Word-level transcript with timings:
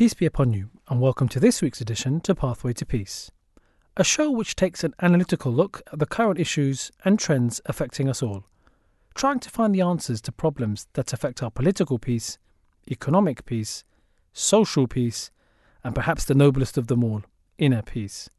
Peace 0.00 0.14
be 0.14 0.24
upon 0.24 0.54
you, 0.54 0.70
and 0.88 0.98
welcome 0.98 1.28
to 1.28 1.38
this 1.38 1.60
week's 1.60 1.82
edition 1.82 2.20
to 2.22 2.34
Pathway 2.34 2.72
to 2.72 2.86
Peace, 2.86 3.30
a 3.98 4.02
show 4.02 4.30
which 4.30 4.56
takes 4.56 4.82
an 4.82 4.94
analytical 5.02 5.52
look 5.52 5.82
at 5.92 5.98
the 5.98 6.06
current 6.06 6.40
issues 6.40 6.90
and 7.04 7.18
trends 7.18 7.60
affecting 7.66 8.08
us 8.08 8.22
all, 8.22 8.46
trying 9.14 9.38
to 9.40 9.50
find 9.50 9.74
the 9.74 9.82
answers 9.82 10.22
to 10.22 10.32
problems 10.32 10.86
that 10.94 11.12
affect 11.12 11.42
our 11.42 11.50
political 11.50 11.98
peace, 11.98 12.38
economic 12.90 13.44
peace, 13.44 13.84
social 14.32 14.86
peace, 14.86 15.30
and 15.84 15.94
perhaps 15.94 16.24
the 16.24 16.34
noblest 16.34 16.78
of 16.78 16.86
them 16.86 17.04
all, 17.04 17.22
inner 17.58 17.82
peace. 17.82 18.30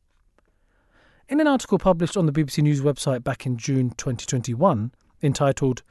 In 1.30 1.40
an 1.40 1.46
article 1.46 1.77
published 1.77 2.18
on 2.18 2.26
the 2.26 2.32
BBC 2.32 2.63
News 2.63 2.82
website 2.82 3.23
back 3.23 3.46
in 3.46 3.55
June 3.55 3.91
2021, 3.91 4.93
entitled 5.21 5.84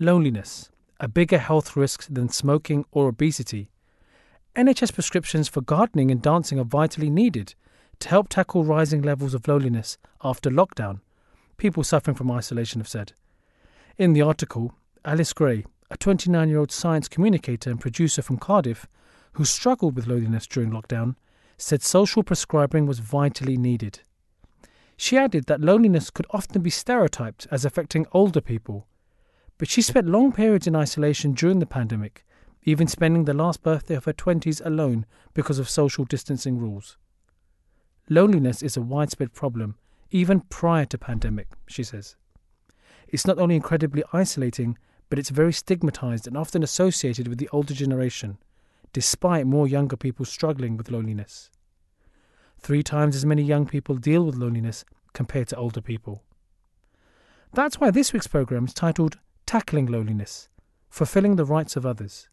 Loneliness 0.00 0.72
A 0.98 1.06
Bigger 1.06 1.38
Health 1.38 1.76
Risk 1.76 2.08
Than 2.10 2.28
Smoking 2.28 2.84
or 2.90 3.06
Obesity, 3.06 3.68
NHS 4.54 4.92
prescriptions 4.92 5.48
for 5.48 5.62
gardening 5.62 6.10
and 6.10 6.20
dancing 6.20 6.58
are 6.58 6.64
vitally 6.64 7.08
needed 7.08 7.54
to 8.00 8.08
help 8.10 8.28
tackle 8.28 8.64
rising 8.64 9.00
levels 9.00 9.32
of 9.32 9.48
loneliness 9.48 9.96
after 10.22 10.50
lockdown, 10.50 11.00
people 11.56 11.82
suffering 11.82 12.14
from 12.14 12.30
isolation 12.30 12.78
have 12.78 12.88
said. 12.88 13.14
In 13.96 14.12
the 14.12 14.20
article, 14.20 14.74
Alice 15.06 15.32
Gray, 15.32 15.64
a 15.90 15.96
29 15.96 16.50
year 16.50 16.58
old 16.58 16.70
science 16.70 17.08
communicator 17.08 17.70
and 17.70 17.80
producer 17.80 18.20
from 18.20 18.36
Cardiff 18.36 18.86
who 19.32 19.46
struggled 19.46 19.96
with 19.96 20.06
loneliness 20.06 20.46
during 20.46 20.70
lockdown, 20.70 21.16
said 21.56 21.80
social 21.80 22.22
prescribing 22.22 22.84
was 22.84 22.98
vitally 22.98 23.56
needed. 23.56 24.00
She 24.98 25.16
added 25.16 25.46
that 25.46 25.62
loneliness 25.62 26.10
could 26.10 26.26
often 26.28 26.60
be 26.60 26.68
stereotyped 26.68 27.46
as 27.50 27.64
affecting 27.64 28.06
older 28.12 28.42
people, 28.42 28.86
but 29.56 29.68
she 29.68 29.80
spent 29.80 30.08
long 30.08 30.30
periods 30.30 30.66
in 30.66 30.76
isolation 30.76 31.32
during 31.32 31.58
the 31.58 31.64
pandemic 31.66 32.26
even 32.64 32.86
spending 32.86 33.24
the 33.24 33.34
last 33.34 33.62
birthday 33.62 33.94
of 33.94 34.04
her 34.04 34.12
20s 34.12 34.64
alone 34.64 35.06
because 35.34 35.58
of 35.58 35.68
social 35.68 36.04
distancing 36.04 36.58
rules. 36.58 36.96
Loneliness 38.08 38.62
is 38.62 38.76
a 38.76 38.82
widespread 38.82 39.32
problem, 39.32 39.76
even 40.10 40.40
prior 40.40 40.84
to 40.86 40.98
pandemic, 40.98 41.48
she 41.66 41.82
says. 41.82 42.16
It's 43.08 43.26
not 43.26 43.38
only 43.38 43.56
incredibly 43.56 44.04
isolating, 44.12 44.78
but 45.08 45.18
it's 45.18 45.30
very 45.30 45.52
stigmatized 45.52 46.26
and 46.26 46.36
often 46.36 46.62
associated 46.62 47.28
with 47.28 47.38
the 47.38 47.48
older 47.52 47.74
generation, 47.74 48.38
despite 48.92 49.46
more 49.46 49.68
younger 49.68 49.96
people 49.96 50.24
struggling 50.24 50.76
with 50.76 50.90
loneliness. 50.90 51.50
Three 52.58 52.82
times 52.82 53.16
as 53.16 53.26
many 53.26 53.42
young 53.42 53.66
people 53.66 53.96
deal 53.96 54.24
with 54.24 54.36
loneliness 54.36 54.84
compared 55.12 55.48
to 55.48 55.56
older 55.56 55.80
people. 55.80 56.22
That's 57.52 57.80
why 57.80 57.90
this 57.90 58.12
week's 58.12 58.26
program 58.26 58.64
is 58.64 58.72
titled 58.72 59.18
Tackling 59.46 59.86
Loneliness 59.86 60.48
Fulfilling 60.88 61.36
the 61.36 61.44
Rights 61.44 61.76
of 61.76 61.84
Others. 61.84 62.28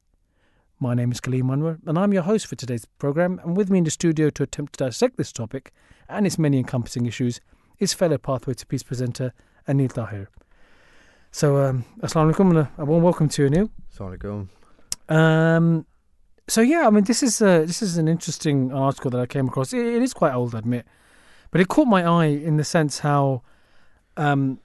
My 0.81 0.93
name 0.93 1.11
is 1.11 1.19
Kaleem 1.19 1.43
Anwar, 1.43 1.77
and 1.85 1.99
I'm 1.99 2.13
your 2.13 2.23
host 2.23 2.47
for 2.47 2.55
today's 2.55 2.85
program. 2.85 3.41
And 3.43 3.57
with 3.57 3.69
me 3.69 3.79
in 3.79 3.83
the 3.83 3.91
studio 3.91 4.29
to 4.29 4.43
attempt 4.43 4.77
to 4.77 4.85
dissect 4.85 5.17
this 5.17 5.33
topic 5.33 5.73
and 6.07 6.25
its 6.25 6.39
many 6.39 6.57
encompassing 6.57 7.05
issues 7.05 7.41
is 7.79 7.93
fellow 7.93 8.17
Pathway 8.17 8.53
to 8.53 8.65
Peace 8.65 8.81
presenter 8.81 9.33
Anil 9.67 9.91
Tahir. 9.91 10.29
So, 11.31 11.61
um, 11.61 11.83
Assalamu 12.01 12.33
alaikum 12.33 12.57
and 12.57 12.67
a 12.77 12.85
warm 12.85 13.03
welcome 13.03 13.27
to 13.27 13.43
you, 13.43 13.49
Anil. 13.49 13.69
Assalamualaikum. 13.93 14.47
Um, 15.09 15.85
so 16.47 16.61
yeah, 16.61 16.87
I 16.87 16.91
mean, 16.91 17.03
this 17.03 17.23
is 17.23 17.41
uh, 17.41 17.59
this 17.59 17.81
is 17.81 17.97
an 17.97 18.07
interesting 18.07 18.71
article 18.71 19.11
that 19.11 19.19
I 19.19 19.25
came 19.25 19.49
across. 19.49 19.73
It, 19.73 19.85
it 19.85 20.01
is 20.01 20.13
quite 20.13 20.33
old, 20.33 20.55
I 20.55 20.59
admit, 20.59 20.85
but 21.51 21.59
it 21.59 21.67
caught 21.67 21.87
my 21.87 22.05
eye 22.05 22.27
in 22.27 22.55
the 22.55 22.63
sense 22.63 22.99
how, 22.99 23.41
um, 24.15 24.61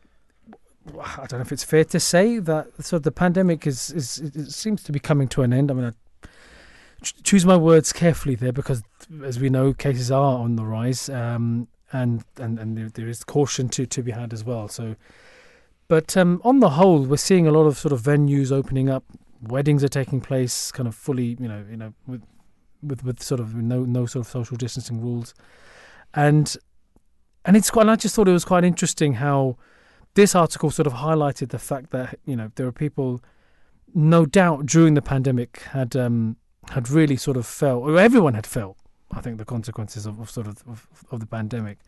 I 0.97 1.27
don't 1.27 1.33
know 1.33 1.41
if 1.41 1.51
it's 1.51 1.65
fair 1.65 1.83
to 1.87 1.99
say 1.99 2.39
that 2.39 2.69
sort 2.85 3.01
of 3.01 3.03
the 3.03 3.11
pandemic 3.11 3.67
is 3.67 3.91
is 3.91 4.19
it 4.19 4.53
seems 4.53 4.85
to 4.85 4.93
be 4.93 5.01
coming 5.01 5.27
to 5.29 5.43
an 5.43 5.53
end. 5.53 5.73
I 5.73 5.75
mean, 5.75 5.87
I 5.87 5.93
choose 7.23 7.45
my 7.45 7.57
words 7.57 7.93
carefully 7.93 8.35
there 8.35 8.53
because, 8.53 8.83
as 9.23 9.39
we 9.39 9.51
know, 9.51 9.73
cases 9.73 10.11
are 10.11 10.39
on 10.39 10.57
the 10.57 10.65
rise, 10.65 11.09
um, 11.09 11.69
and 11.93 12.25
and 12.39 12.59
and 12.59 12.77
there, 12.77 12.89
there 12.89 13.09
is 13.09 13.25
caution 13.25 13.69
to 13.71 13.87
to 13.87 14.03
be 14.03 14.13
had 14.13 14.33
as 14.33 14.45
well. 14.45 14.69
So, 14.69 14.97
but 15.89 16.17
um, 16.17 16.41
on 16.45 16.61
the 16.61 16.71
whole, 16.71 17.03
we're 17.03 17.17
seeing 17.17 17.47
a 17.47 17.53
lot 17.53 17.67
of 17.67 17.79
sort 17.79 17.93
of 17.93 18.03
venues 18.03 18.51
opening 18.51 18.89
up 18.89 19.05
weddings 19.49 19.85
are 19.85 19.89
taking 19.89 20.21
place 20.21 20.73
kind 20.73 20.89
of 20.89 20.95
fully 20.95 21.37
you 21.39 21.49
know 21.49 21.65
you 21.71 21.77
know 21.77 21.93
with 22.07 22.23
with 22.83 23.05
with 23.05 23.23
sort 23.23 23.41
of 23.41 23.55
no 23.55 23.85
no 23.85 24.07
sort 24.07 24.25
of 24.25 24.31
social 24.31 24.57
distancing 24.57 25.01
rules 25.01 25.35
and 26.15 26.57
and 27.45 27.57
it's 27.57 27.71
quite 27.71 27.83
and 27.83 27.91
I 27.91 27.97
just 27.97 28.15
thought 28.15 28.29
it 28.29 28.33
was 28.33 28.45
quite 28.45 28.65
interesting 28.65 29.15
how 29.15 29.57
this 30.15 30.35
article 30.35 30.71
sort 30.71 30.87
of 30.87 30.95
highlighted 30.95 31.51
the 31.51 31.59
fact 31.59 31.91
that 31.91 32.19
you 32.25 32.37
know 32.37 32.51
there 32.55 32.67
are 32.67 32.73
people 32.73 33.23
no 33.95 34.27
doubt 34.27 34.67
during 34.67 34.95
the 34.95 35.03
pandemic 35.03 35.61
had 35.73 35.97
um 35.97 36.37
had 36.71 36.89
really 36.91 37.17
sort 37.17 37.37
of 37.37 37.47
felt 37.47 37.83
or 37.83 37.99
everyone 37.99 38.35
had 38.35 38.47
felt 38.47 38.77
I 39.13 39.21
think 39.21 39.39
the 39.39 39.45
consequences 39.45 40.07
of, 40.07 40.21
of 40.21 40.31
sort 40.31 40.47
of, 40.47 40.63
of 40.67 40.89
of 41.11 41.21
the 41.21 41.27
pandemic 41.27 41.79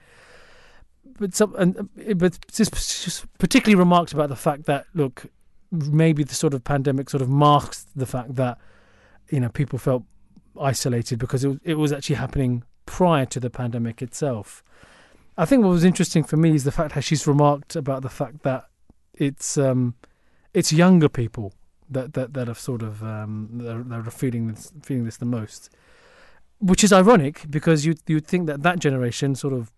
but 1.19 1.34
some 1.34 1.54
and 1.56 1.78
uh, 1.78 2.14
but 2.14 2.38
just, 2.53 2.72
just 2.75 3.38
particularly 3.38 3.78
remarked 3.78 4.12
about 4.12 4.28
the 4.28 4.37
fact 4.37 4.64
that 4.66 4.87
look 4.94 5.26
maybe 5.70 6.22
the 6.25 6.34
sort 6.34 6.54
of 6.54 6.64
pandemic 6.64 7.10
sort 7.10 7.22
of 7.22 7.28
masks 7.28 7.87
the 7.94 8.06
fact 8.06 8.34
that 8.37 8.59
you 9.31 9.41
know 9.41 9.48
people 9.48 9.78
felt 9.78 10.04
isolated 10.60 11.19
because 11.19 11.44
it 11.44 11.48
was, 11.48 11.58
it 11.64 11.75
was 11.75 11.93
actually 11.93 12.16
happening 12.16 12.62
prior 12.87 13.26
to 13.26 13.41
the 13.41 13.50
pandemic 13.50 14.00
itself. 14.00 14.62
I 15.37 15.44
think 15.44 15.62
what 15.62 15.70
was 15.70 15.84
interesting 15.84 16.25
for 16.25 16.37
me 16.37 16.54
is 16.54 16.64
the 16.64 16.72
fact 16.72 16.93
how 16.93 17.00
she's 17.00 17.26
remarked 17.26 17.76
about 17.76 18.03
the 18.03 18.08
fact 18.08 18.43
that 18.43 18.69
it's 19.12 19.58
um, 19.58 19.94
it's 20.54 20.72
younger 20.72 21.08
people 21.08 21.53
that 21.91 22.15
that 22.15 22.35
that 22.35 22.49
are 22.49 22.55
sort 22.55 22.83
of 22.83 23.03
um, 23.03 23.49
that 23.53 24.07
are, 24.07 24.11
feeling 24.11 24.49
this 24.49 24.73
feeling 24.83 25.05
this 25.05 25.17
the 25.19 25.25
most, 25.25 25.71
which 26.59 26.83
is 26.83 26.93
ironic 26.93 27.45
because 27.51 27.87
you 27.87 27.95
you'd 28.07 28.27
think 28.27 28.47
that 28.47 28.63
that 28.63 28.79
generation 28.79 29.35
sort 29.35 29.55
of 29.55 29.73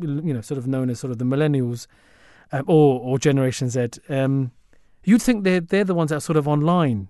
you 0.00 0.32
know 0.32 0.40
sort 0.40 0.58
of 0.58 0.66
known 0.66 0.90
as 0.90 1.00
sort 1.00 1.10
of 1.10 1.18
the 1.18 1.24
millennials 1.24 1.86
um, 2.52 2.64
or 2.66 3.00
or 3.00 3.18
Generation 3.18 3.68
Z. 3.68 3.88
Um, 4.08 4.52
you'd 5.04 5.22
think 5.22 5.44
they're 5.44 5.60
they're 5.60 5.84
the 5.84 5.94
ones 5.94 6.10
that 6.10 6.16
are 6.16 6.20
sort 6.20 6.36
of 6.36 6.46
online, 6.46 7.08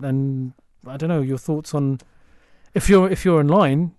and 0.00 0.52
I 0.86 0.96
don't 0.96 1.08
know 1.08 1.20
your 1.20 1.38
thoughts 1.38 1.74
on 1.74 2.00
if 2.74 2.88
you're 2.88 3.10
if 3.10 3.24
you're 3.24 3.40
online. 3.40 3.94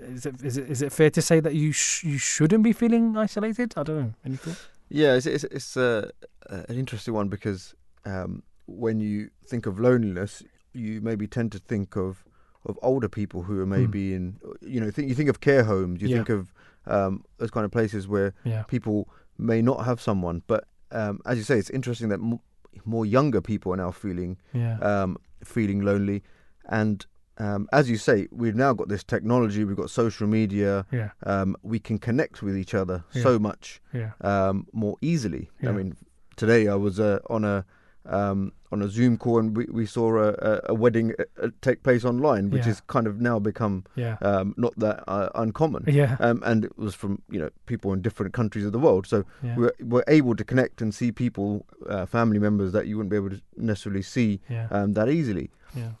Is 0.00 0.24
it 0.26 0.42
is 0.42 0.56
it 0.56 0.70
is 0.70 0.82
it 0.82 0.92
fair 0.92 1.10
to 1.10 1.22
say 1.22 1.40
that 1.40 1.54
you 1.54 1.72
sh- 1.72 2.04
you 2.04 2.18
shouldn't 2.18 2.64
be 2.64 2.72
feeling 2.72 3.16
isolated? 3.16 3.74
I 3.76 3.82
don't 3.82 4.00
know. 4.00 4.14
Any 4.24 4.36
thoughts? 4.36 4.66
Yeah, 4.88 5.14
it's 5.14 5.26
it's, 5.26 5.44
it's 5.44 5.76
uh, 5.76 6.10
an 6.48 6.76
interesting 6.78 7.14
one 7.14 7.28
because 7.28 7.74
um, 8.04 8.42
when 8.66 9.00
you 9.00 9.30
think 9.46 9.66
of 9.66 9.78
loneliness, 9.78 10.42
you 10.72 11.00
maybe 11.00 11.26
tend 11.26 11.52
to 11.52 11.58
think 11.58 11.96
of 11.96 12.24
of 12.66 12.78
older 12.80 13.10
people 13.10 13.42
who 13.42 13.60
are 13.60 13.66
maybe 13.66 14.14
in 14.14 14.38
you 14.62 14.80
know 14.80 14.90
think 14.90 15.08
you 15.08 15.14
think 15.14 15.28
of 15.28 15.40
care 15.40 15.64
homes, 15.64 16.00
you 16.00 16.08
Yeah. 16.08 16.16
think 16.16 16.28
of 16.30 16.52
um, 16.86 17.24
those 17.38 17.50
kind 17.50 17.64
of 17.64 17.70
places 17.70 18.06
where 18.08 18.32
Yeah, 18.44 18.62
people 18.64 19.08
may 19.38 19.60
not 19.62 19.84
have 19.84 20.00
someone, 20.00 20.42
but 20.46 20.64
um, 20.90 21.20
as 21.26 21.36
you 21.38 21.44
say, 21.44 21.58
it's 21.58 21.70
interesting 21.70 22.08
that 22.10 22.20
m- 22.20 22.40
more 22.84 23.04
younger 23.06 23.40
people 23.40 23.72
are 23.72 23.76
now 23.76 23.90
feeling 23.90 24.36
yeah, 24.52 24.78
um, 24.78 25.16
feeling 25.44 25.80
lonely, 25.82 26.22
and 26.68 27.04
um, 27.38 27.68
as 27.72 27.90
you 27.90 27.96
say, 27.96 28.28
we've 28.30 28.54
now 28.54 28.72
got 28.72 28.88
this 28.88 29.02
technology, 29.04 29.64
we've 29.64 29.76
got 29.76 29.90
social 29.90 30.26
media, 30.26 30.86
yeah, 30.92 31.10
um, 31.24 31.56
we 31.62 31.78
can 31.78 31.98
connect 31.98 32.42
with 32.42 32.56
each 32.56 32.74
other 32.74 33.04
Yeah. 33.12 33.22
so 33.22 33.38
much 33.38 33.80
yeah, 33.92 34.12
um, 34.20 34.66
more 34.72 34.96
easily. 35.02 35.50
Yeah. 35.60 35.70
I 35.70 35.72
mean, 35.72 35.96
today 36.36 36.68
I 36.68 36.76
was 36.76 36.98
uh, 37.00 37.18
on 37.28 37.44
a 37.44 37.64
um, 38.06 38.52
on 38.70 38.82
a 38.82 38.88
Zoom 38.88 39.16
call 39.16 39.38
and 39.38 39.56
we, 39.56 39.64
we 39.70 39.86
saw 39.86 40.18
a, 40.18 40.60
a, 40.64 40.74
wedding 40.74 41.14
uh, 41.18 41.24
uh, 41.44 41.48
take 41.62 41.82
place 41.82 42.04
online, 42.04 42.50
which 42.50 42.62
Yeah. 42.62 42.68
has 42.68 42.80
kind 42.82 43.06
of 43.06 43.20
now 43.20 43.38
become 43.38 43.84
yeah, 43.96 44.16
um, 44.20 44.54
not 44.56 44.74
that 44.78 45.04
uh, 45.08 45.28
uncommon. 45.34 45.84
yeah, 45.86 46.16
Um, 46.20 46.42
and 46.44 46.64
it 46.64 46.76
was 46.78 46.94
from 46.94 47.22
you 47.30 47.38
know 47.40 47.50
people 47.66 47.92
in 47.92 48.02
different 48.02 48.34
countries 48.34 48.64
of 48.66 48.72
the 48.72 48.78
world, 48.78 49.06
so 49.06 49.24
yeah, 49.42 49.56
we're 49.56 49.72
we're 49.80 50.04
able 50.08 50.34
to 50.36 50.44
connect 50.44 50.82
and 50.82 50.94
see 50.94 51.12
people, 51.12 51.64
uh, 51.88 52.04
family 52.06 52.38
members 52.38 52.72
that 52.72 52.86
you 52.86 52.96
wouldn't 52.96 53.10
be 53.10 53.16
able 53.16 53.30
to 53.30 53.40
necessarily 53.56 54.02
see 54.02 54.40
um, 54.70 54.92
that 54.94 55.08
easily. 55.08 55.50
yeah, 55.74 55.92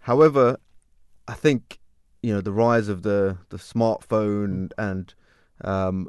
However, 0.00 0.58
I 1.26 1.34
think 1.34 1.78
you 2.22 2.32
know 2.34 2.40
the 2.40 2.52
rise 2.52 2.88
of 2.88 3.02
the 3.02 3.38
the 3.48 3.58
smartphone 3.58 4.70
and 4.78 5.14
um, 5.64 6.08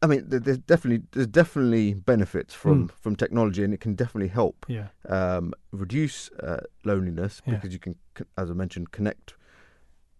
I 0.00 0.06
mean 0.06 0.24
there's 0.28 0.58
definitely 0.58 1.04
there's 1.12 1.26
definitely 1.26 1.94
benefits 1.94 2.54
from 2.54 2.88
from 3.02 3.16
technology 3.16 3.64
and 3.64 3.74
it 3.74 3.80
can 3.80 3.94
definitely 3.94 4.28
help 4.28 4.64
yeah, 4.68 4.88
um, 5.08 5.52
reduce 5.72 6.30
uh, 6.40 6.60
loneliness 6.84 7.42
Yeah. 7.46 7.54
because 7.54 7.72
you 7.72 7.78
can, 7.80 7.96
as 8.36 8.50
I 8.50 8.54
mentioned, 8.54 8.92
connect 8.92 9.34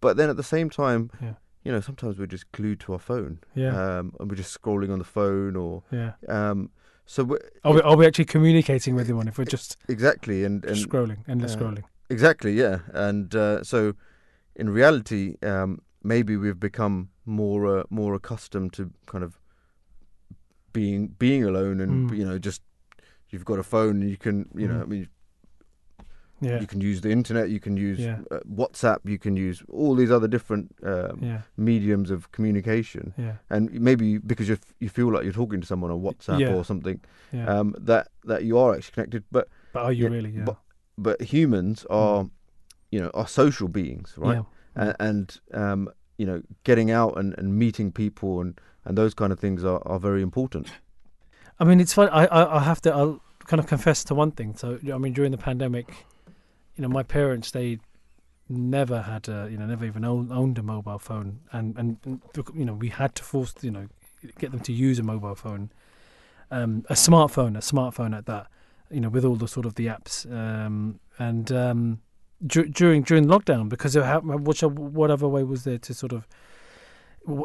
but 0.00 0.16
then 0.16 0.30
at 0.30 0.36
the 0.36 0.42
same 0.44 0.70
time, 0.70 1.10
Yeah. 1.20 1.34
you 1.64 1.72
know, 1.72 1.80
sometimes 1.80 2.18
we're 2.18 2.26
just 2.26 2.50
glued 2.52 2.78
to 2.80 2.92
our 2.92 3.00
phone, 3.00 3.38
Yeah. 3.54 3.74
um, 3.98 4.14
and 4.20 4.30
we're 4.30 4.36
just 4.36 4.56
scrolling 4.60 4.92
on 4.92 4.98
the 4.98 5.04
phone, 5.04 5.56
or 5.56 5.82
yeah. 5.90 6.12
um, 6.28 6.70
so 7.04 7.36
Are 7.64 7.72
we, 7.74 7.80
are 7.82 7.96
we 7.96 8.06
actually 8.06 8.26
communicating 8.26 8.94
with 8.94 9.06
anyone 9.08 9.26
if 9.28 9.38
we're 9.38 9.44
just 9.56 9.76
exactly, 9.88 10.44
and 10.44 10.64
and 10.64 10.76
scrolling, 10.76 11.18
endless 11.28 11.54
uh, 11.54 11.58
scrolling? 11.58 11.84
Exactly, 12.10 12.52
yeah. 12.52 12.78
And 12.94 13.34
uh, 13.34 13.64
so, 13.64 13.94
in 14.54 14.70
reality, 14.70 15.34
um, 15.42 15.80
maybe 16.02 16.36
we've 16.36 16.60
become 16.60 17.08
more 17.26 17.80
uh, 17.80 17.82
more 17.90 18.14
accustomed 18.14 18.72
to 18.74 18.90
kind 19.06 19.24
of 19.24 19.40
being 20.72 21.08
being 21.18 21.44
alone, 21.44 21.80
and 21.80 22.10
Mm. 22.10 22.16
you 22.18 22.24
know, 22.24 22.38
just 22.38 22.62
you've 23.30 23.44
got 23.44 23.58
a 23.58 23.62
phone, 23.62 24.00
and 24.02 24.10
you 24.10 24.16
can, 24.16 24.48
you 24.54 24.66
know, 24.68 24.74
Mm. 24.80 24.82
I 24.82 24.86
mean, 24.86 25.08
Yeah. 26.40 26.60
you 26.60 26.66
can 26.68 26.80
use 26.80 27.00
the 27.00 27.10
internet, 27.10 27.50
you 27.50 27.58
can 27.58 27.76
use 27.76 27.98
Yeah. 27.98 28.20
uh, 28.30 28.38
WhatsApp, 28.48 28.98
you 29.04 29.18
can 29.18 29.36
use 29.36 29.62
all 29.68 29.96
these 29.96 30.10
other 30.10 30.28
different 30.28 30.72
um, 30.84 31.18
Yeah. 31.20 31.42
mediums 31.56 32.10
of 32.12 32.30
communication, 32.30 33.12
Yeah. 33.18 33.36
and 33.50 33.72
maybe 33.72 34.18
because 34.18 34.46
you 34.48 34.54
f- 34.54 34.74
you 34.78 34.88
feel 34.88 35.10
like 35.12 35.24
you're 35.24 35.32
talking 35.32 35.60
to 35.60 35.66
someone 35.66 35.90
on 35.90 36.00
WhatsApp 36.00 36.54
or 36.54 36.64
something, 36.64 37.00
Yeah. 37.32 37.46
um, 37.52 37.74
that 37.80 38.08
that 38.24 38.44
you 38.44 38.56
are 38.56 38.74
actually 38.76 38.94
connected, 38.94 39.24
but 39.32 39.48
but 39.72 39.82
are 39.84 39.92
you 39.92 40.08
really? 40.08 40.30
Yeah. 40.30 40.44
but 40.44 40.58
but 40.96 41.20
humans 41.22 41.84
are, 41.90 42.30
you 42.92 43.00
know, 43.00 43.10
are 43.14 43.26
social 43.28 43.68
beings, 43.68 44.14
right? 44.16 44.38
Mm. 44.38 44.46
Yeah. 44.76 44.82
and, 44.84 44.96
and 45.00 45.40
um, 45.54 45.88
you 46.18 46.26
know, 46.26 46.42
getting 46.64 46.90
out 46.90 47.16
and, 47.18 47.34
and 47.38 47.56
meeting 47.58 47.90
people 47.92 48.40
and, 48.40 48.60
and 48.88 48.96
those 48.96 49.14
kind 49.14 49.32
of 49.32 49.38
things 49.38 49.64
are, 49.64 49.80
are 49.86 50.00
very 50.00 50.22
important. 50.22 50.68
I 51.60 51.64
mean, 51.64 51.78
it's 51.78 51.92
fun. 51.92 52.08
I, 52.08 52.24
I 52.24 52.56
I 52.56 52.60
have 52.60 52.80
to. 52.82 52.92
I'll 52.92 53.20
kind 53.46 53.60
of 53.60 53.66
confess 53.66 54.02
to 54.04 54.14
one 54.14 54.32
thing. 54.32 54.56
So 54.56 54.78
I 54.92 54.98
mean, 54.98 55.12
during 55.12 55.30
the 55.30 55.38
pandemic, 55.38 56.06
you 56.74 56.82
know, 56.82 56.88
my 56.88 57.02
parents 57.02 57.50
they 57.50 57.78
never 58.48 59.02
had 59.02 59.28
a, 59.28 59.48
you 59.50 59.58
know, 59.58 59.66
never 59.66 59.84
even 59.84 60.04
owned, 60.04 60.58
a 60.58 60.62
mobile 60.62 60.98
phone, 60.98 61.40
and 61.52 61.76
and 61.76 62.20
you 62.54 62.64
know, 62.64 62.72
we 62.72 62.88
had 62.88 63.14
to 63.16 63.22
force 63.22 63.54
you 63.60 63.70
know 63.70 63.88
get 64.38 64.50
them 64.52 64.60
to 64.60 64.72
use 64.72 64.98
a 64.98 65.02
mobile 65.02 65.34
phone, 65.34 65.70
um, 66.50 66.84
a 66.88 66.94
smartphone, 66.94 67.56
a 67.56 67.60
smartphone 67.60 68.16
at 68.16 68.24
that, 68.26 68.46
you 68.90 69.00
know, 69.00 69.10
with 69.10 69.24
all 69.24 69.36
the 69.36 69.48
sort 69.48 69.66
of 69.66 69.74
the 69.74 69.86
apps, 69.86 70.30
um, 70.32 70.98
and 71.18 71.52
um, 71.52 72.00
dur- 72.46 72.66
during 72.66 73.02
during 73.02 73.26
lockdown 73.26 73.68
because 73.68 73.94
of 73.96 74.04
how, 74.04 74.20
whatever 74.20 75.28
way 75.28 75.44
was 75.44 75.64
there 75.64 75.78
to 75.78 75.92
sort 75.92 76.12
of 76.12 76.26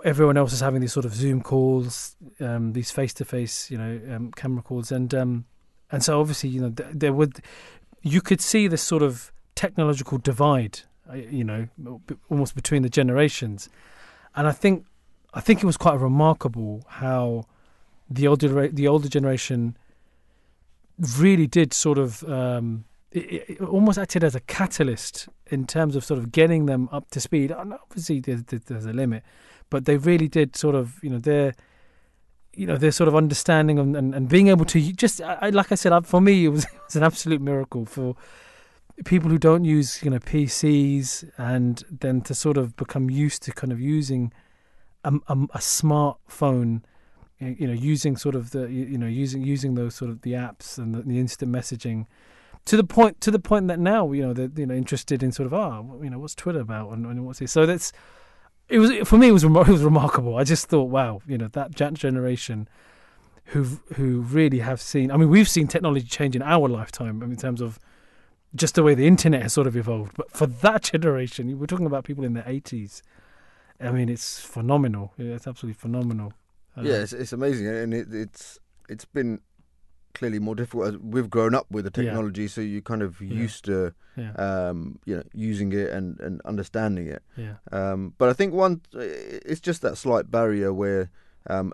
everyone 0.03 0.37
else 0.37 0.53
is 0.53 0.59
having 0.59 0.81
these 0.81 0.93
sort 0.93 1.05
of 1.05 1.13
Zoom 1.13 1.41
calls, 1.41 2.15
um, 2.39 2.73
these 2.73 2.91
face-to-face, 2.91 3.71
you 3.71 3.77
know, 3.77 4.15
um, 4.15 4.31
camera 4.31 4.61
calls, 4.61 4.91
and 4.91 5.13
um, 5.13 5.45
and 5.91 6.03
so 6.03 6.19
obviously, 6.19 6.49
you 6.49 6.61
know, 6.61 6.69
th- 6.69 6.89
there 6.93 7.13
would 7.13 7.41
you 8.01 8.21
could 8.21 8.41
see 8.41 8.67
this 8.67 8.81
sort 8.81 9.01
of 9.01 9.31
technological 9.55 10.17
divide, 10.17 10.81
uh, 11.09 11.15
you 11.15 11.43
know, 11.43 11.67
almost 12.29 12.55
between 12.55 12.81
the 12.81 12.89
generations, 12.89 13.69
and 14.35 14.47
I 14.47 14.51
think 14.51 14.85
I 15.33 15.41
think 15.41 15.63
it 15.63 15.65
was 15.65 15.77
quite 15.77 15.99
remarkable 15.99 16.83
how 16.87 17.45
the 18.09 18.27
older 18.27 18.67
the 18.67 18.87
older 18.87 19.09
generation 19.09 19.77
really 21.17 21.47
did 21.47 21.73
sort 21.73 21.97
of 21.97 22.23
um, 22.23 22.85
it, 23.11 23.49
it 23.49 23.61
almost 23.61 23.97
acted 23.97 24.23
as 24.23 24.35
a 24.35 24.39
catalyst 24.41 25.27
in 25.47 25.65
terms 25.65 25.95
of 25.95 26.03
sort 26.03 26.17
of 26.19 26.31
getting 26.31 26.65
them 26.65 26.89
up 26.91 27.09
to 27.11 27.19
speed. 27.19 27.51
And 27.51 27.73
obviously, 27.73 28.19
there's, 28.19 28.43
there's 28.43 28.85
a 28.85 28.93
limit, 28.93 29.23
but 29.73 29.85
they 29.85 29.97
really 29.97 30.27
did 30.27 30.55
sort 30.55 30.75
of, 30.75 31.03
you 31.03 31.09
know, 31.09 31.17
their, 31.17 31.55
you 32.53 32.67
know, 32.67 32.77
their 32.77 32.91
sort 32.91 33.07
of 33.07 33.15
understanding 33.15 33.79
and, 33.79 33.95
and, 33.95 34.13
and 34.13 34.29
being 34.29 34.49
able 34.49 34.65
to 34.65 34.79
just, 34.93 35.19
I, 35.19 35.49
like 35.49 35.71
I 35.71 35.75
said, 35.75 36.05
for 36.05 36.21
me, 36.21 36.45
it 36.45 36.49
was, 36.49 36.63
it 36.73 36.79
was 36.85 36.95
an 36.95 37.01
absolute 37.01 37.41
miracle 37.41 37.87
for 37.87 38.15
people 39.03 39.31
who 39.31 39.39
don't 39.39 39.65
use, 39.65 40.03
you 40.03 40.11
know, 40.11 40.19
PCs 40.19 41.27
and 41.39 41.83
then 41.89 42.21
to 42.21 42.35
sort 42.35 42.55
of 42.55 42.75
become 42.75 43.09
used 43.09 43.41
to 43.43 43.51
kind 43.51 43.73
of 43.73 43.81
using 43.81 44.31
a, 45.03 45.11
a, 45.27 45.33
a 45.33 45.57
smartphone 45.57 46.83
you 47.39 47.67
know 47.67 47.73
using 47.73 48.15
sort 48.15 48.35
of 48.35 48.51
the 48.51 48.71
you 48.71 48.97
know 48.97 49.07
using 49.07 49.43
using 49.43 49.75
those 49.75 49.93
sort 49.95 50.09
of 50.09 50.21
the 50.21 50.31
apps 50.31 50.77
and 50.77 50.95
the, 50.95 51.01
the 51.01 51.19
instant 51.19 51.51
messaging 51.51 52.05
to 52.63 52.77
the 52.77 52.85
point 52.85 53.19
to 53.19 53.31
the 53.31 53.39
point 53.39 53.67
that 53.67 53.79
now 53.79 54.09
you 54.13 54.21
know 54.21 54.31
they're 54.31 54.51
you 54.55 54.65
know 54.65 54.73
interested 54.73 55.21
in 55.21 55.33
sort 55.33 55.47
of 55.47 55.53
ah 55.53 55.83
you 56.01 56.09
know 56.09 56.19
what's 56.19 56.35
Twitter 56.35 56.61
about 56.61 56.91
and, 56.91 57.05
and 57.05 57.25
what's 57.25 57.41
it 57.41 57.49
so 57.49 57.65
that's 57.65 57.91
it 58.69 58.79
was 58.79 58.91
for 59.07 59.17
me 59.17 59.27
it 59.27 59.31
was 59.31 59.43
it 59.43 59.49
was 59.49 59.83
remarkable. 59.83 60.37
I 60.37 60.43
just 60.43 60.67
thought 60.67 60.89
wow 60.89 61.21
you 61.27 61.37
know 61.37 61.47
that 61.49 61.71
generation 61.71 62.67
who 63.47 63.63
who 63.95 64.21
really 64.21 64.59
have 64.59 64.81
seen 64.81 65.11
I 65.11 65.17
mean 65.17 65.29
we've 65.29 65.49
seen 65.49 65.67
technology 65.67 66.07
change 66.07 66.35
in 66.35 66.41
our 66.41 66.67
lifetime 66.67 67.21
I 67.21 67.25
mean, 67.25 67.31
in 67.31 67.37
terms 67.37 67.61
of 67.61 67.79
just 68.55 68.75
the 68.75 68.83
way 68.83 68.93
the 68.93 69.07
internet 69.07 69.41
has 69.41 69.53
sort 69.53 69.65
of 69.67 69.75
evolved. 69.75 70.15
But 70.15 70.31
for 70.31 70.45
that 70.45 70.83
generation 70.93 71.59
we're 71.59 71.65
talking 71.65 71.85
about 71.85 72.03
people 72.05 72.23
in 72.23 72.33
their 72.33 72.43
80s 72.43 73.01
I 73.79 73.91
mean 73.91 74.09
it's 74.09 74.39
phenomenal. 74.39 75.13
It's 75.17 75.47
absolutely 75.47 75.79
phenomenal. 75.79 76.33
Yeah, 76.77 76.81
um, 76.81 77.01
it's, 77.01 77.13
it's 77.13 77.33
amazing, 77.33 77.67
and 77.67 77.93
it, 77.93 78.07
it's 78.11 78.59
it's 78.89 79.05
been 79.05 79.41
clearly 80.13 80.39
more 80.39 80.55
difficult. 80.55 80.87
as 80.87 80.97
We've 80.97 81.29
grown 81.29 81.53
up 81.55 81.67
with 81.71 81.85
the 81.85 81.91
Yeah. 82.01 82.09
technology, 82.09 82.47
so 82.47 82.61
you're 82.61 82.81
kind 82.81 83.01
of 83.01 83.19
Yeah. 83.21 83.41
used 83.43 83.65
to 83.65 83.93
yeah 84.15 84.33
um, 84.33 84.99
you 85.05 85.15
know 85.15 85.23
using 85.33 85.71
it 85.73 85.89
and, 85.89 86.19
and 86.19 86.41
understanding 86.45 87.07
it. 87.07 87.23
yeah 87.35 87.55
Um, 87.71 88.13
but 88.17 88.29
I 88.29 88.33
think 88.33 88.53
one, 88.53 88.81
it's 88.93 89.61
just 89.61 89.81
that 89.81 89.97
slight 89.97 90.29
barrier 90.29 90.71
where 90.73 91.09
um, 91.49 91.73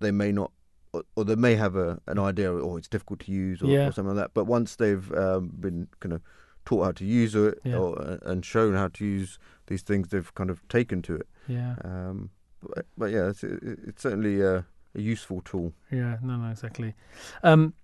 they 0.00 0.10
may 0.10 0.32
not, 0.32 0.50
or, 0.92 1.02
or 1.16 1.24
they 1.24 1.36
may 1.36 1.54
have 1.56 1.76
a 1.76 2.00
an 2.06 2.18
idea, 2.18 2.50
oh, 2.52 2.76
it's 2.76 2.88
difficult 2.88 3.20
to 3.20 3.32
use, 3.32 3.62
or, 3.62 3.68
Yeah. 3.68 3.88
or 3.88 3.92
something 3.92 4.14
like 4.16 4.24
that. 4.24 4.34
But 4.34 4.44
once 4.46 4.76
they've 4.76 5.12
um, 5.12 5.50
been 5.60 5.88
kind 6.00 6.12
of 6.14 6.22
taught 6.64 6.84
how 6.84 6.92
to 6.92 7.04
use 7.04 7.34
it, 7.34 7.58
Yeah. 7.64 7.76
or, 7.76 8.00
uh, 8.00 8.18
and 8.22 8.44
shown 8.44 8.74
how 8.74 8.88
to 8.88 9.04
use 9.04 9.38
these 9.66 9.82
things, 9.82 10.08
they've 10.08 10.34
kind 10.34 10.50
of 10.50 10.66
taken 10.68 11.02
to 11.02 11.16
it. 11.16 11.28
yeah 11.46 11.74
Um, 11.84 12.30
but, 12.62 12.86
but 12.96 13.10
yeah, 13.12 13.28
it's, 13.28 13.44
it, 13.44 13.60
it's 13.88 14.02
certainly 14.02 14.40
a, 14.40 14.64
a 14.94 15.00
useful 15.00 15.40
tool. 15.42 15.72
Yeah, 15.90 16.18
no, 16.22 16.36
no, 16.36 16.50
exactly. 16.50 16.94
Um, 17.42 17.74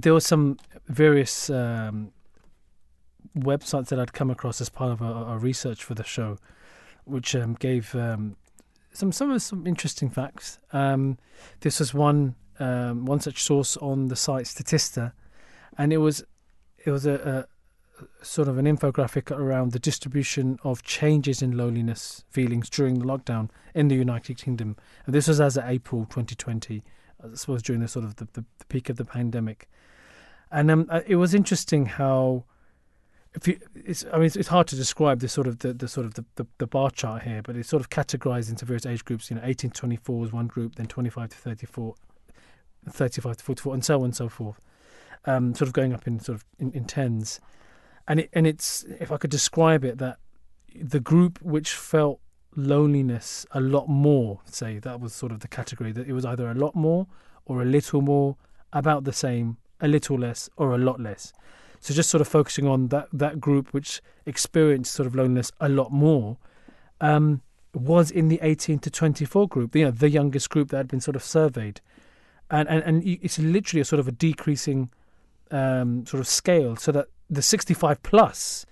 there 0.00 0.12
were 0.12 0.20
some 0.20 0.56
various 0.86 1.50
um, 1.50 2.12
websites 3.36 3.88
that 3.88 3.98
I'd 3.98 4.12
come 4.12 4.30
across 4.30 4.60
as 4.60 4.68
part 4.68 4.92
of 4.92 5.02
our, 5.02 5.38
research 5.38 5.82
for 5.82 5.94
the 5.94 6.04
show, 6.04 6.38
which 7.04 7.34
um, 7.34 7.54
gave 7.54 7.94
um, 7.94 8.36
some 8.92 9.12
some 9.12 9.38
some 9.38 9.66
interesting 9.66 10.10
facts. 10.10 10.58
Um, 10.72 11.18
this 11.60 11.80
was 11.80 11.92
one 11.92 12.36
um, 12.58 13.04
one 13.04 13.20
such 13.20 13.42
source 13.42 13.76
on 13.78 14.08
the 14.08 14.16
site 14.16 14.44
Statista, 14.44 15.12
and 15.76 15.92
it 15.92 15.98
was 15.98 16.24
it 16.84 16.90
was 16.90 17.06
a, 17.06 17.14
a 17.14 17.59
sort 18.22 18.48
of 18.48 18.58
an 18.58 18.66
infographic 18.66 19.30
around 19.30 19.72
the 19.72 19.78
distribution 19.78 20.58
of 20.62 20.82
changes 20.82 21.42
in 21.42 21.56
loneliness 21.56 22.24
feelings 22.28 22.70
during 22.70 22.98
the 22.98 23.04
lockdown 23.04 23.50
in 23.74 23.88
the 23.88 23.94
United 23.94 24.38
Kingdom, 24.38 24.76
and 25.06 25.14
this 25.14 25.28
was 25.28 25.40
as 25.40 25.56
of 25.56 25.64
April 25.66 26.02
2020. 26.06 26.82
I 27.22 27.34
suppose 27.34 27.62
during 27.62 27.82
the 27.82 27.88
sort 27.88 28.04
of 28.04 28.16
the, 28.16 28.26
the, 28.32 28.44
the 28.58 28.64
peak 28.66 28.88
of 28.88 28.96
the 28.96 29.04
pandemic, 29.04 29.68
and 30.50 30.70
um, 30.70 30.86
uh, 30.90 31.00
it 31.06 31.16
was 31.16 31.34
interesting 31.34 31.86
how. 31.86 32.44
If 33.32 33.46
you, 33.46 33.60
it's, 33.76 34.04
I 34.12 34.16
mean, 34.16 34.24
it's, 34.24 34.34
it's 34.34 34.48
hard 34.48 34.66
to 34.68 34.76
describe 34.76 35.20
the 35.20 35.28
sort 35.28 35.46
of 35.46 35.60
the, 35.60 35.72
the 35.72 35.86
sort 35.86 36.04
of 36.04 36.14
the, 36.14 36.24
the, 36.34 36.46
the 36.58 36.66
bar 36.66 36.90
chart 36.90 37.22
here, 37.22 37.42
but 37.42 37.56
it's 37.56 37.68
sort 37.68 37.80
of 37.80 37.88
categorized 37.88 38.50
into 38.50 38.64
various 38.64 38.84
age 38.86 39.04
groups. 39.04 39.30
You 39.30 39.36
know, 39.36 39.42
18 39.44 39.70
to 39.70 39.80
24 39.80 40.24
is 40.24 40.32
one 40.32 40.48
group, 40.48 40.74
then 40.74 40.86
25 40.86 41.28
to 41.28 41.36
34, 41.36 41.94
35 42.88 43.36
to 43.36 43.44
44, 43.44 43.74
and 43.74 43.84
so 43.84 43.98
on 43.98 44.06
and 44.06 44.16
so 44.16 44.28
forth. 44.28 44.60
Um, 45.26 45.54
sort 45.54 45.68
of 45.68 45.74
going 45.74 45.92
up 45.92 46.08
in 46.08 46.18
sort 46.18 46.38
of 46.38 46.44
in, 46.58 46.72
in 46.72 46.86
tens, 46.86 47.38
and 48.10 48.18
it 48.20 48.30
and 48.32 48.44
it's 48.44 48.84
if 48.98 49.12
I 49.12 49.16
could 49.16 49.30
describe 49.30 49.84
it 49.84 49.98
that 49.98 50.18
the 50.74 50.98
group 50.98 51.40
which 51.42 51.70
felt 51.70 52.20
loneliness 52.56 53.46
a 53.52 53.60
lot 53.60 53.88
more, 53.88 54.40
say 54.46 54.80
that 54.80 55.00
was 55.00 55.12
sort 55.12 55.30
of 55.30 55.38
the 55.40 55.48
category 55.48 55.92
that 55.92 56.08
it 56.08 56.12
was 56.12 56.24
either 56.24 56.50
a 56.50 56.54
lot 56.54 56.74
more 56.74 57.06
or 57.44 57.62
a 57.62 57.64
little 57.64 58.02
more, 58.02 58.36
about 58.72 59.04
the 59.04 59.12
same, 59.12 59.56
a 59.80 59.86
little 59.86 60.18
less, 60.18 60.50
or 60.56 60.74
a 60.74 60.78
lot 60.78 61.00
less. 61.00 61.32
So 61.80 61.94
just 61.94 62.10
sort 62.10 62.20
of 62.20 62.26
focusing 62.26 62.66
on 62.66 62.88
that 62.88 63.06
that 63.12 63.40
group 63.40 63.72
which 63.72 64.02
experienced 64.26 64.92
sort 64.92 65.06
of 65.06 65.14
loneliness 65.14 65.52
a 65.60 65.68
lot 65.68 65.92
more, 65.92 66.36
um, 67.00 67.42
was 67.72 68.10
in 68.10 68.26
the 68.26 68.40
18 68.42 68.80
to 68.80 68.90
24 68.90 69.46
group, 69.46 69.76
you 69.76 69.84
know, 69.84 69.92
the 69.92 70.10
youngest 70.10 70.50
group 70.50 70.70
that 70.70 70.78
had 70.78 70.88
been 70.88 71.00
sort 71.00 71.14
of 71.14 71.22
surveyed, 71.22 71.80
and 72.50 72.68
and 72.68 72.82
and 72.82 73.06
it's 73.06 73.38
literally 73.38 73.80
a 73.80 73.84
sort 73.84 74.00
of 74.00 74.08
a 74.08 74.12
decreasing 74.12 74.90
um, 75.52 76.04
sort 76.06 76.20
of 76.20 76.26
scale, 76.26 76.74
so 76.74 76.90
that 76.90 77.06
the 77.30 77.42
65 77.42 78.02
plus 78.02 78.66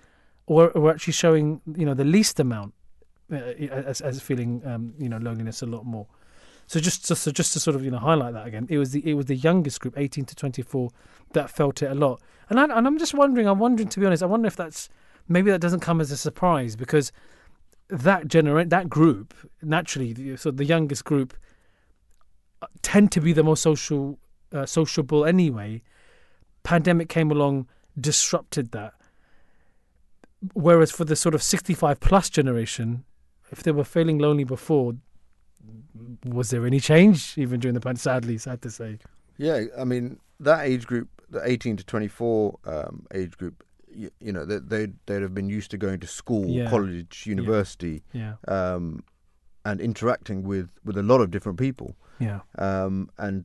were, 0.47 0.71
were 0.75 0.91
actually 0.91 1.13
showing 1.13 1.61
you 1.75 1.85
know 1.85 1.93
the 1.93 2.03
least 2.03 2.39
amount 2.39 2.73
uh, 3.31 3.35
as 3.35 4.01
as 4.01 4.21
feeling 4.21 4.61
um, 4.65 4.93
you 4.99 5.09
know 5.09 5.17
loneliness 5.17 5.61
a 5.61 5.65
lot 5.65 5.85
more. 5.85 6.07
So 6.67 6.79
just 6.79 7.05
so, 7.05 7.15
so 7.15 7.31
just 7.31 7.53
to 7.53 7.59
sort 7.59 7.75
of 7.75 7.83
you 7.83 7.89
know 7.91 7.97
highlight 7.97 8.33
that 8.33 8.45
again, 8.45 8.67
it 8.69 8.77
was 8.77 8.91
the 8.91 9.01
it 9.09 9.13
was 9.15 9.25
the 9.25 9.35
youngest 9.35 9.79
group, 9.79 9.95
18 9.97 10.25
to 10.25 10.35
24, 10.35 10.89
that 11.33 11.49
felt 11.49 11.81
it 11.81 11.89
a 11.89 11.95
lot. 11.95 12.21
And 12.49 12.59
I, 12.59 12.63
and 12.63 12.85
I'm 12.85 12.97
just 12.99 13.13
wondering, 13.13 13.47
I'm 13.47 13.59
wondering 13.59 13.89
to 13.89 13.99
be 13.99 14.05
honest, 14.05 14.21
I 14.21 14.27
wonder 14.27 14.47
if 14.47 14.55
that's 14.55 14.89
maybe 15.27 15.49
that 15.51 15.61
doesn't 15.61 15.79
come 15.79 16.01
as 16.01 16.11
a 16.11 16.17
surprise 16.17 16.75
because 16.75 17.11
that 17.89 18.27
generate 18.27 18.69
that 18.69 18.89
group 18.89 19.33
naturally, 19.61 20.13
the- 20.13 20.37
so 20.37 20.51
the 20.51 20.65
youngest 20.65 21.05
group 21.05 21.33
uh, 22.61 22.67
tend 22.81 23.11
to 23.13 23.21
be 23.21 23.33
the 23.33 23.43
most 23.43 23.61
social 23.63 24.19
uh, 24.53 24.65
sociable 24.65 25.25
anyway. 25.25 25.81
Pandemic 26.63 27.09
came 27.09 27.31
along, 27.31 27.67
disrupted 27.99 28.71
that. 28.71 28.93
whereas 30.53 30.91
for 30.91 31.03
the 31.05 31.15
sort 31.15 31.35
of 31.35 31.43
65 31.43 31.99
plus 31.99 32.29
generation, 32.29 33.03
if 33.51 33.61
they 33.63 33.71
were 33.71 33.83
feeling 33.83 34.19
lonely 34.19 34.43
before, 34.45 34.93
was 36.25 36.49
there 36.49 36.65
any 36.65 36.79
change 36.79 37.37
even 37.37 37.59
during 37.59 37.73
the 37.73 37.81
pandemic? 37.81 38.01
Sadly, 38.01 38.37
sad 38.37 38.61
to 38.61 38.69
say. 38.71 38.99
Yeah, 39.37 39.63
I 39.77 39.83
mean 39.83 40.19
that 40.39 40.65
age 40.65 40.85
group, 40.87 41.09
the 41.29 41.41
18 41.43 41.77
to 41.77 41.83
24 41.85 42.59
um, 42.65 43.05
age 43.13 43.37
group, 43.37 43.63
you, 43.93 44.09
you 44.21 44.31
know, 44.31 44.45
they 44.45 44.59
they'd, 44.59 44.93
they'd 45.07 45.21
have 45.21 45.33
been 45.33 45.49
used 45.49 45.71
to 45.71 45.77
going 45.77 45.99
to 45.99 46.07
school, 46.07 46.45
Yeah. 46.47 46.69
college, 46.69 47.25
university, 47.27 48.03
Yeah, 48.13 48.35
um, 48.47 49.03
and 49.65 49.81
interacting 49.81 50.43
with 50.43 50.69
with 50.85 50.97
a 50.97 51.03
lot 51.03 51.19
of 51.21 51.31
different 51.31 51.59
people, 51.59 51.95
yeah, 52.19 52.39
um, 52.57 53.09
and 53.17 53.43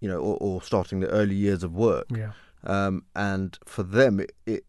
you 0.00 0.08
know, 0.08 0.18
or, 0.18 0.36
or 0.40 0.62
starting 0.62 1.00
the 1.00 1.08
early 1.08 1.34
years 1.34 1.64
of 1.64 1.72
work. 1.74 2.06
yeah, 2.10 2.32
um, 2.64 3.04
and 3.14 3.58
for 3.64 3.82
them 3.82 4.20
it, 4.20 4.32
it 4.46 4.64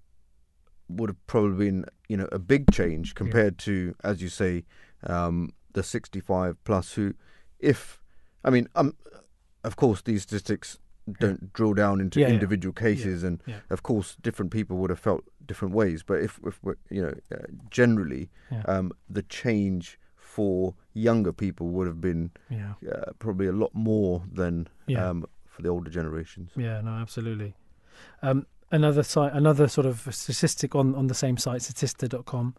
would 0.89 1.09
have 1.09 1.27
probably 1.27 1.65
been 1.65 1.85
you 2.09 2.17
know 2.17 2.27
a 2.31 2.39
big 2.39 2.71
change 2.71 3.15
compared 3.15 3.57
to 3.57 3.95
as 4.03 4.21
you 4.21 4.29
say 4.29 4.63
um, 5.03 5.51
the 5.73 5.83
65 5.83 6.61
plus 6.63 6.93
who 6.93 7.13
if 7.59 8.01
I 8.43 8.49
mean 8.49 8.67
um, 8.75 8.95
of 9.63 9.75
course 9.75 10.01
these 10.01 10.23
statistics 10.23 10.77
don't 11.19 11.51
drill 11.53 11.73
down 11.73 11.99
into 11.99 12.19
Yeah, 12.19 12.27
yeah. 12.27 12.33
individual 12.33 12.73
cases 12.73 13.23
and 13.23 13.41
yeah. 13.47 13.59
of 13.69 13.83
course 13.83 14.15
different 14.21 14.51
people 14.51 14.77
would 14.77 14.89
have 14.89 14.99
felt 14.99 15.23
different 15.45 15.73
ways 15.73 16.03
but 16.03 16.15
if, 16.21 16.39
if 16.45 16.59
you 16.89 17.01
know 17.01 17.13
uh, 17.33 17.45
generally 17.69 18.29
Yeah. 18.51 18.63
um, 18.67 18.91
the 19.09 19.23
change 19.23 19.97
for 20.15 20.75
younger 20.93 21.33
people 21.33 21.67
would 21.69 21.87
have 21.87 21.99
been 21.99 22.31
yeah. 22.49 22.73
uh, 22.91 23.11
probably 23.19 23.47
a 23.47 23.51
lot 23.51 23.73
more 23.73 24.23
than 24.31 24.67
Yeah. 24.87 25.09
um, 25.09 25.25
for 25.45 25.61
the 25.61 25.69
older 25.69 25.89
generations 25.89 26.51
Yeah, 26.55 26.81
no, 26.81 26.91
absolutely. 26.91 27.55
Um, 28.21 28.45
another 28.71 29.03
site, 29.03 29.33
another 29.33 29.67
sort 29.67 29.85
of 29.87 30.07
statistic 30.11 30.75
on, 30.75 30.95
on 30.95 31.07
the 31.07 31.13
same 31.13 31.37
site, 31.37 31.61
Statista.com, 31.61 32.55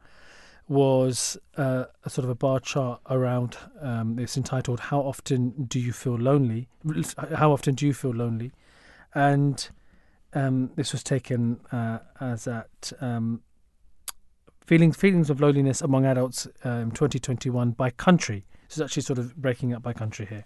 was 0.68 1.37
uh, 1.56 1.84
a 2.04 2.11
sort 2.11 2.25
of 2.25 2.30
a 2.30 2.34
bar 2.34 2.61
chart 2.61 3.00
around. 3.11 3.56
Um, 3.80 4.18
it's 4.18 4.37
entitled 4.37 4.80
"How 4.80 5.00
often 5.00 5.64
do 5.64 5.80
you 5.80 5.92
feel 5.92 6.16
lonely?" 6.16 6.68
How 7.34 7.52
often 7.52 7.75
do 7.75 7.87
you 7.87 7.94
feel 7.94 8.12
lonely? 8.12 8.52
And 9.14 9.68
um, 10.32 10.70
this 10.76 10.92
was 10.92 11.02
taken 11.02 11.61
uh, 11.72 11.99
as 12.20 12.46
at 12.46 12.92
um, 13.00 13.42
feelings 14.64 14.96
feelings 14.96 15.30
of 15.30 15.40
loneliness 15.40 15.80
among 15.82 16.06
adults 16.06 16.46
um, 16.64 16.90
2021 16.92 17.72
by 17.72 17.90
country. 17.90 18.44
This 18.68 18.78
is 18.78 18.82
actually 18.82 19.02
sort 19.02 19.18
of 19.18 19.37
breaking 19.37 19.75
up 19.75 19.82
by 19.82 19.92
country 19.92 20.26
here, 20.26 20.44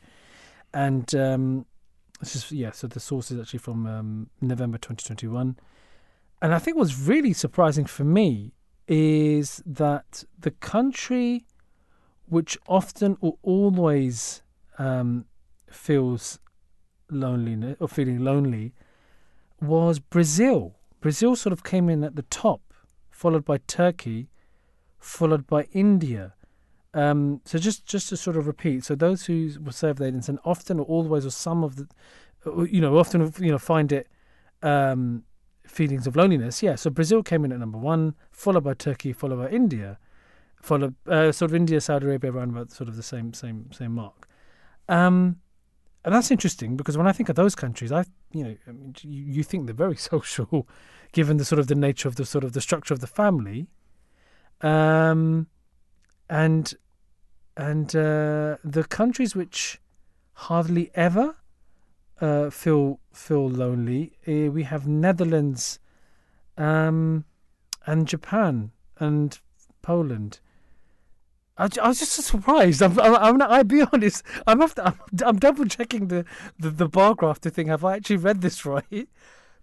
and 0.74 1.14
um, 1.14 1.66
this 2.20 2.37
is 2.37 2.52
yeah. 2.52 2.70
So 2.73 2.87
the 2.87 3.00
source 3.00 3.30
is 3.30 3.40
actually 3.40 3.58
from 3.58 3.87
um, 3.87 4.30
November 4.40 4.78
2021, 4.78 5.56
and 6.42 6.54
I 6.54 6.58
think 6.58 6.76
what's 6.76 6.99
really 6.99 7.32
surprising 7.32 7.85
for 7.85 8.04
me 8.04 8.52
is 8.88 9.62
that 9.66 10.25
the 10.38 10.52
country, 10.52 11.46
which 12.26 12.56
often 12.68 13.16
or 13.20 13.37
always 13.42 14.42
um, 14.78 15.26
feels 15.70 16.38
loneliness 17.11 17.76
or 17.80 17.88
feeling 17.88 18.20
lonely, 18.20 18.73
was 19.61 19.99
Brazil. 19.99 20.76
Brazil 21.00 21.37
sort 21.37 21.52
of 21.52 21.64
came 21.64 21.88
in 21.88 22.04
at 22.04 22.16
the 22.16 22.23
top, 22.23 22.61
followed 23.11 23.44
by 23.44 23.58
Turkey, 23.66 24.28
followed 24.99 25.46
by 25.46 25.64
India. 25.73 26.35
Um, 26.96 27.42
so 27.44 27.58
just 27.58 27.84
just 27.84 28.08
to 28.08 28.16
sort 28.16 28.38
of 28.38 28.46
repeat, 28.46 28.82
so 28.82 28.94
those 28.94 29.26
who 29.26 29.50
were 29.62 29.70
surveyed 29.70 30.14
and 30.14 30.38
often 30.46 30.80
or 30.80 30.86
always 30.86 31.26
or 31.26 31.30
some 31.30 31.62
of 31.62 31.76
the, 31.76 31.86
uh, 32.46 32.62
you 32.62 32.80
know, 32.80 32.96
often 32.96 33.30
you 33.38 33.50
know 33.50 33.58
find 33.58 33.92
it 33.92 34.08
um, 34.62 35.22
feelings 35.66 36.06
of 36.06 36.16
loneliness. 36.16 36.62
Yeah, 36.62 36.74
so 36.74 36.88
Brazil 36.88 37.22
came 37.22 37.44
in 37.44 37.52
at 37.52 37.58
number 37.58 37.76
one, 37.76 38.14
followed 38.30 38.64
by 38.64 38.72
Turkey, 38.72 39.12
followed 39.12 39.36
by 39.36 39.50
India, 39.50 39.98
followed 40.62 40.94
uh, 41.06 41.32
sort 41.32 41.50
of 41.50 41.54
India, 41.54 41.82
Saudi 41.82 42.06
Arabia 42.06 42.32
around 42.32 42.48
about 42.48 42.70
sort 42.70 42.88
of 42.88 42.96
the 42.96 43.02
same 43.02 43.34
same 43.34 43.70
same 43.72 43.92
mark. 43.92 44.26
Um, 44.88 45.36
and 46.02 46.14
that's 46.14 46.30
interesting 46.30 46.78
because 46.78 46.96
when 46.96 47.06
I 47.06 47.12
think 47.12 47.28
of 47.28 47.36
those 47.36 47.54
countries, 47.54 47.92
I 47.92 48.06
you 48.32 48.42
know 48.42 48.56
I 48.66 48.72
mean, 48.72 48.94
you, 49.02 49.22
you 49.22 49.42
think 49.42 49.66
they're 49.66 49.74
very 49.74 49.96
social, 50.14 50.66
given 51.12 51.36
the 51.36 51.44
sort 51.44 51.58
of 51.58 51.66
the 51.66 51.74
nature 51.74 52.08
of 52.08 52.16
the 52.16 52.24
sort 52.24 52.42
of 52.42 52.54
the 52.54 52.62
structure 52.62 52.94
of 52.94 53.00
the 53.00 53.06
family, 53.06 53.66
um, 54.62 55.48
and 56.30 56.72
and 57.56 57.94
uh, 57.96 58.56
the 58.64 58.84
countries 58.88 59.34
which 59.34 59.80
hardly 60.32 60.90
ever 60.94 61.36
uh, 62.20 62.50
feel 62.50 63.00
feel 63.12 63.48
lonely. 63.48 64.12
Uh, 64.26 64.50
we 64.50 64.64
have 64.64 64.86
Netherlands, 64.86 65.78
um, 66.56 67.25
and 67.86 68.06
Japan 68.06 68.72
and 68.98 69.38
Poland. 69.82 70.40
I 71.58 71.68
was 71.88 71.98
just 71.98 72.12
surprised. 72.12 72.82
I'm, 72.82 73.00
I'm, 73.00 73.14
I'm 73.14 73.36
not, 73.38 73.50
I'll 73.50 73.64
be 73.64 73.82
honest. 73.92 74.22
I'm 74.46 74.60
after, 74.60 74.82
I'm, 74.82 75.00
I'm 75.25 75.38
double 75.38 75.64
checking 75.64 76.08
the, 76.08 76.26
the, 76.58 76.68
the 76.68 76.86
bar 76.86 77.14
graph 77.14 77.40
to 77.40 77.50
think 77.50 77.70
have 77.70 77.82
I 77.82 77.96
actually 77.96 78.18
read 78.18 78.42
this 78.42 78.66
right? 78.66 79.08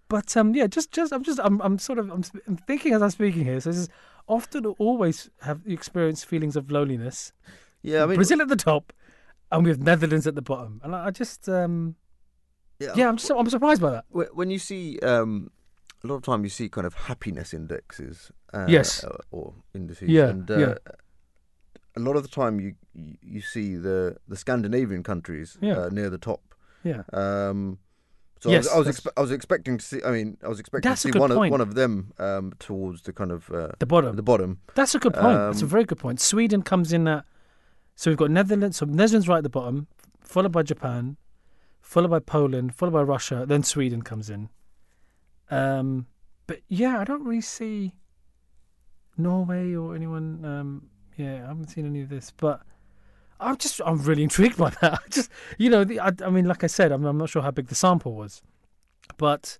But 0.08 0.36
um, 0.36 0.54
yeah, 0.54 0.66
just 0.66 0.92
just 0.92 1.12
I'm 1.12 1.22
just 1.22 1.40
I'm 1.42 1.62
I'm 1.62 1.78
sort 1.78 1.98
of 1.98 2.10
I'm, 2.10 2.24
I'm 2.46 2.56
thinking 2.56 2.92
as 2.92 3.02
I'm 3.02 3.10
speaking 3.10 3.44
here. 3.44 3.60
So 3.60 3.70
this 3.70 3.78
is 3.78 3.88
often 4.28 4.66
always 4.66 5.30
have 5.42 5.60
experienced 5.66 6.26
feelings 6.26 6.56
of 6.56 6.70
loneliness. 6.70 7.32
Yeah 7.90 8.02
I 8.02 8.06
mean 8.06 8.16
Brazil 8.16 8.40
at 8.42 8.48
the 8.48 8.56
top, 8.70 8.92
and 9.52 9.62
we 9.64 9.70
have 9.70 9.80
Netherlands 9.90 10.26
at 10.26 10.34
the 10.34 10.42
bottom. 10.42 10.80
And 10.82 10.90
I, 10.96 11.06
I 11.06 11.10
just 11.22 11.48
um 11.48 11.94
yeah, 12.80 13.08
I'm 13.08 13.16
just 13.16 13.30
I'm 13.30 13.48
surprised 13.48 13.80
by 13.80 13.90
that. 13.96 14.04
When 14.40 14.50
you 14.50 14.58
see 14.58 14.98
um, 15.00 15.50
a 16.02 16.06
lot 16.08 16.16
of 16.16 16.22
time 16.22 16.42
you 16.44 16.50
see 16.50 16.68
kind 16.68 16.86
of 16.86 16.94
happiness 16.94 17.54
indexes 17.54 18.30
uh, 18.52 18.66
Yes. 18.68 19.04
uh, 19.04 19.16
or 19.30 19.54
indices 19.74 20.08
Yeah, 20.08 20.28
and 20.28 20.50
uh, 20.50 20.58
yeah. 20.58 20.74
a 21.96 22.00
lot 22.00 22.16
of 22.16 22.22
the 22.22 22.28
time 22.28 22.58
you 22.60 22.74
you 23.22 23.40
see 23.40 23.76
the 23.76 24.16
the 24.28 24.36
Scandinavian 24.36 25.02
countries 25.02 25.56
Yeah. 25.60 25.78
uh, 25.78 25.88
near 25.90 26.10
the 26.10 26.18
top 26.18 26.42
Yeah, 26.84 27.02
um, 27.12 27.78
so 28.40 28.50
Yes, 28.50 28.68
I 28.68 28.76
was 28.78 28.86
I 28.86 28.90
was, 28.90 29.00
expe- 29.00 29.12
I 29.16 29.20
was 29.26 29.30
expecting 29.30 29.78
to 29.78 29.84
see 29.84 30.00
I 30.04 30.10
mean 30.10 30.36
I 30.42 30.48
was 30.48 30.60
expecting 30.60 30.90
to 30.90 30.96
see 30.96 31.12
one 31.24 31.30
of, 31.30 31.38
one 31.38 31.60
of 31.68 31.74
them 31.74 32.12
um, 32.18 32.52
towards 32.58 33.02
the 33.02 33.12
kind 33.12 33.30
of 33.32 33.48
uh, 33.50 33.68
the 33.78 33.86
bottom. 33.86 34.16
the 34.16 34.22
bottom 34.22 34.58
That's 34.74 34.94
a 34.94 34.98
good 34.98 35.14
point. 35.14 35.38
That's 35.38 35.62
a 35.62 35.64
Um, 35.64 35.70
very 35.70 35.84
good 35.84 35.98
point. 35.98 36.20
Sweden 36.20 36.62
comes 36.62 36.92
in 36.92 37.06
at 37.08 37.24
so 37.94 38.10
we've 38.10 38.18
got 38.18 38.30
Netherlands. 38.30 38.78
So 38.78 38.86
Netherlands 38.86 39.28
right 39.28 39.38
at 39.38 39.42
the 39.42 39.50
bottom, 39.50 39.86
followed 40.20 40.52
by 40.52 40.62
Japan, 40.62 41.16
followed 41.80 42.10
by 42.10 42.18
Poland, 42.18 42.74
followed 42.74 42.92
by 42.92 43.02
Russia. 43.02 43.44
Then 43.46 43.62
Sweden 43.62 44.02
comes 44.02 44.30
in. 44.30 44.48
Um, 45.50 46.06
but 46.46 46.60
yeah, 46.68 46.98
I 46.98 47.04
don't 47.04 47.24
really 47.24 47.40
see 47.40 47.94
Norway 49.16 49.74
or 49.74 49.94
anyone. 49.94 50.44
Um, 50.44 50.90
yeah, 51.16 51.44
I 51.44 51.48
haven't 51.48 51.68
seen 51.68 51.86
any 51.86 52.02
of 52.02 52.08
this, 52.08 52.32
but. 52.36 52.62
I'm 53.40 53.56
just, 53.56 53.80
I'm 53.84 53.98
really 53.98 54.22
intrigued 54.22 54.56
by 54.58 54.70
that. 54.80 54.94
I 54.94 55.08
just, 55.10 55.28
you 55.58 55.68
know, 55.68 55.82
the, 55.82 55.98
I, 55.98 56.12
I 56.24 56.30
mean, 56.30 56.46
like 56.46 56.62
I 56.62 56.68
said, 56.68 56.92
I'm, 56.92 57.04
I'm 57.04 57.18
not 57.18 57.28
sure 57.28 57.42
how 57.42 57.50
big 57.50 57.66
the 57.66 57.74
sample 57.74 58.14
was, 58.14 58.40
but 59.18 59.58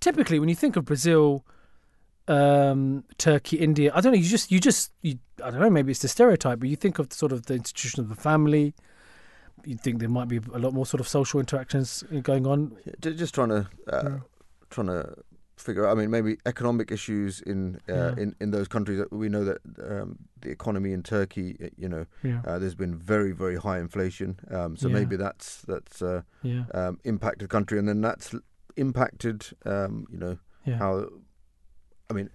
typically 0.00 0.38
when 0.38 0.50
you 0.50 0.54
think 0.54 0.76
of 0.76 0.84
Brazil, 0.84 1.44
um, 2.28 3.04
Turkey, 3.18 3.58
India. 3.58 3.92
I 3.94 4.00
don't 4.00 4.12
know. 4.12 4.18
You 4.18 4.28
just, 4.28 4.50
you 4.50 4.60
just, 4.60 4.92
you, 5.02 5.18
I 5.42 5.50
don't 5.50 5.60
know. 5.60 5.70
Maybe 5.70 5.90
it's 5.92 6.00
the 6.02 6.08
stereotype, 6.08 6.58
but 6.60 6.68
you 6.68 6.76
think 6.76 6.98
of 6.98 7.12
sort 7.12 7.32
of 7.32 7.46
the 7.46 7.54
institution 7.54 8.00
of 8.02 8.08
the 8.08 8.14
family. 8.16 8.74
You 9.64 9.76
think 9.76 9.98
there 9.98 10.08
might 10.08 10.28
be 10.28 10.38
a 10.52 10.58
lot 10.58 10.74
more 10.74 10.86
sort 10.86 11.00
of 11.00 11.08
social 11.08 11.40
interactions 11.40 12.04
going 12.22 12.46
on. 12.46 12.76
Ju- 13.00 13.14
just 13.14 13.34
trying 13.34 13.48
to 13.50 13.68
uh, 13.92 14.02
Yeah. 14.04 14.18
trying 14.70 14.86
to 14.88 15.14
figure 15.56 15.86
out. 15.86 15.96
I 15.96 16.00
mean, 16.00 16.10
maybe 16.10 16.36
economic 16.46 16.90
issues 16.92 17.40
in 17.40 17.76
uh, 17.88 17.92
Yeah. 17.94 18.14
in 18.22 18.36
in 18.40 18.50
those 18.52 18.68
countries. 18.68 19.02
We 19.10 19.28
know 19.28 19.44
that 19.44 19.58
um, 19.90 20.18
the 20.40 20.50
economy 20.50 20.92
in 20.92 21.02
Turkey, 21.02 21.56
you 21.76 21.88
know, 21.88 22.06
Yeah, 22.22 22.42
uh, 22.46 22.58
there's 22.60 22.76
been 22.76 22.94
very 22.94 23.32
very 23.32 23.56
high 23.56 23.80
inflation. 23.80 24.38
Um, 24.50 24.76
so 24.76 24.88
Yeah. 24.88 24.94
maybe 24.94 25.16
that's 25.16 25.62
that's 25.62 26.00
uh, 26.02 26.22
um, 26.74 27.00
impacted 27.04 27.48
the 27.48 27.48
country, 27.48 27.78
and 27.78 27.88
then 27.88 28.00
that's 28.02 28.34
impacted. 28.76 29.46
Um, 29.64 30.06
you 30.12 30.18
know 30.18 30.38
yeah, 30.64 30.78
how. 30.78 31.08
I 32.10 32.14
mean, 32.14 32.30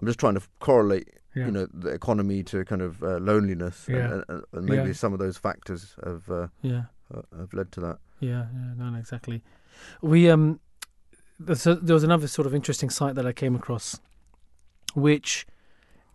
I'm 0.00 0.06
just 0.06 0.18
trying 0.18 0.34
to 0.34 0.42
correlate. 0.60 1.08
yeah. 1.34 1.46
You 1.46 1.52
know, 1.52 1.66
the 1.72 1.88
economy 1.90 2.42
to 2.44 2.64
kind 2.64 2.82
of 2.82 3.02
uh, 3.02 3.18
loneliness, 3.18 3.88
and- 3.88 3.96
Yeah. 3.96 4.12
and, 4.12 4.24
and, 4.28 4.42
and 4.52 4.64
maybe 4.66 4.88
Yeah. 4.88 4.92
some 4.94 5.12
of 5.12 5.18
those 5.18 5.36
factors 5.36 5.94
have 6.04 6.28
uh, 6.30 6.48
yeah. 6.62 6.84
uh, 7.14 7.22
have 7.38 7.52
led 7.52 7.72
to 7.72 7.80
that. 7.80 7.98
Yeah, 8.20 8.46
yeah, 8.54 8.72
no, 8.90 8.96
exactly. 8.98 9.42
We 10.02 10.30
um, 10.30 10.60
there 11.40 11.94
was 11.94 12.04
another 12.04 12.28
sort 12.28 12.46
of 12.46 12.54
interesting 12.54 12.90
site 12.90 13.16
that 13.16 13.26
I 13.26 13.32
came 13.32 13.56
across, 13.56 14.00
which 14.94 15.46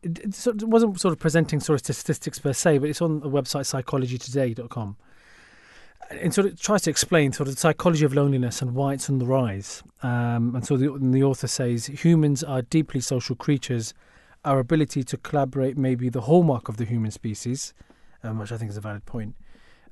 it, 0.01 0.19
it 0.47 0.63
wasn't 0.63 0.99
sort 0.99 1.11
of 1.11 1.19
presenting 1.19 1.59
sort 1.59 1.75
of 1.81 1.95
statistics 1.95 2.39
per 2.39 2.53
se, 2.53 2.77
but 2.77 2.89
it's 2.89 3.01
on 3.01 3.19
the 3.19 3.29
website 3.29 3.65
psychologytoday.com. 3.83 4.95
And 6.11 6.33
sort 6.33 6.47
of 6.47 6.59
tries 6.59 6.81
to 6.83 6.89
explain 6.89 7.33
sort 7.33 7.49
of 7.49 7.55
the 7.55 7.59
psychology 7.59 8.03
of 8.03 8.15
loneliness 8.15 8.61
and 8.61 8.73
why 8.73 8.93
it's 8.93 9.09
on 9.09 9.19
the 9.19 9.25
rise. 9.25 9.83
Um, 10.01 10.55
and 10.55 10.65
so 10.65 10.75
the, 10.75 10.91
and 10.93 11.13
the 11.13 11.23
author 11.23 11.47
says 11.47 11.85
humans 11.85 12.43
are 12.43 12.63
deeply 12.63 12.99
social 12.99 13.35
creatures. 13.35 13.93
Our 14.43 14.59
ability 14.59 15.03
to 15.03 15.17
collaborate 15.17 15.77
may 15.77 15.95
be 15.95 16.09
the 16.09 16.21
hallmark 16.21 16.67
of 16.67 16.77
the 16.77 16.85
human 16.85 17.11
species, 17.11 17.73
um, 18.23 18.39
which 18.39 18.51
I 18.51 18.57
think 18.57 18.71
is 18.71 18.77
a 18.77 18.81
valid 18.81 19.05
point. 19.05 19.35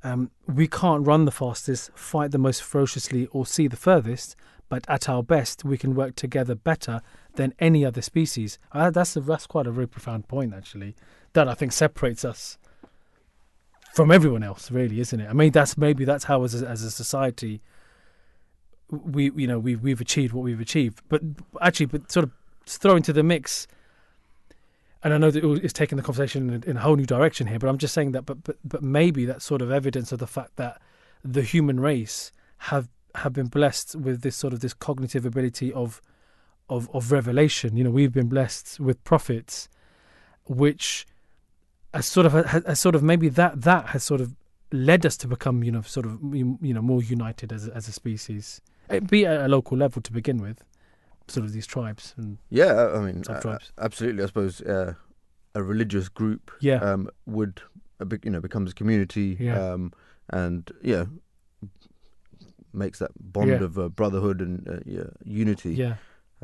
Um, 0.02 0.30
we 0.46 0.66
can't 0.66 1.06
run 1.06 1.24
the 1.24 1.30
fastest, 1.30 1.90
fight 1.94 2.30
the 2.30 2.38
most 2.38 2.62
ferociously, 2.62 3.26
or 3.26 3.46
see 3.46 3.68
the 3.68 3.76
furthest, 3.76 4.36
but 4.68 4.84
at 4.88 5.08
our 5.08 5.22
best, 5.22 5.64
we 5.64 5.78
can 5.78 5.94
work 5.94 6.14
together 6.14 6.54
better 6.54 7.00
than 7.34 7.54
any 7.58 7.84
other 7.84 8.02
species. 8.02 8.58
Uh, 8.72 8.90
that's 8.90 9.16
a, 9.16 9.20
that's 9.20 9.46
quite 9.46 9.66
a 9.66 9.70
very 9.70 9.88
profound 9.88 10.28
point, 10.28 10.52
actually. 10.54 10.94
That 11.32 11.48
I 11.48 11.54
think 11.54 11.72
separates 11.72 12.24
us 12.24 12.58
from 13.94 14.10
everyone 14.10 14.42
else, 14.42 14.70
really, 14.70 15.00
isn't 15.00 15.20
it? 15.20 15.28
I 15.28 15.32
mean, 15.32 15.52
that's 15.52 15.76
maybe 15.76 16.04
that's 16.04 16.24
how 16.24 16.44
as 16.44 16.60
a, 16.60 16.66
as 16.66 16.82
a 16.82 16.90
society 16.90 17.60
we 18.90 19.30
you 19.36 19.46
know 19.46 19.58
we 19.58 19.76
we've 19.76 20.00
achieved 20.00 20.32
what 20.32 20.42
we've 20.42 20.60
achieved. 20.60 21.02
But 21.08 21.22
actually, 21.60 21.86
but 21.86 22.10
sort 22.10 22.24
of 22.24 22.32
throw 22.66 22.96
into 22.96 23.12
the 23.12 23.22
mix. 23.22 23.66
And 25.02 25.14
I 25.14 25.18
know 25.18 25.30
that 25.30 25.44
it's 25.62 25.72
taking 25.72 25.96
the 25.96 26.02
conversation 26.02 26.50
in, 26.50 26.62
in 26.64 26.76
a 26.76 26.80
whole 26.80 26.96
new 26.96 27.06
direction 27.06 27.46
here, 27.46 27.60
but 27.60 27.68
I'm 27.68 27.78
just 27.78 27.94
saying 27.94 28.12
that. 28.12 28.22
But 28.22 28.42
but 28.44 28.56
but 28.64 28.82
maybe 28.82 29.24
that's 29.26 29.44
sort 29.44 29.62
of 29.62 29.70
evidence 29.70 30.12
of 30.12 30.18
the 30.18 30.26
fact 30.26 30.56
that 30.56 30.80
the 31.24 31.42
human 31.42 31.78
race 31.80 32.32
have 32.58 32.88
have 33.14 33.32
been 33.32 33.46
blessed 33.46 33.96
with 33.96 34.22
this 34.22 34.36
sort 34.36 34.52
of 34.52 34.60
this 34.60 34.74
cognitive 34.74 35.24
ability 35.24 35.72
of 35.72 36.02
of 36.68 36.90
of 36.92 37.12
revelation. 37.12 37.76
You 37.76 37.84
know, 37.84 37.90
we've 37.90 38.12
been 38.12 38.28
blessed 38.28 38.80
with 38.80 39.02
prophets, 39.04 39.68
which 40.46 41.06
has 41.94 42.06
sort 42.06 42.26
of 42.26 42.32
has, 42.32 42.64
has 42.66 42.80
sort 42.80 42.94
of 42.94 43.02
maybe 43.02 43.28
that 43.30 43.62
that 43.62 43.86
has 43.86 44.04
sort 44.04 44.20
of 44.20 44.34
led 44.72 45.06
us 45.06 45.16
to 45.16 45.26
become 45.28 45.62
you 45.64 45.72
know 45.72 45.82
sort 45.82 46.06
of 46.06 46.18
you 46.34 46.58
know 46.74 46.82
more 46.82 47.02
united 47.02 47.52
as 47.52 47.66
a, 47.68 47.74
as 47.74 47.88
a 47.88 47.92
species, 47.92 48.60
Eh, 48.90 49.00
be 49.00 49.26
at 49.26 49.40
a 49.40 49.48
local 49.48 49.76
level 49.78 50.00
to 50.02 50.12
begin 50.12 50.38
with, 50.42 50.64
sort 51.28 51.44
of 51.46 51.52
these 51.52 51.66
tribes 51.66 52.14
and 52.16 52.38
Yeah, 52.50 52.90
I 52.94 53.00
mean, 53.00 53.24
Sub 53.24 53.36
uh, 53.36 53.40
tribes. 53.40 53.72
absolutely. 53.78 54.22
I 54.22 54.26
suppose 54.26 54.60
uh, 54.62 54.94
a 55.54 55.62
religious 55.62 56.08
group 56.08 56.50
yeah 56.60 56.76
um, 56.76 57.08
would, 57.26 57.60
uh, 58.00 58.06
you 58.22 58.30
know, 58.30 58.40
becomes 58.40 58.70
a 58.72 58.74
community, 58.74 59.36
Yeah. 59.40 59.72
um, 59.72 59.92
and 60.30 60.70
yeah, 60.82 61.04
makes 62.72 62.98
that 62.98 63.10
bond 63.18 63.50
Yeah. 63.50 63.62
of 63.64 63.78
uh, 63.78 63.88
brotherhood 63.88 64.40
and 64.40 64.68
uh, 64.68 64.80
yeah, 64.84 65.04
unity. 65.24 65.74
yeah. 65.74 65.96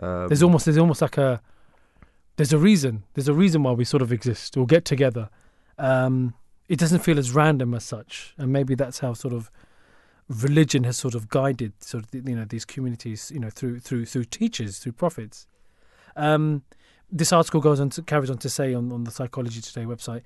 Um, 0.02 0.28
There's 0.28 0.42
almost 0.42 0.64
there's 0.64 0.78
almost 0.78 1.02
like 1.02 1.18
a 1.18 1.40
there's 2.36 2.52
a 2.52 2.58
reason 2.58 3.04
there's 3.14 3.28
a 3.28 3.34
reason 3.34 3.62
why 3.62 3.72
we 3.72 3.84
sort 3.84 4.02
of 4.02 4.12
exist 4.12 4.56
or 4.56 4.66
get 4.66 4.84
together. 4.84 5.28
Um, 5.78 6.34
it 6.68 6.78
doesn't 6.78 7.00
feel 7.00 7.18
as 7.18 7.32
random 7.32 7.74
as 7.74 7.84
such, 7.84 8.34
and 8.38 8.52
maybe 8.52 8.74
that's 8.74 9.00
how 9.00 9.12
sort 9.12 9.34
of 9.34 9.50
religion 10.28 10.84
has 10.84 10.96
sort 10.96 11.14
of 11.14 11.28
guided 11.28 11.72
sort 11.82 12.04
of 12.04 12.14
you 12.14 12.34
know 12.34 12.46
these 12.46 12.64
communities 12.64 13.30
you 13.34 13.38
know 13.38 13.50
through 13.50 13.78
through 13.78 14.06
through 14.06 14.24
teachers 14.24 14.78
through 14.78 14.92
prophets. 14.92 15.46
Um, 16.16 16.62
this 17.10 17.32
article 17.32 17.60
goes 17.60 17.80
on 17.80 17.90
to 17.90 18.02
carries 18.02 18.30
on 18.30 18.38
to 18.38 18.48
say 18.48 18.74
on, 18.74 18.90
on 18.90 19.04
the 19.04 19.10
Psychology 19.10 19.60
Today 19.60 19.84
website. 19.84 20.22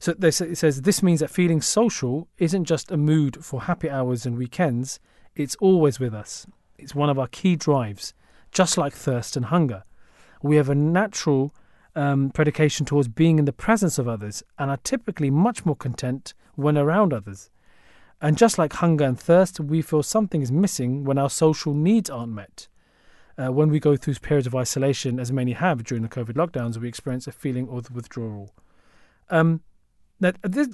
So 0.00 0.14
it 0.20 0.32
says 0.32 0.82
this 0.82 1.02
means 1.02 1.20
that 1.20 1.30
feeling 1.30 1.60
social 1.60 2.28
isn't 2.38 2.64
just 2.64 2.92
a 2.92 2.96
mood 2.96 3.44
for 3.44 3.62
happy 3.62 3.90
hours 3.90 4.24
and 4.26 4.38
weekends. 4.38 5.00
It's 5.34 5.56
always 5.56 5.98
with 5.98 6.14
us. 6.14 6.46
It's 6.78 6.94
one 6.94 7.10
of 7.10 7.18
our 7.18 7.26
key 7.26 7.56
drives, 7.56 8.14
just 8.52 8.78
like 8.78 8.92
thirst 8.92 9.36
and 9.36 9.46
hunger. 9.46 9.82
We 10.42 10.56
have 10.56 10.68
a 10.68 10.74
natural 10.74 11.54
um, 11.94 12.30
predication 12.30 12.86
towards 12.86 13.08
being 13.08 13.38
in 13.38 13.44
the 13.44 13.52
presence 13.52 13.98
of 13.98 14.08
others 14.08 14.42
and 14.58 14.70
are 14.70 14.78
typically 14.78 15.30
much 15.30 15.66
more 15.66 15.76
content 15.76 16.34
when 16.54 16.78
around 16.78 17.12
others. 17.12 17.50
And 18.20 18.36
just 18.36 18.58
like 18.58 18.72
hunger 18.74 19.04
and 19.04 19.18
thirst, 19.18 19.60
we 19.60 19.82
feel 19.82 20.02
something 20.02 20.42
is 20.42 20.50
missing 20.50 21.04
when 21.04 21.18
our 21.18 21.30
social 21.30 21.74
needs 21.74 22.10
aren't 22.10 22.32
met. 22.32 22.68
Uh, 23.36 23.52
when 23.52 23.68
we 23.68 23.78
go 23.78 23.96
through 23.96 24.14
periods 24.14 24.48
of 24.48 24.54
isolation, 24.54 25.20
as 25.20 25.30
many 25.30 25.52
have 25.52 25.84
during 25.84 26.02
the 26.02 26.08
COVID 26.08 26.32
lockdowns, 26.32 26.76
we 26.76 26.88
experience 26.88 27.28
a 27.28 27.32
feeling 27.32 27.68
of 27.68 27.90
withdrawal. 27.92 28.52
Um, 29.30 29.60
now, 30.18 30.32
this, 30.42 30.68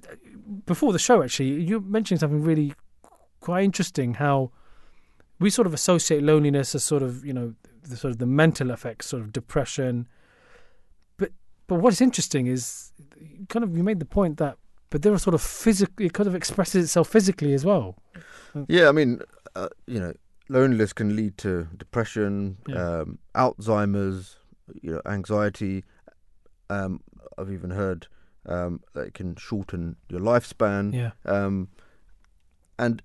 before 0.64 0.94
the 0.94 0.98
show, 0.98 1.22
actually, 1.22 1.62
you 1.62 1.80
mentioned 1.80 2.20
something 2.20 2.42
really 2.42 2.72
quite 3.40 3.64
interesting. 3.64 4.14
How 4.14 4.50
we 5.38 5.50
sort 5.50 5.66
of 5.66 5.74
associate 5.74 6.22
loneliness 6.22 6.74
as 6.74 6.84
sort 6.84 7.02
of 7.02 7.24
you 7.24 7.34
know 7.34 7.54
the 7.88 7.96
sort 7.96 8.10
of 8.12 8.18
the 8.18 8.26
mental 8.26 8.70
effects, 8.70 9.06
sort 9.06 9.22
of 9.22 9.32
depression. 9.32 10.08
But 11.16 11.30
but 11.66 11.76
what 11.76 11.92
is 11.92 12.00
interesting 12.00 12.46
is 12.46 12.92
kind 13.48 13.62
of 13.64 13.76
you 13.76 13.82
made 13.82 13.98
the 14.00 14.04
point 14.06 14.38
that 14.38 14.56
but 14.90 15.02
there 15.02 15.12
are 15.12 15.18
sort 15.18 15.34
of 15.34 15.42
physically 15.42 16.06
It 16.06 16.12
kind 16.12 16.28
of 16.28 16.34
expresses 16.34 16.84
itself 16.84 17.08
physically 17.08 17.52
as 17.54 17.64
well. 17.64 17.96
Yeah, 18.68 18.88
I 18.88 18.92
mean, 18.92 19.20
uh, 19.56 19.68
you 19.86 19.98
know, 19.98 20.12
loneliness 20.48 20.92
can 20.92 21.16
lead 21.16 21.36
to 21.38 21.66
depression, 21.76 22.58
Yeah. 22.68 23.00
um, 23.00 23.18
Alzheimer's, 23.34 24.36
you 24.82 24.92
know, 24.92 25.00
anxiety. 25.06 25.84
Um, 26.70 27.00
I've 27.36 27.50
even 27.50 27.70
heard 27.70 28.06
um, 28.46 28.80
that 28.92 29.08
it 29.08 29.14
can 29.14 29.34
shorten 29.34 29.96
your 30.08 30.20
lifespan. 30.20 30.94
Yeah, 30.94 31.10
Um, 31.24 31.68
and 32.78 33.02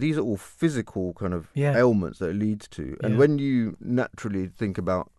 these 0.00 0.18
are 0.18 0.22
all 0.22 0.36
physical 0.36 1.12
kind 1.14 1.34
of 1.34 1.48
Yeah. 1.54 1.76
ailments 1.76 2.18
that 2.18 2.30
it 2.30 2.36
leads 2.36 2.68
to. 2.68 2.96
And 3.02 3.14
Yeah. 3.14 3.18
when 3.18 3.38
you 3.38 3.76
naturally 3.80 4.46
think 4.48 4.78
about 4.78 5.10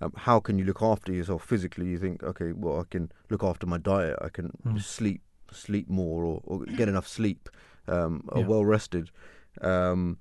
um, 0.00 0.12
how 0.16 0.38
can 0.40 0.58
you 0.58 0.64
look 0.64 0.80
after 0.82 1.12
yourself 1.12 1.44
physically, 1.44 1.86
you 1.86 1.98
think, 1.98 2.22
okay, 2.22 2.52
well, 2.52 2.80
I 2.80 2.84
can 2.88 3.10
look 3.28 3.42
after 3.42 3.66
my 3.66 3.76
diet, 3.76 4.16
I 4.22 4.28
can 4.28 4.52
Mm. 4.64 4.80
sleep, 4.80 5.20
sleep 5.52 5.88
more, 5.90 6.24
or, 6.24 6.40
or 6.44 6.64
get 6.64 6.88
enough 6.88 7.08
sleep, 7.08 7.48
um, 7.88 8.22
or 8.28 8.40
Yeah. 8.42 8.46
well 8.46 8.64
rested. 8.64 9.10
Um, 9.60 10.18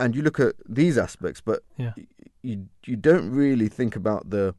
and 0.00 0.16
you 0.16 0.22
look 0.22 0.40
at 0.40 0.54
these 0.68 0.98
aspects, 0.98 1.40
but 1.40 1.62
Yeah. 1.76 1.92
you 2.42 2.68
you 2.86 2.96
don't 2.96 3.30
really 3.30 3.68
think 3.68 3.96
about 3.96 4.30
the 4.30 4.54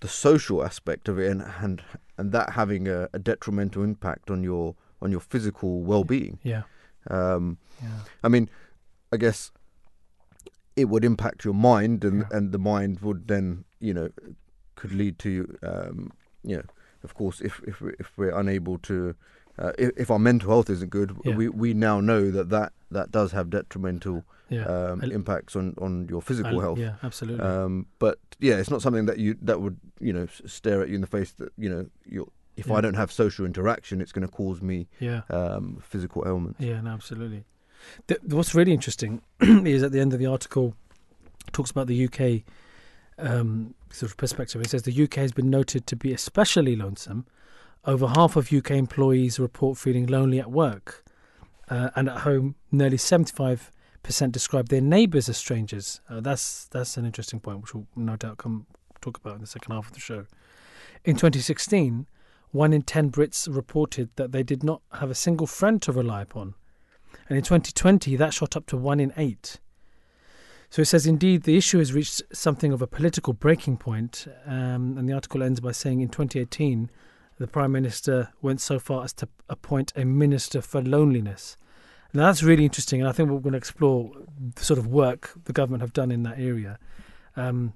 the 0.00 0.08
social 0.08 0.64
aspect 0.64 1.08
of 1.08 1.18
it, 1.18 1.30
and 1.30 1.42
and, 1.62 1.82
and 2.18 2.32
that 2.32 2.50
having 2.50 2.88
a, 2.88 3.08
a 3.12 3.18
detrimental 3.18 3.82
impact 3.84 4.30
on 4.30 4.42
your 4.42 4.74
on 5.00 5.10
your 5.10 5.20
physical 5.20 5.82
well 5.82 6.04
being. 6.04 6.38
yeah, 6.42 6.62
Um, 7.08 7.58
yeah, 7.82 7.88
I 8.22 8.28
mean, 8.28 8.48
I 9.12 9.16
guess 9.16 9.50
it 10.76 10.86
would 10.86 11.04
impact 11.04 11.44
your 11.44 11.54
mind, 11.54 12.04
and 12.04 12.20
Yeah. 12.22 12.36
and 12.36 12.52
the 12.52 12.58
mind 12.58 13.00
would 13.00 13.28
then, 13.28 13.64
you 13.80 13.92
know, 13.94 14.08
could 14.74 14.92
lead 14.92 15.18
to, 15.20 15.56
um, 15.62 16.12
you 16.42 16.56
know, 16.56 16.64
of 17.04 17.14
course, 17.14 17.40
if 17.40 17.60
if 17.66 17.80
we're, 17.80 17.94
if 17.98 18.12
we're 18.16 18.36
unable 18.38 18.78
to, 18.78 19.14
uh, 19.58 19.72
if, 19.78 19.90
if 19.96 20.10
our 20.10 20.18
mental 20.18 20.48
health 20.50 20.70
isn't 20.70 20.90
good, 20.90 21.16
Yeah. 21.24 21.36
we 21.36 21.48
we 21.48 21.74
now 21.74 22.00
know 22.00 22.30
that 22.30 22.48
that 22.50 22.72
that 22.90 23.10
does 23.10 23.32
have 23.32 23.50
detrimental 23.50 24.24
yeah. 24.48 24.64
um, 24.64 25.00
I'll- 25.02 25.12
impacts 25.12 25.56
on 25.56 25.74
on 25.78 26.08
your 26.08 26.22
physical 26.22 26.52
I'll- 26.54 26.60
health. 26.60 26.78
Yeah, 26.78 26.94
absolutely. 27.02 27.44
Um, 27.44 27.86
but 27.98 28.18
yeah, 28.38 28.54
it's 28.56 28.70
not 28.70 28.80
something 28.82 29.06
that 29.06 29.18
you 29.18 29.36
that 29.42 29.60
would 29.60 29.78
you 30.00 30.12
know 30.12 30.26
stare 30.46 30.80
at 30.82 30.88
you 30.88 30.94
in 30.94 31.00
the 31.00 31.06
face 31.06 31.32
that 31.32 31.52
you 31.58 31.68
know 31.68 31.86
you 32.06 32.30
if 32.56 32.66
Yeah. 32.66 32.74
I 32.74 32.80
don't 32.80 32.94
have 32.94 33.10
social 33.10 33.46
interaction, 33.46 34.00
it's 34.00 34.12
going 34.12 34.26
to 34.26 34.32
cause 34.32 34.60
me 34.60 34.88
yeah. 35.00 35.22
um, 35.30 35.78
physical 35.82 36.24
ailments. 36.26 36.60
Yeah, 36.60 36.80
no, 36.80 36.90
absolutely. 36.90 37.44
The, 38.06 38.18
what's 38.24 38.54
really 38.54 38.72
interesting 38.72 39.22
is 39.40 39.82
at 39.82 39.92
the 39.92 40.00
end 40.00 40.12
of 40.12 40.18
the 40.18 40.26
article 40.26 40.74
talks 41.52 41.70
about 41.70 41.86
the 41.88 42.04
UK 42.06 42.42
um, 43.18 43.74
sort 43.90 44.10
of 44.10 44.16
perspective. 44.16 44.60
It 44.60 44.70
says 44.70 44.82
the 44.82 45.02
UK 45.02 45.14
has 45.14 45.32
been 45.32 45.50
noted 45.50 45.86
to 45.88 45.96
be 45.96 46.12
especially 46.12 46.76
lonesome. 46.76 47.26
Over 47.84 48.06
half 48.08 48.36
of 48.36 48.52
UK 48.52 48.72
employees 48.72 49.40
report 49.40 49.76
feeling 49.76 50.06
lonely 50.06 50.38
at 50.38 50.50
work, 50.52 51.04
uh, 51.68 51.90
and 51.96 52.08
at 52.08 52.18
home, 52.18 52.54
nearly 52.70 52.96
seventy-five 52.96 53.72
percent 54.04 54.32
describe 54.32 54.68
their 54.68 54.80
neighbours 54.80 55.28
as 55.28 55.36
strangers. 55.36 56.00
Uh, 56.08 56.20
that's 56.20 56.66
that's 56.66 56.96
an 56.96 57.04
interesting 57.04 57.40
point, 57.40 57.60
which 57.60 57.74
we'll 57.74 57.86
no 57.96 58.14
doubt 58.14 58.38
come 58.38 58.66
talk 59.00 59.18
about 59.18 59.34
in 59.34 59.40
the 59.40 59.48
second 59.48 59.72
half 59.72 59.88
of 59.88 59.94
the 59.94 60.00
show. 60.00 60.26
In 61.04 61.16
2016, 61.16 62.06
one 62.52 62.72
in 62.72 62.82
ten 62.82 63.10
Brits 63.10 63.54
reported 63.54 64.10
that 64.16 64.32
they 64.32 64.42
did 64.42 64.62
not 64.62 64.82
have 64.92 65.10
a 65.10 65.14
single 65.14 65.46
friend 65.46 65.82
to 65.82 65.92
rely 65.92 66.22
upon. 66.22 66.54
And 67.28 67.36
in 67.36 67.44
2020, 67.44 68.16
that 68.16 68.34
shot 68.34 68.56
up 68.56 68.66
to 68.66 68.76
one 68.76 69.00
in 69.00 69.12
eight. 69.16 69.58
So 70.70 70.80
it 70.80 70.86
says, 70.86 71.06
indeed, 71.06 71.42
the 71.42 71.58
issue 71.58 71.78
has 71.78 71.92
reached 71.92 72.22
something 72.32 72.72
of 72.72 72.80
a 72.80 72.86
political 72.86 73.34
breaking 73.34 73.76
point. 73.76 74.26
Um, 74.46 74.96
and 74.96 75.06
the 75.06 75.12
article 75.12 75.42
ends 75.42 75.60
by 75.60 75.72
saying 75.72 76.00
in 76.00 76.08
2018, 76.08 76.90
the 77.38 77.46
Prime 77.46 77.72
Minister 77.72 78.30
went 78.40 78.60
so 78.60 78.78
far 78.78 79.04
as 79.04 79.12
to 79.14 79.28
appoint 79.50 79.92
a 79.96 80.04
Minister 80.04 80.62
for 80.62 80.80
Loneliness. 80.80 81.58
Now, 82.14 82.26
that's 82.26 82.42
really 82.42 82.64
interesting. 82.64 83.00
And 83.00 83.08
I 83.08 83.12
think 83.12 83.28
we're 83.28 83.40
going 83.40 83.52
to 83.52 83.58
explore 83.58 84.12
the 84.54 84.64
sort 84.64 84.78
of 84.78 84.86
work 84.86 85.32
the 85.44 85.52
government 85.52 85.82
have 85.82 85.92
done 85.92 86.10
in 86.10 86.22
that 86.22 86.38
area. 86.38 86.78
Um, 87.36 87.74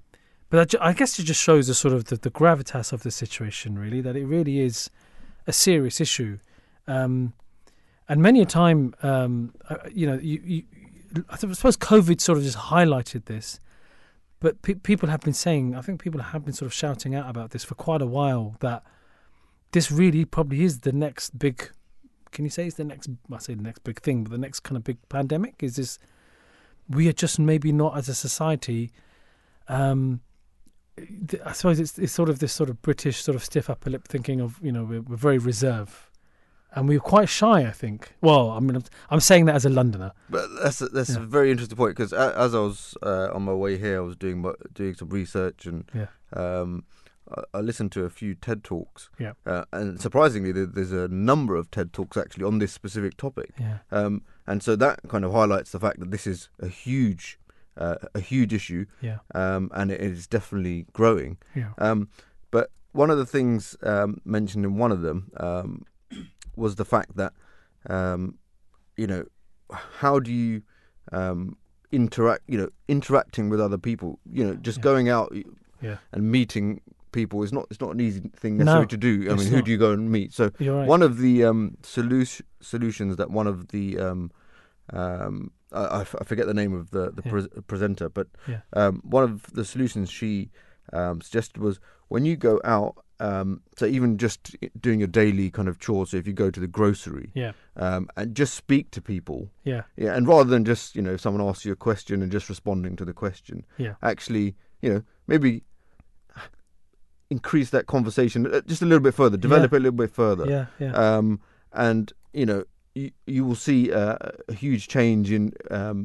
but 0.48 0.70
that, 0.70 0.82
I 0.82 0.92
guess 0.92 1.18
it 1.18 1.24
just 1.24 1.42
shows 1.42 1.66
the 1.66 1.74
sort 1.74 1.92
of 1.94 2.04
the, 2.04 2.16
the 2.16 2.30
gravitas 2.30 2.92
of 2.92 3.02
the 3.02 3.10
situation, 3.10 3.78
really, 3.78 4.00
that 4.00 4.16
it 4.16 4.26
really 4.26 4.60
is 4.60 4.90
a 5.46 5.52
serious 5.52 6.00
issue. 6.00 6.38
Um, 6.86 7.32
and 8.08 8.22
many 8.22 8.40
a 8.40 8.46
time, 8.46 8.94
um, 9.02 9.54
uh, 9.68 9.76
you 9.92 10.06
know, 10.06 10.18
you, 10.22 10.40
you, 10.44 10.62
I 11.28 11.36
suppose 11.36 11.76
COVID 11.76 12.20
sort 12.20 12.38
of 12.38 12.44
just 12.44 12.58
highlighted 12.58 13.24
this. 13.24 13.58
But 14.38 14.62
pe- 14.62 14.74
people 14.74 15.08
have 15.08 15.20
been 15.20 15.32
saying, 15.32 15.74
I 15.74 15.80
think 15.80 16.00
people 16.00 16.20
have 16.20 16.44
been 16.44 16.54
sort 16.54 16.66
of 16.66 16.74
shouting 16.74 17.14
out 17.14 17.28
about 17.28 17.50
this 17.50 17.64
for 17.64 17.74
quite 17.74 18.02
a 18.02 18.06
while 18.06 18.56
that 18.60 18.84
this 19.72 19.90
really 19.90 20.24
probably 20.24 20.62
is 20.62 20.80
the 20.80 20.92
next 20.92 21.38
big. 21.38 21.70
Can 22.30 22.44
you 22.44 22.50
say 22.50 22.66
it's 22.66 22.76
the 22.76 22.84
next? 22.84 23.08
I 23.32 23.38
say 23.38 23.54
the 23.54 23.62
next 23.62 23.82
big 23.82 24.00
thing, 24.00 24.24
but 24.24 24.30
the 24.30 24.38
next 24.38 24.60
kind 24.60 24.76
of 24.76 24.84
big 24.84 24.98
pandemic 25.08 25.54
is 25.62 25.76
this. 25.76 25.98
We 26.88 27.08
are 27.08 27.12
just 27.12 27.38
maybe 27.38 27.72
not 27.72 27.96
as 27.96 28.08
a 28.08 28.14
society. 28.14 28.92
Um, 29.68 30.20
I 31.44 31.52
suppose 31.52 31.78
it's, 31.80 31.98
it's 31.98 32.12
sort 32.12 32.28
of 32.28 32.38
this 32.38 32.52
sort 32.52 32.70
of 32.70 32.80
British 32.82 33.22
sort 33.22 33.36
of 33.36 33.44
stiff 33.44 33.68
upper 33.68 33.90
lip 33.90 34.06
thinking 34.08 34.40
of 34.40 34.58
you 34.62 34.72
know 34.72 34.84
we're, 34.84 35.02
we're 35.02 35.16
very 35.16 35.38
reserved 35.38 35.92
and 36.74 36.88
we 36.88 36.96
were 36.96 37.02
quite 37.02 37.28
shy. 37.28 37.66
I 37.66 37.70
think. 37.70 38.12
Well, 38.20 38.50
I 38.50 38.60
mean, 38.60 38.76
I'm, 38.76 38.84
I'm 39.10 39.20
saying 39.20 39.44
that 39.46 39.54
as 39.54 39.64
a 39.64 39.70
Londoner. 39.70 40.12
But 40.30 40.48
that's 40.62 40.80
a, 40.80 40.88
that's 40.88 41.10
Yeah. 41.10 41.16
a 41.16 41.20
very 41.20 41.50
interesting 41.50 41.76
point 41.76 41.96
because 41.96 42.12
as 42.12 42.54
I 42.54 42.58
was 42.58 42.94
uh, 43.02 43.28
on 43.32 43.42
my 43.42 43.52
way 43.54 43.78
here, 43.78 43.98
I 43.98 44.00
was 44.00 44.16
doing 44.16 44.40
my, 44.42 44.52
doing 44.74 44.94
some 44.94 45.08
research 45.08 45.66
and 45.66 45.84
Yeah. 45.94 46.06
um, 46.34 46.84
I, 47.34 47.42
I 47.54 47.60
listened 47.60 47.92
to 47.92 48.04
a 48.04 48.10
few 48.10 48.34
TED 48.34 48.62
talks. 48.64 49.08
Yeah. 49.18 49.32
Uh, 49.46 49.64
and 49.72 50.00
surprisingly, 50.00 50.52
there, 50.52 50.66
there's 50.66 50.92
a 50.92 51.08
number 51.08 51.56
of 51.56 51.70
TED 51.70 51.92
talks 51.92 52.16
actually 52.16 52.44
on 52.44 52.58
this 52.58 52.72
specific 52.72 53.16
topic. 53.16 53.52
Yeah. 53.58 53.78
Um, 53.90 54.22
and 54.46 54.62
so 54.62 54.76
that 54.76 55.00
kind 55.08 55.24
of 55.24 55.32
highlights 55.32 55.72
the 55.72 55.80
fact 55.80 55.98
that 56.00 56.10
this 56.10 56.26
is 56.26 56.48
a 56.60 56.68
huge, 56.68 57.38
uh, 57.76 57.96
a 58.14 58.20
huge 58.20 58.52
issue, 58.54 58.86
Yeah. 59.00 59.18
um, 59.34 59.70
and 59.74 59.90
it 59.90 60.00
is 60.00 60.26
definitely 60.26 60.86
growing. 60.92 61.36
Yeah. 61.54 61.70
Um, 61.78 62.08
but 62.50 62.70
one 62.92 63.10
of 63.10 63.18
the 63.18 63.26
things 63.26 63.76
um, 63.82 64.20
mentioned 64.24 64.64
in 64.64 64.76
one 64.78 64.92
of 64.92 65.02
them 65.02 65.30
um, 65.38 65.84
was 66.56 66.76
the 66.76 66.84
fact 66.84 67.16
that, 67.16 67.32
um, 67.88 68.38
you 68.96 69.06
know, 69.06 69.24
how 69.70 70.18
do 70.20 70.32
you 70.32 70.62
um, 71.12 71.56
interact? 71.92 72.42
You 72.48 72.58
know, 72.58 72.68
interacting 72.88 73.48
with 73.50 73.60
other 73.60 73.78
people. 73.78 74.18
You 74.30 74.44
know, 74.44 74.54
just 74.54 74.78
Yeah. 74.78 74.82
going 74.82 75.08
out 75.08 75.34
Yeah. 75.82 75.96
and 76.12 76.30
meeting 76.30 76.80
people 77.12 77.42
is 77.42 77.52
not 77.52 77.66
it's 77.70 77.80
not 77.80 77.90
an 77.94 78.00
easy 78.00 78.20
thing 78.36 78.58
necessarily 78.58 78.82
No, 78.84 78.88
to 78.88 78.96
do. 78.96 79.30
I 79.30 79.34
mean, 79.36 79.46
who 79.48 79.56
not. 79.56 79.64
do 79.64 79.70
you 79.70 79.78
go 79.78 79.92
and 79.92 80.10
meet? 80.10 80.32
So 80.32 80.50
right. 80.60 80.86
one 80.88 81.02
of 81.02 81.18
the 81.18 81.44
um, 81.44 81.76
solu- 81.82 82.42
solutions 82.60 83.16
that 83.16 83.30
one 83.30 83.46
of 83.46 83.68
the 83.68 83.98
um, 83.98 84.30
um, 84.92 85.50
I, 85.72 86.00
I 86.00 86.04
forget 86.24 86.46
the 86.46 86.54
name 86.54 86.72
of 86.74 86.90
the 86.90 87.10
the 87.10 87.22
Yeah. 87.24 87.30
pres 87.30 87.48
presenter, 87.66 88.08
but 88.08 88.28
Yeah. 88.48 88.60
um, 88.72 89.00
one 89.04 89.24
of 89.24 89.52
the 89.52 89.64
solutions 89.64 90.10
she 90.10 90.50
um, 90.92 91.20
suggested 91.20 91.58
was 91.58 91.80
when 92.08 92.24
you 92.24 92.36
go 92.36 92.60
out. 92.64 92.96
Um, 93.18 93.62
so 93.78 93.86
even 93.86 94.18
just 94.18 94.54
doing 94.78 94.98
your 95.00 95.08
daily 95.08 95.50
kind 95.50 95.68
of 95.68 95.78
chores. 95.78 96.10
So 96.10 96.18
if 96.18 96.26
you 96.26 96.34
go 96.34 96.50
to 96.50 96.60
the 96.60 96.66
grocery 96.66 97.30
Yeah. 97.34 97.52
um, 97.76 98.10
and 98.14 98.34
just 98.36 98.52
speak 98.54 98.90
to 98.90 99.00
people, 99.00 99.48
Yeah. 99.64 99.84
yeah, 99.96 100.14
and 100.14 100.28
rather 100.28 100.50
than 100.50 100.66
just 100.66 100.94
you 100.94 101.00
know 101.00 101.14
if 101.14 101.22
someone 101.22 101.42
asks 101.48 101.64
you 101.64 101.72
a 101.72 101.76
question 101.76 102.20
and 102.22 102.30
just 102.30 102.50
responding 102.50 102.94
to 102.96 103.06
the 103.06 103.14
question, 103.14 103.64
Yeah. 103.78 103.94
actually 104.02 104.54
you 104.82 104.92
know 104.92 105.02
maybe 105.26 105.64
increase 107.30 107.70
that 107.70 107.86
conversation 107.86 108.46
uh, 108.46 108.60
just 108.66 108.82
a 108.82 108.86
little 108.86 109.02
bit 109.02 109.14
further, 109.14 109.36
develop 109.36 109.72
it 109.72 109.76
a 109.76 109.80
little 109.80 109.96
bit 109.96 110.10
further 110.10 110.46
Yeah. 110.48 110.66
Yeah. 110.78 110.92
um, 110.92 111.40
and 111.72 112.12
you 112.32 112.46
know 112.46 112.64
you, 112.96 113.10
you 113.26 113.44
will 113.46 113.54
see 113.68 113.92
uh, 113.92 114.16
a 114.48 114.54
huge 114.54 114.88
change 114.88 115.30
in 115.38 115.52
um, 115.70 115.98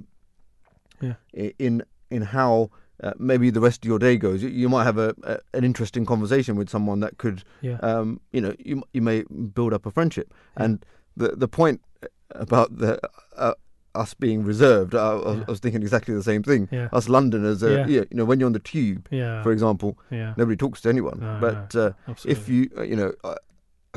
Yeah. 1.02 1.16
in 1.60 1.84
in 2.10 2.22
how 2.22 2.70
uh, 3.04 3.14
maybe 3.18 3.50
the 3.52 3.62
rest 3.68 3.84
of 3.84 3.88
your 3.92 4.00
day 4.00 4.16
goes. 4.18 4.44
You, 4.44 4.50
you 4.50 4.70
might 4.70 4.84
have 4.84 4.98
a, 5.08 5.10
a 5.24 5.34
an 5.58 5.64
interesting 5.64 6.06
conversation 6.06 6.56
with 6.60 6.70
someone 6.70 7.00
that 7.06 7.14
could 7.18 7.44
yeah. 7.62 7.78
um, 7.90 8.20
you 8.36 8.42
know 8.42 8.54
you 8.60 8.84
you 8.94 9.02
may 9.02 9.24
build 9.56 9.74
up 9.74 9.86
a 9.86 9.92
friendship. 9.92 10.28
Yeah. 10.58 10.64
And 10.66 10.86
the 11.18 11.30
the 11.44 11.48
point 11.48 11.80
about 12.46 12.78
the 12.78 13.00
uh, 13.38 13.54
us 14.02 14.14
being 14.14 14.46
reserved, 14.46 14.94
I, 14.96 15.00
I 15.00 15.14
was- 15.16 15.38
Yeah. 15.38 15.44
I 15.48 15.52
was 15.52 15.60
thinking 15.60 15.82
exactly 15.82 16.14
the 16.16 16.24
same 16.32 16.44
thing. 16.44 16.70
Us 16.98 17.08
Londoners, 17.10 17.64
uh, 17.64 17.70
Yeah. 17.70 17.88
you 17.88 18.06
know, 18.18 18.26
when 18.30 18.40
you're 18.40 18.48
on 18.54 18.54
the 18.62 18.68
tube, 18.74 19.08
yeah. 19.12 19.44
for 19.44 19.52
example, 19.52 19.98
yeah. 20.12 20.34
nobody 20.38 20.56
talks 20.58 20.82
to 20.82 20.90
anyone. 20.90 21.20
No, 21.20 21.38
but 21.42 21.76
uh, 21.76 21.92
if 22.26 22.48
you 22.50 22.70
uh, 22.78 22.84
you 22.92 22.96
know 22.96 23.12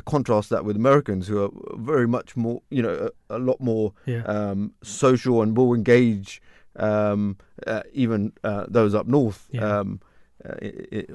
contrast 0.02 0.50
that 0.50 0.64
with 0.64 0.76
Americans 0.76 1.28
who 1.28 1.42
are 1.44 1.50
very 1.76 2.06
much 2.08 2.36
more 2.36 2.62
you 2.70 2.82
know 2.82 3.10
a, 3.30 3.36
a 3.36 3.38
lot 3.38 3.60
more 3.60 3.92
yeah. 4.06 4.22
um, 4.24 4.72
social 4.82 5.42
and 5.42 5.56
will 5.56 5.74
engage 5.74 6.42
um, 6.76 7.36
uh, 7.66 7.82
even 7.92 8.32
uh, 8.42 8.64
those 8.68 8.94
up 8.94 9.06
north 9.06 9.48
Yeah. 9.52 9.78
um, 9.80 10.00
uh, 10.44 10.56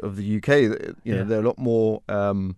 of 0.01 0.15
the 0.15 0.37
UK 0.37 0.47
you 1.03 1.13
know 1.13 1.19
Yeah. 1.19 1.23
they're 1.23 1.39
a 1.41 1.47
lot 1.47 1.57
more 1.57 2.01
um, 2.07 2.55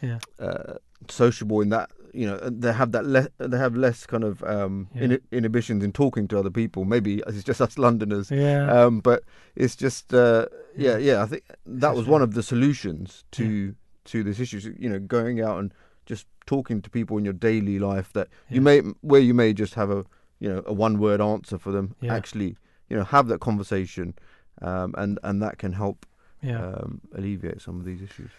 Yeah. 0.00 0.18
uh, 0.38 0.74
sociable 1.08 1.60
in 1.60 1.68
that 1.70 1.90
you 2.14 2.26
know 2.26 2.38
they 2.38 2.72
have 2.72 2.92
that 2.92 3.04
less. 3.04 3.28
they 3.38 3.58
have 3.58 3.76
less 3.76 4.06
kind 4.06 4.24
of 4.24 4.42
um, 4.44 4.88
ini 4.96 5.20
inhibitions 5.30 5.84
in 5.84 5.92
talking 5.92 6.26
to 6.28 6.38
other 6.38 6.50
people 6.50 6.84
maybe 6.86 7.22
it's 7.26 7.44
just 7.44 7.60
us 7.60 7.76
Londoners 7.76 8.30
yeah. 8.30 8.66
um, 8.72 9.00
but 9.00 9.22
it's 9.54 9.76
just 9.76 10.14
uh, 10.14 10.46
yeah, 10.76 10.96
Yeah. 10.96 11.22
I 11.22 11.26
think 11.26 11.44
that 11.66 11.94
was 11.94 12.06
one 12.06 12.22
of 12.22 12.32
the 12.34 12.42
solutions 12.42 13.24
to 13.32 13.74
to 14.08 14.22
this 14.22 14.40
issue. 14.40 14.60
So, 14.60 14.70
you 14.78 14.88
know, 14.88 14.98
going 14.98 15.40
out 15.40 15.58
and 15.58 15.72
just 16.06 16.26
talking 16.46 16.80
to 16.82 16.90
people 16.90 17.18
in 17.18 17.24
your 17.24 17.34
daily 17.34 17.78
life 17.78 18.12
that 18.14 18.28
you 18.48 18.62
may 18.62 18.78
where 19.02 19.20
you 19.20 19.34
may 19.34 19.52
just 19.52 19.74
have 19.74 19.90
a 19.90 20.04
you 20.40 20.48
know 20.48 20.62
a 20.66 20.72
one 20.72 20.98
word 20.98 21.20
answer 21.20 21.58
for 21.58 21.70
them. 21.70 21.94
Yeah. 22.00 22.14
Actually, 22.14 22.56
you 22.88 22.96
know, 22.96 23.04
have 23.04 23.28
that 23.28 23.40
conversation, 23.40 24.14
um, 24.62 24.94
and 24.96 25.18
and 25.22 25.42
that 25.42 25.58
can 25.58 25.72
help 25.72 26.06
yeah. 26.42 26.64
um, 26.64 27.00
alleviate 27.14 27.60
some 27.60 27.78
of 27.78 27.84
these 27.84 28.02
issues. 28.02 28.30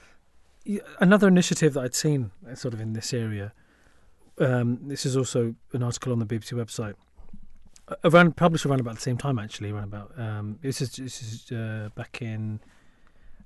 Another 1.00 1.28
initiative 1.28 1.74
that 1.74 1.84
I'd 1.84 1.96
seen 1.96 2.32
uh, 2.50 2.56
sort 2.56 2.74
of 2.74 2.82
in 2.82 2.94
this 2.94 3.14
area. 3.14 3.54
Um, 4.40 4.80
this 4.88 5.06
is 5.06 5.18
also 5.18 5.56
an 5.74 5.84
article 5.84 6.12
on 6.14 6.20
the 6.20 6.26
BBC 6.26 6.54
website. 6.54 6.96
Uh, 7.88 7.96
Around 8.04 8.38
published 8.38 8.66
around 8.66 8.80
about 8.80 8.96
the 8.96 9.02
same 9.02 9.18
time, 9.18 9.40
actually. 9.40 9.72
Around 9.72 9.86
about 9.86 10.12
um, 10.18 10.60
this 10.62 10.82
is 10.82 10.92
this 10.92 11.22
is 11.22 11.52
uh, 11.52 11.90
back 11.96 12.22
in. 12.22 12.60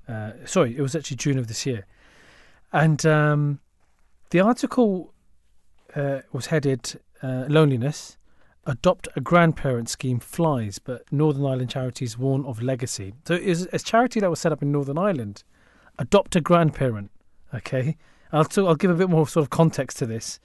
Uh, 0.08 0.32
sorry, 0.46 0.76
it 0.78 0.82
was 0.82 0.96
actually 0.96 1.18
June 1.18 1.38
of 1.38 1.48
this 1.48 1.66
year, 1.66 1.86
and 2.74 3.06
um, 3.06 3.60
the 4.32 4.42
article 4.42 5.14
uh, 5.96 6.20
was 6.32 6.48
headed 6.48 7.00
uh, 7.22 7.46
"Loneliness: 7.48 8.18
Adopt 8.66 9.08
a 9.16 9.22
Grandparent 9.22 9.90
Scheme 9.90 10.20
Flies, 10.20 10.80
but 10.80 11.04
Northern 11.12 11.46
Ireland 11.46 11.70
charities 11.70 12.18
warn 12.18 12.44
of 12.46 12.62
legacy." 12.62 13.14
So 13.28 13.36
it 13.36 13.48
was 13.48 13.68
a 13.72 13.80
charity 13.80 14.20
that 14.20 14.30
was 14.30 14.40
set 14.40 14.52
up 14.52 14.62
in 14.62 14.72
Northern 14.72 14.98
Ireland 14.98 15.44
adopt 16.00 16.36
a 16.36 16.42
grandparent. 16.42 17.12
Okay, 17.54 17.98
I'll 18.32 18.48
I'll 18.58 18.76
give 18.76 18.92
a 18.92 18.96
bit 18.96 19.10
more 19.10 19.28
sort 19.28 19.44
of 19.44 19.50
context 19.50 19.98
to 20.00 20.06
this. 20.06 20.40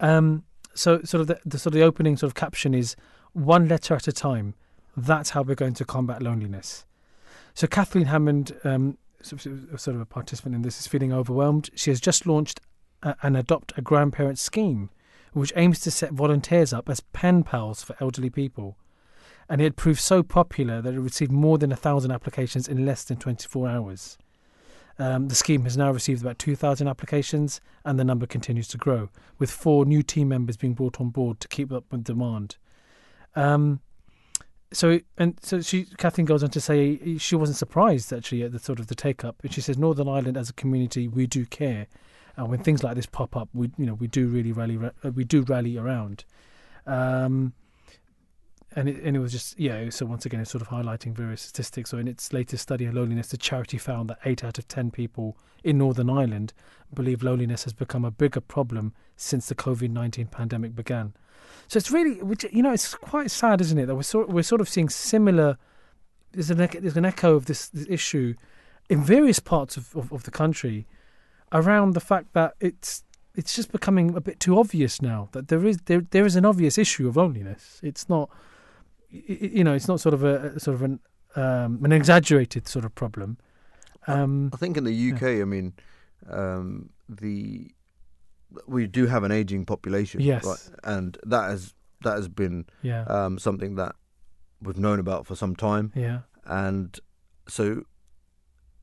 Um, 0.00 0.44
so 0.74 1.02
sort 1.02 1.20
of 1.20 1.26
the, 1.26 1.38
the 1.44 1.58
sort 1.58 1.74
of 1.74 1.78
the 1.78 1.82
opening 1.82 2.16
sort 2.16 2.30
of 2.30 2.34
caption 2.34 2.74
is 2.74 2.96
one 3.32 3.68
letter 3.68 3.94
at 3.94 4.08
a 4.08 4.12
time. 4.12 4.54
That's 4.96 5.30
how 5.30 5.42
we're 5.42 5.54
going 5.54 5.74
to 5.74 5.84
combat 5.84 6.22
loneliness. 6.22 6.86
So 7.54 7.66
Kathleen 7.66 8.06
Hammond, 8.06 8.56
um, 8.64 8.98
sort 9.22 9.46
of 9.46 10.00
a 10.00 10.06
participant 10.06 10.54
in 10.54 10.62
this, 10.62 10.80
is 10.80 10.86
feeling 10.86 11.12
overwhelmed. 11.12 11.70
She 11.74 11.90
has 11.90 12.00
just 12.00 12.26
launched 12.26 12.60
an 13.02 13.36
adopt 13.36 13.72
a 13.76 13.82
grandparent 13.82 14.38
scheme, 14.38 14.90
which 15.32 15.52
aims 15.56 15.80
to 15.80 15.90
set 15.90 16.12
volunteers 16.12 16.72
up 16.72 16.88
as 16.88 17.00
pen 17.00 17.42
pals 17.42 17.82
for 17.82 17.96
elderly 18.00 18.30
people. 18.30 18.76
And 19.48 19.60
it 19.60 19.76
proved 19.76 20.00
so 20.00 20.22
popular 20.22 20.80
that 20.80 20.94
it 20.94 21.00
received 21.00 21.32
more 21.32 21.58
than 21.58 21.72
a 21.72 21.76
thousand 21.76 22.12
applications 22.12 22.68
in 22.68 22.86
less 22.86 23.04
than 23.04 23.16
24 23.16 23.68
hours. 23.68 24.18
Um, 24.98 25.28
the 25.28 25.34
scheme 25.34 25.64
has 25.64 25.76
now 25.76 25.90
received 25.90 26.20
about 26.20 26.38
2,000 26.38 26.86
applications, 26.86 27.60
and 27.84 27.98
the 27.98 28.04
number 28.04 28.26
continues 28.26 28.68
to 28.68 28.78
grow, 28.78 29.08
with 29.38 29.50
four 29.50 29.86
new 29.86 30.02
team 30.02 30.28
members 30.28 30.56
being 30.56 30.74
brought 30.74 31.00
on 31.00 31.08
board 31.08 31.40
to 31.40 31.48
keep 31.48 31.72
up 31.72 31.84
with 31.90 32.04
demand. 32.04 32.56
Um, 33.34 33.80
so, 34.72 35.00
and 35.18 35.38
so 35.42 35.60
she, 35.60 35.84
Kathleen 35.98 36.24
goes 36.24 36.42
on 36.42 36.50
to 36.50 36.60
say 36.60 37.18
she 37.18 37.34
wasn't 37.34 37.58
surprised 37.58 38.12
actually 38.12 38.42
at 38.42 38.52
the 38.52 38.58
sort 38.58 38.78
of 38.78 38.86
the 38.86 38.94
take 38.94 39.24
up, 39.24 39.36
and 39.42 39.52
she 39.52 39.60
says 39.60 39.76
Northern 39.76 40.08
Ireland 40.08 40.36
as 40.36 40.50
a 40.50 40.52
community 40.52 41.08
we 41.08 41.26
do 41.26 41.44
care, 41.44 41.86
and 42.36 42.48
when 42.48 42.62
things 42.62 42.84
like 42.84 42.94
this 42.94 43.06
pop 43.06 43.36
up, 43.36 43.48
we 43.52 43.70
you 43.76 43.86
know 43.86 43.94
we 43.94 44.06
do 44.06 44.28
really 44.28 44.52
rally 44.52 44.78
we 45.14 45.24
do 45.24 45.42
rally 45.42 45.76
around. 45.76 46.24
Um, 46.86 47.52
and 48.76 48.88
it, 48.88 49.02
and 49.02 49.16
it 49.16 49.20
was 49.20 49.32
just 49.32 49.58
yeah. 49.58 49.90
So 49.90 50.06
once 50.06 50.26
again, 50.26 50.40
it's 50.40 50.50
sort 50.50 50.62
of 50.62 50.68
highlighting 50.68 51.12
various 51.12 51.42
statistics. 51.42 51.90
So 51.90 51.98
in 51.98 52.08
its 52.08 52.32
latest 52.32 52.62
study 52.62 52.86
on 52.86 52.94
loneliness, 52.94 53.28
the 53.28 53.36
charity 53.36 53.78
found 53.78 54.10
that 54.10 54.18
eight 54.24 54.44
out 54.44 54.58
of 54.58 54.68
ten 54.68 54.90
people 54.90 55.36
in 55.64 55.78
Northern 55.78 56.08
Ireland 56.08 56.52
believe 56.94 57.22
loneliness 57.22 57.64
has 57.64 57.72
become 57.72 58.04
a 58.04 58.10
bigger 58.10 58.40
problem 58.40 58.94
since 59.16 59.48
the 59.48 59.54
COVID 59.54 59.90
nineteen 59.90 60.26
pandemic 60.26 60.74
began. 60.74 61.14
So 61.68 61.76
it's 61.76 61.90
really, 61.90 62.22
which 62.22 62.44
you 62.52 62.62
know, 62.62 62.72
it's 62.72 62.94
quite 62.94 63.30
sad, 63.30 63.60
isn't 63.60 63.78
it? 63.78 63.86
That 63.86 63.96
we're 63.96 64.02
sort 64.02 64.28
we're 64.28 64.42
sort 64.42 64.60
of 64.60 64.68
seeing 64.68 64.88
similar. 64.88 65.58
There's 66.32 66.50
an 66.50 66.58
there's 66.58 66.96
an 66.96 67.04
echo 67.04 67.34
of 67.34 67.46
this, 67.46 67.68
this 67.68 67.86
issue 67.88 68.34
in 68.88 69.02
various 69.02 69.40
parts 69.40 69.76
of, 69.76 69.94
of, 69.96 70.12
of 70.12 70.22
the 70.24 70.30
country 70.30 70.86
around 71.52 71.94
the 71.94 72.00
fact 72.00 72.32
that 72.34 72.54
it's 72.60 73.02
it's 73.34 73.54
just 73.54 73.72
becoming 73.72 74.14
a 74.14 74.20
bit 74.20 74.40
too 74.40 74.58
obvious 74.58 75.00
now 75.00 75.28
that 75.32 75.48
there 75.48 75.64
is 75.66 75.78
there 75.86 76.02
there 76.10 76.26
is 76.26 76.36
an 76.36 76.44
obvious 76.44 76.78
issue 76.78 77.08
of 77.08 77.16
loneliness. 77.16 77.80
It's 77.82 78.08
not 78.08 78.30
you 79.10 79.64
know 79.64 79.74
it's 79.74 79.88
not 79.88 80.00
sort 80.00 80.14
of 80.14 80.22
a, 80.24 80.58
sort 80.60 80.74
of 80.74 80.82
an 80.82 81.00
um, 81.36 81.84
an 81.84 81.92
exaggerated 81.92 82.66
sort 82.68 82.84
of 82.84 82.94
problem. 82.94 83.38
Um, 84.06 84.50
I 84.52 84.56
think 84.56 84.76
in 84.76 84.84
the 84.84 85.12
UK, 85.12 85.22
I 85.40 85.44
mean, 85.44 85.74
um, 86.28 86.90
the 87.08 87.70
we 88.66 88.86
do 88.86 89.06
have 89.06 89.22
an 89.22 89.30
aging 89.30 89.64
population, 89.66 90.20
Yes. 90.20 90.44
right? 90.44 90.58
and 90.84 91.16
that 91.24 91.50
has 91.50 91.74
that 92.02 92.16
has 92.16 92.28
been 92.28 92.66
yeah, 92.82 93.02
um, 93.04 93.38
something 93.38 93.76
that 93.76 93.94
we've 94.62 94.78
known 94.78 94.98
about 94.98 95.26
for 95.26 95.34
some 95.36 95.54
time, 95.54 95.92
yeah, 95.94 96.20
and 96.46 96.98
so 97.48 97.82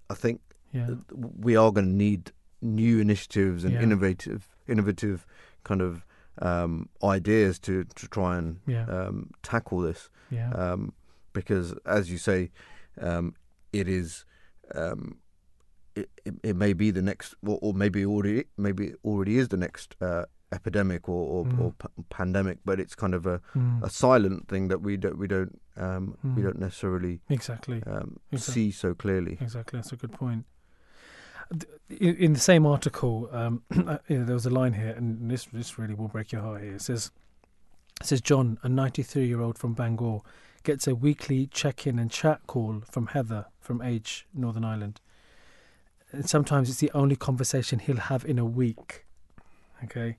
I 0.10 0.14
think 0.14 0.42
yeah, 0.72 0.90
we 1.12 1.56
are 1.56 1.72
going 1.72 1.88
to 1.88 1.94
need 1.94 2.32
new 2.62 3.00
initiatives 3.00 3.64
and 3.64 3.74
Yeah. 3.74 3.82
innovative, 3.84 4.48
innovative 4.68 5.26
kind 5.64 5.82
of 5.82 6.06
um, 6.42 6.90
ideas 7.04 7.60
to 7.60 7.84
to 7.84 8.08
try 8.08 8.38
and 8.38 8.60
yeah, 8.68 8.86
um, 8.86 9.30
tackle 9.44 9.80
this, 9.82 10.10
yeah, 10.32 10.52
um, 10.52 10.94
because 11.34 11.74
as 11.86 12.10
you 12.12 12.18
say, 12.18 12.52
um, 13.02 13.34
it 13.74 13.88
is. 13.88 14.26
Um, 14.76 15.18
it, 15.96 16.10
it, 16.26 16.36
it 16.44 16.56
may 16.56 16.74
be 16.74 16.92
the 16.92 17.02
next, 17.02 17.34
or, 17.44 17.58
or 17.62 17.74
maybe 17.74 18.06
already, 18.06 18.44
maybe 18.56 18.88
it 18.90 18.96
already 19.04 19.40
is 19.40 19.48
the 19.48 19.58
next 19.58 19.96
uh, 20.00 20.26
epidemic 20.52 21.10
or 21.10 21.26
or, 21.28 21.46
Mm. 21.46 21.60
or 21.60 21.72
p- 21.72 22.04
pandemic, 22.10 22.60
but 22.64 22.80
it's 22.80 22.94
kind 22.94 23.16
of 23.16 23.26
a, 23.26 23.42
Mm. 23.56 23.82
a 23.82 23.90
silent 23.90 24.48
thing 24.48 24.68
that 24.68 24.82
we 24.82 24.96
don't 24.98 25.18
we 25.18 25.28
don't 25.28 25.60
um, 25.76 26.16
we 26.36 26.42
Mm. 26.42 26.46
don't 26.46 26.60
necessarily 26.60 27.22
Exactly. 27.30 27.82
um, 27.88 28.18
Exactly. 28.32 28.54
see 28.54 28.72
so 28.72 28.94
clearly. 28.94 29.38
Exactly, 29.42 29.78
that's 29.80 29.92
a 29.92 29.96
good 29.96 30.12
point. 30.12 30.46
In, 31.90 32.34
the 32.34 32.40
same 32.40 32.66
article, 32.66 33.30
um, 33.32 33.64
you 34.08 34.20
know, 34.20 34.26
there 34.26 34.34
was 34.34 34.46
a 34.46 34.50
line 34.50 34.74
here, 34.74 34.94
and 34.98 35.32
this 35.32 35.46
this 35.46 35.80
really 35.80 35.94
will 35.94 36.10
break 36.10 36.32
your 36.32 36.42
heart. 36.42 36.62
Here 36.62 36.74
it 36.74 36.82
says, 36.82 37.12
it 38.02 38.08
says 38.08 38.22
John, 38.22 38.60
a 38.62 38.70
93 38.70 39.26
year 39.26 39.42
old 39.42 39.58
from 39.58 39.74
Bangor, 39.74 40.20
gets 40.64 40.86
a 40.86 40.96
weekly 40.96 41.48
check 41.48 41.88
in 41.88 41.98
and 41.98 42.12
chat 42.12 42.42
call 42.46 42.84
from 42.90 43.08
Heather 43.08 43.46
from 43.62 43.82
Age 43.82 44.28
Northern 44.34 44.66
Ireland. 44.66 45.00
And 46.12 46.30
sometimes 46.30 46.70
it's 46.70 46.80
the 46.80 46.92
only 46.94 47.16
conversation 47.16 47.80
he'll 47.80 47.98
have 47.98 48.26
in 48.26 48.40
a 48.40 48.46
week. 48.46 49.06
Okay. 49.84 50.18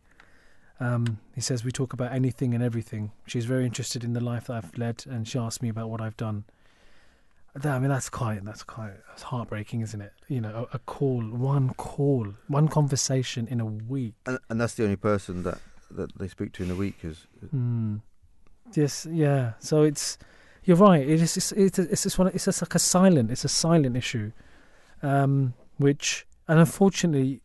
Um, 0.80 1.18
he 1.34 1.40
says 1.40 1.64
we 1.64 1.72
talk 1.72 1.92
about 1.92 2.12
anything 2.12 2.54
and 2.54 2.62
everything. 2.62 3.12
She's 3.26 3.46
very 3.46 3.66
interested 3.66 4.04
in 4.04 4.12
the 4.12 4.20
life 4.20 4.46
that 4.46 4.64
I've 4.64 4.78
led, 4.78 5.04
and 5.08 5.26
she 5.26 5.38
asks 5.38 5.60
me 5.60 5.68
about 5.68 5.90
what 5.90 6.00
I've 6.00 6.16
done. 6.16 6.44
That- 7.62 7.74
I 7.76 7.78
mean, 7.78 7.90
that's 7.90 8.08
quite 8.08 8.44
that's 8.44 8.62
quite 8.62 8.94
that's 9.08 9.22
heartbreaking, 9.22 9.80
isn't 9.82 10.00
it? 10.00 10.12
You 10.28 10.40
know, 10.40 10.68
a, 10.72 10.76
a 10.76 10.78
call, 10.80 11.22
one 11.22 11.74
call, 11.74 12.26
one 12.48 12.68
conversation 12.68 13.46
in 13.48 13.60
a 13.60 13.66
week. 13.66 14.14
And, 14.26 14.38
and 14.48 14.60
that's 14.60 14.74
the 14.74 14.84
only 14.84 14.96
person 14.96 15.42
that, 15.44 15.58
that 15.90 16.18
they 16.18 16.28
speak 16.28 16.52
to 16.54 16.62
in 16.64 16.70
a 16.70 16.74
week 16.74 16.96
is 17.02 17.26
Mm. 17.54 18.00
Yes, 18.74 19.06
yeah. 19.10 19.52
So 19.60 19.82
it's 19.82 20.18
you're 20.64 20.76
right. 20.76 21.00
It 21.02 21.20
is. 21.22 21.36
It's 21.36 21.52
it's, 21.52 21.78
it's 21.78 22.02
just 22.02 22.18
one. 22.18 22.28
It's 22.28 22.44
just 22.44 22.60
like 22.60 22.74
a 22.74 22.78
silent. 22.78 23.30
It's 23.30 23.44
a 23.44 23.48
silent 23.48 23.96
issue, 23.96 24.32
um, 25.02 25.54
which 25.78 26.26
and 26.46 26.58
unfortunately, 26.58 27.40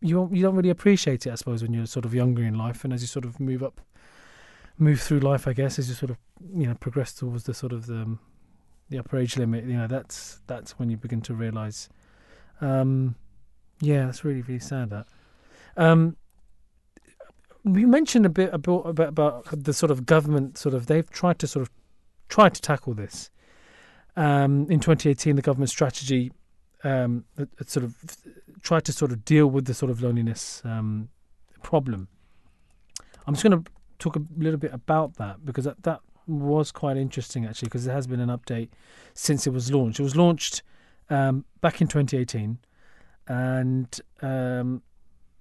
you 0.00 0.28
you 0.32 0.42
don't 0.42 0.54
really 0.54 0.70
appreciate 0.70 1.26
it. 1.26 1.32
I 1.32 1.34
suppose 1.34 1.62
when 1.62 1.72
you're 1.72 1.86
sort 1.86 2.04
of 2.04 2.14
younger 2.14 2.42
in 2.44 2.54
life, 2.56 2.84
and 2.84 2.92
as 2.92 3.00
you 3.02 3.08
sort 3.08 3.24
of 3.24 3.40
move 3.40 3.62
up, 3.64 3.80
move 4.78 5.00
through 5.00 5.20
life, 5.20 5.48
I 5.48 5.52
guess, 5.54 5.78
as 5.78 5.88
you 5.88 5.94
sort 5.94 6.10
of 6.10 6.18
you 6.54 6.66
know 6.68 6.74
progress 6.74 7.12
towards 7.12 7.44
the 7.44 7.54
sort 7.54 7.72
of 7.72 7.86
the, 7.86 7.94
um, 8.02 8.20
the 8.88 8.98
upper 8.98 9.18
age 9.18 9.36
limit, 9.36 9.64
you 9.64 9.76
know, 9.76 9.86
that's 9.86 10.40
that's 10.46 10.78
when 10.78 10.90
you 10.90 10.96
begin 10.96 11.20
to 11.22 11.34
realise. 11.34 11.88
Um, 12.60 13.16
yeah, 13.80 14.06
that's 14.06 14.24
really 14.24 14.42
really 14.42 14.60
sad. 14.60 14.90
That. 14.90 15.06
Um, 15.76 16.16
we 17.64 17.84
mentioned 17.84 18.24
a 18.24 18.30
bit 18.30 18.54
about, 18.54 18.82
about 18.82 19.08
about 19.08 19.64
the 19.64 19.72
sort 19.72 19.90
of 19.90 20.06
government 20.06 20.56
sort 20.56 20.74
of 20.74 20.86
they've 20.86 21.10
tried 21.10 21.38
to 21.40 21.46
sort 21.46 21.62
of 21.62 21.70
try 22.28 22.48
to 22.48 22.60
tackle 22.60 22.94
this. 22.94 23.30
Um, 24.16 24.70
in 24.70 24.80
2018, 24.80 25.36
the 25.36 25.42
government 25.42 25.68
strategy 25.68 26.32
um, 26.84 27.24
it, 27.36 27.48
it 27.60 27.70
sort 27.70 27.84
of 27.84 27.94
tried 28.62 28.84
to 28.84 28.92
sort 28.92 29.12
of 29.12 29.24
deal 29.24 29.48
with 29.48 29.66
the 29.66 29.74
sort 29.74 29.90
of 29.90 30.02
loneliness 30.02 30.62
um, 30.64 31.08
problem. 31.62 32.08
I'm 33.26 33.34
just 33.34 33.42
going 33.42 33.64
to 33.64 33.70
talk 33.98 34.16
a 34.16 34.22
little 34.36 34.58
bit 34.58 34.72
about 34.72 35.16
that 35.16 35.44
because 35.44 35.64
that, 35.64 35.82
that 35.82 36.00
was 36.26 36.72
quite 36.72 36.96
interesting 36.96 37.44
actually 37.46 37.66
because 37.66 37.84
there 37.84 37.94
has 37.94 38.06
been 38.06 38.20
an 38.20 38.28
update 38.28 38.68
since 39.14 39.46
it 39.46 39.50
was 39.50 39.72
launched. 39.72 40.00
It 40.00 40.02
was 40.02 40.16
launched 40.16 40.62
um, 41.10 41.44
back 41.60 41.80
in 41.80 41.86
2018, 41.86 42.58
and 43.28 44.00
um, 44.22 44.82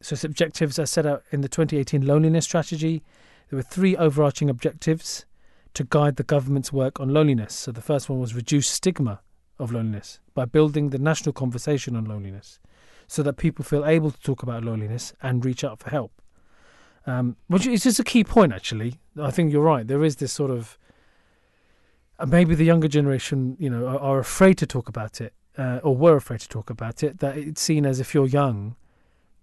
so 0.01 0.13
its 0.13 0.23
objectives 0.23 0.77
are 0.77 0.85
set 0.85 1.05
out 1.05 1.23
in 1.31 1.41
the 1.41 1.49
2018 1.49 2.05
loneliness 2.05 2.45
strategy. 2.45 3.03
There 3.49 3.57
were 3.57 3.63
three 3.63 3.95
overarching 3.95 4.49
objectives 4.49 5.25
to 5.73 5.83
guide 5.83 6.15
the 6.15 6.23
government's 6.23 6.73
work 6.73 6.99
on 6.99 7.09
loneliness. 7.09 7.53
So 7.53 7.71
the 7.71 7.81
first 7.81 8.09
one 8.09 8.19
was 8.19 8.33
reduce 8.33 8.67
stigma 8.67 9.21
of 9.59 9.71
loneliness 9.71 10.19
by 10.33 10.45
building 10.45 10.89
the 10.89 10.97
national 10.97 11.33
conversation 11.33 11.95
on 11.95 12.05
loneliness 12.05 12.59
so 13.07 13.21
that 13.23 13.37
people 13.37 13.63
feel 13.63 13.85
able 13.85 14.11
to 14.11 14.19
talk 14.21 14.41
about 14.41 14.63
loneliness 14.63 15.13
and 15.21 15.45
reach 15.45 15.63
out 15.63 15.79
for 15.79 15.89
help. 15.89 16.11
Um, 17.07 17.35
which 17.47 17.67
is 17.67 17.83
just 17.83 17.99
a 17.99 18.03
key 18.03 18.23
point, 18.23 18.51
actually. 18.53 18.99
I 19.21 19.29
think 19.31 19.51
you're 19.53 19.61
right. 19.63 19.87
There 19.87 20.03
is 20.03 20.15
this 20.15 20.31
sort 20.33 20.49
of 20.51 20.77
uh, 22.19 22.25
maybe 22.25 22.55
the 22.55 22.63
younger 22.65 22.87
generation, 22.87 23.55
you 23.59 23.69
know, 23.69 23.85
are, 23.87 23.99
are 23.99 24.19
afraid 24.19 24.57
to 24.59 24.65
talk 24.65 24.89
about 24.89 25.21
it, 25.21 25.33
uh, 25.57 25.79
or 25.83 25.95
were 25.95 26.15
afraid 26.15 26.39
to 26.41 26.49
talk 26.49 26.69
about 26.69 27.03
it. 27.03 27.19
That 27.19 27.37
it's 27.37 27.61
seen 27.61 27.85
as 27.85 27.99
if 27.99 28.13
you're 28.15 28.25
young, 28.27 28.75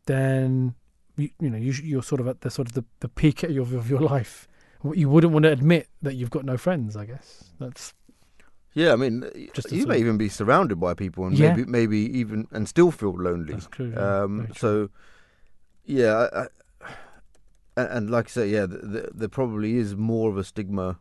then 0.07 0.75
you, 1.16 1.31
you 1.40 1.51
know 1.51 1.59
you, 1.59 1.72
you're 1.85 2.03
sort 2.03 2.20
of 2.20 2.27
at 2.29 2.40
the 2.40 2.51
sort 2.51 2.68
of 2.68 2.75
the, 2.75 2.85
the 3.01 3.09
peak 3.09 3.42
of 3.44 3.51
your, 3.53 3.62
of 3.64 3.88
your 3.88 4.01
life. 4.01 4.48
You 4.92 5.09
wouldn't 5.09 5.33
want 5.33 5.44
to 5.44 5.53
admit 5.53 5.87
that 6.03 6.14
you've 6.14 6.31
got 6.31 6.44
no 6.44 6.57
friends. 6.57 6.96
I 6.96 7.05
guess 7.05 7.44
that's 7.61 7.94
Yeah, 8.75 8.92
I 8.92 8.96
mean, 8.96 9.25
Just 9.55 9.70
you 9.70 9.87
may 9.87 9.94
of- 9.96 10.01
even 10.01 10.16
be 10.18 10.29
surrounded 10.29 10.81
by 10.81 10.94
people 10.94 11.25
and 11.27 11.38
Yeah. 11.38 11.55
maybe 11.55 11.70
maybe 11.70 11.98
even 12.18 12.48
and 12.51 12.68
still 12.68 12.90
feel 12.90 13.12
lonely. 13.12 13.53
that's 13.53 13.68
true. 13.68 13.92
yeah, 13.94 14.22
Um, 14.22 14.48
so, 14.57 14.88
yeah, 15.85 16.29
I, 16.35 16.46
and, 17.76 17.88
and 17.88 18.11
like 18.11 18.26
I 18.26 18.30
say, 18.30 18.48
yeah, 18.48 18.66
th 18.66 18.80
th 18.92 19.04
there 19.14 19.28
probably 19.28 19.76
is 19.76 19.94
more 19.96 20.30
of 20.30 20.37
a 20.38 20.44
stigma 20.44 20.98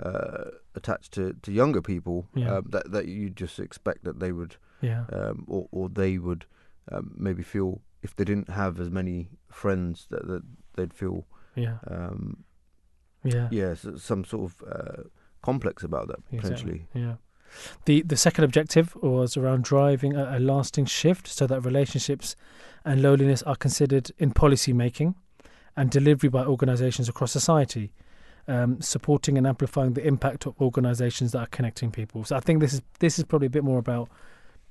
uh, 0.00 0.44
attached 0.74 1.12
to, 1.12 1.34
to 1.42 1.52
younger 1.52 1.82
people 1.82 2.26
Yeah. 2.34 2.56
um, 2.56 2.64
that 2.70 2.90
that 2.92 3.06
you 3.06 3.30
just 3.30 3.58
expect 3.58 4.04
that 4.04 4.18
they 4.20 4.32
would 4.32 4.56
yeah, 4.82 5.04
um, 5.12 5.44
or 5.48 5.68
or 5.70 5.88
they 5.88 6.18
would 6.18 6.46
um, 6.92 7.12
maybe 7.16 7.42
feel 7.42 7.80
if 8.02 8.14
they 8.14 8.24
didn't 8.24 8.50
have 8.50 8.80
as 8.80 8.90
many 8.90 9.28
friends 9.50 10.06
that, 10.10 10.26
that 10.26 10.42
they'd 10.74 10.92
feel 10.94 11.26
yeah, 11.56 11.78
um, 11.90 12.44
yeah, 13.22 13.48
yeah 13.50 13.70
s 13.72 13.86
some 13.96 14.24
sort 14.24 14.44
of 14.50 14.62
uh, 14.68 15.02
complex 15.42 15.84
about 15.84 16.08
that 16.08 16.18
Exactly. 16.32 16.38
potentially. 16.38 16.86
Yeah. 16.94 17.14
The 17.84 18.02
the 18.02 18.16
second 18.16 18.44
objective 18.44 18.96
was 19.02 19.36
around 19.36 19.64
driving 19.64 20.16
a, 20.16 20.36
a 20.36 20.40
lasting 20.40 20.86
shift 20.86 21.28
so 21.28 21.46
that 21.46 21.60
relationships 21.64 22.36
and 22.84 23.00
loneliness 23.00 23.42
are 23.44 23.56
considered 23.56 24.10
in 24.18 24.32
policy 24.32 24.72
making 24.72 25.14
and 25.76 25.90
delivery 25.90 26.28
by 26.30 26.44
organisations 26.44 27.08
across 27.08 27.32
society, 27.32 27.92
um, 28.46 28.80
supporting 28.80 29.38
and 29.38 29.46
amplifying 29.46 29.94
the 29.94 30.06
impact 30.06 30.46
of 30.46 30.54
organisations 30.60 31.32
that 31.32 31.38
are 31.38 31.46
connecting 31.46 31.90
people. 31.90 32.24
So 32.24 32.36
I 32.36 32.40
think 32.40 32.60
this 32.60 32.74
is 32.74 32.82
this 33.00 33.18
is 33.18 33.24
probably 33.24 33.46
a 33.46 33.50
bit 33.50 33.64
more 33.64 33.78
about 33.78 34.08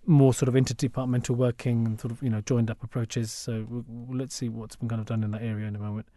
more 0.06 0.34
sort 0.34 0.50
of 0.50 0.56
interdepartmental 0.56 1.36
working 1.36 1.86
and 1.86 2.00
sort 2.00 2.12
of 2.12 2.22
you 2.22 2.30
know 2.30 2.42
joined 2.42 2.70
up 2.70 2.84
approaches. 2.84 3.32
So 3.32 3.64
w 3.64 3.84
w- 3.84 4.20
let's 4.20 4.36
see 4.36 4.50
what's 4.50 4.76
been 4.76 4.90
kind 4.90 5.00
of 5.00 5.08
done 5.08 5.24
in 5.24 5.32
that 5.32 5.42
area 5.42 5.68
in 5.68 5.76
a 5.76 5.80
moment. 5.80 6.08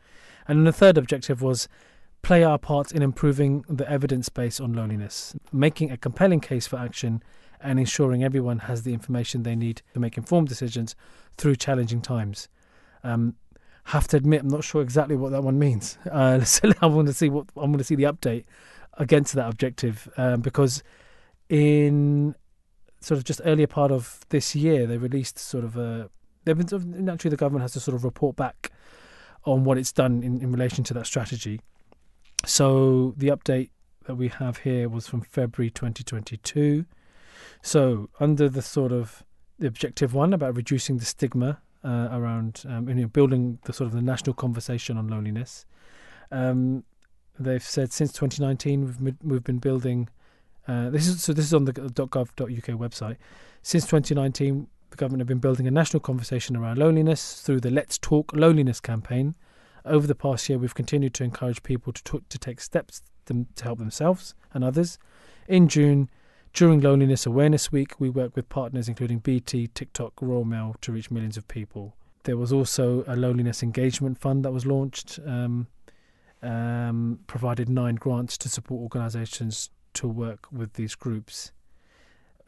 And 0.49 0.67
the 0.67 0.73
third 0.73 0.99
objective 0.99 1.43
was 1.43 1.69
play 2.23 2.43
our 2.43 2.59
part 2.59 2.93
in 2.93 3.03
improving 3.03 3.65
the 3.69 3.89
evidence 3.89 4.29
base 4.29 4.61
on 4.61 4.73
loneliness, 4.73 5.37
making 5.53 5.93
a 5.93 5.97
compelling 5.97 6.41
case 6.41 6.67
for 6.67 6.77
action, 6.77 7.23
and 7.61 7.79
ensuring 7.79 8.25
everyone 8.25 8.61
has 8.61 8.83
the 8.83 8.93
information 8.93 9.43
they 9.43 9.57
need 9.57 9.83
to 9.95 10.01
make 10.01 10.17
informed 10.17 10.49
decisions 10.49 10.97
through 11.37 11.57
challenging 11.57 12.03
times. 12.03 12.49
Um, 13.05 13.37
have 13.87 14.09
to 14.09 14.17
admit, 14.17 14.41
I'm 14.41 14.49
not 14.49 14.65
sure 14.65 14.83
exactly 14.83 15.15
what 15.15 15.31
that 15.33 15.43
one 15.43 15.59
means. 15.59 15.97
Uh, 16.11 16.41
so 16.45 16.73
I 16.81 16.87
want 16.87 17.09
to 17.09 17.15
see 17.15 17.29
what 17.29 17.47
I 17.57 17.61
want 17.61 17.79
to 17.79 17.85
see 17.85 17.95
the 17.95 18.05
update 18.05 18.45
against 18.95 19.35
that 19.35 19.49
objective 19.49 20.09
um, 20.17 20.41
because 20.41 20.83
in 21.49 22.35
sort 23.01 23.19
of 23.19 23.25
just 23.25 23.41
earlier 23.45 23.67
part 23.67 23.93
of 23.93 24.21
this 24.31 24.57
year 24.57 24.87
they 24.87 24.97
released 24.97 25.39
sort 25.39 25.65
of 25.65 25.77
a 25.77 26.09
they've 26.45 26.57
been 26.57 26.67
sort 26.67 26.83
of, 26.83 26.89
naturally 26.89 27.31
the 27.31 27.37
government 27.37 27.63
has 27.63 27.73
to 27.75 27.81
sort 27.81 27.95
of 27.95 28.05
report 28.05 28.35
back 28.37 28.73
on 29.45 29.65
what 29.65 29.79
it's 29.79 29.93
done 29.93 30.23
in, 30.23 30.41
in 30.41 30.51
relation 30.51 30.83
to 30.83 30.95
that 30.95 31.07
strategy. 31.07 31.61
So 32.45 33.15
the 33.17 33.29
update 33.29 33.71
that 34.07 34.17
we 34.17 34.29
have 34.29 34.59
here 34.59 34.89
was 34.89 35.07
from 35.07 35.21
February 35.21 35.71
2022. 35.71 36.87
So 37.63 38.09
under 38.19 38.49
the 38.49 38.63
sort 38.63 38.93
of 38.93 39.23
the 39.59 39.67
objective 39.67 40.15
one 40.15 40.33
about 40.33 40.57
reducing 40.57 40.99
the 40.99 41.05
stigma 41.05 41.61
uh, 41.87 42.09
around 42.11 42.65
um, 42.69 42.89
you 42.89 42.95
know, 42.95 43.07
building 43.07 43.59
the 43.65 43.73
sort 43.73 43.87
of 43.87 43.93
the 43.93 44.03
national 44.03 44.35
conversation 44.35 44.97
on 44.97 45.09
loneliness, 45.09 45.65
um, 46.33 46.85
they've 47.39 47.63
said 47.63 47.93
since 47.93 48.13
2019 48.13 48.97
we've 49.01 49.15
we've 49.23 49.45
been 49.45 49.59
building. 49.59 50.09
Uh, 50.67 50.91
this 50.91 51.07
is 51.07 51.23
so. 51.23 51.33
This 51.33 51.45
is 51.45 51.55
on 51.55 51.65
the 51.65 51.73
.gov.uk 51.73 52.81
website. 52.81 53.17
Since 53.63 53.85
2019, 53.85 54.67
the 54.91 54.97
government 54.97 55.21
have 55.21 55.29
been 55.29 55.39
building 55.39 55.67
a 55.69 55.71
national 55.71 56.01
conversation 56.01 56.57
around 56.57 56.79
loneliness 56.79 57.41
through 57.41 57.61
the 57.61 57.71
Let's 57.71 57.99
Talk 57.99 58.33
Loneliness 58.35 58.81
campaign. 58.81 59.37
Over 59.85 60.09
the 60.09 60.17
past 60.17 60.49
year, 60.49 60.59
we've 60.59 60.75
continued 60.75 61.15
to 61.15 61.25
encourage 61.25 61.63
people 61.63 61.93
to 61.93 62.03
talk, 62.03 62.29
to 62.29 62.39
take 62.39 62.61
steps 62.61 63.03
to 63.27 63.47
help 63.63 63.79
themselves 63.79 64.35
and 64.53 64.65
others. 64.65 64.99
In 65.47 65.69
June, 65.69 66.11
during 66.57 66.81
Loneliness 66.81 67.27
Awareness 67.27 67.71
Week, 67.71 68.01
we 68.01 68.09
worked 68.09 68.35
with 68.35 68.49
partners 68.49 68.89
including 68.89 69.19
BT, 69.19 69.67
TikTok, 69.67 70.15
Royal 70.23 70.47
Mail 70.47 70.75
to 70.81 70.91
reach 70.91 71.11
millions 71.11 71.37
of 71.37 71.47
people. 71.49 71.95
There 72.25 72.39
was 72.39 72.51
also 72.51 73.05
a 73.07 73.15
loneliness 73.15 73.63
engagement 73.63 74.17
fund 74.19 74.43
that 74.43 74.53
was 74.53 74.65
launched, 74.65 75.21
um, 75.27 75.67
um, 76.43 77.19
provided 77.27 77.69
nine 77.69 77.97
grants 77.97 78.39
to 78.39 78.49
support 78.49 78.81
organisations 78.81 79.69
to 79.93 80.09
work 80.09 80.47
with 80.51 80.73
these 80.73 80.95
groups. 80.95 81.53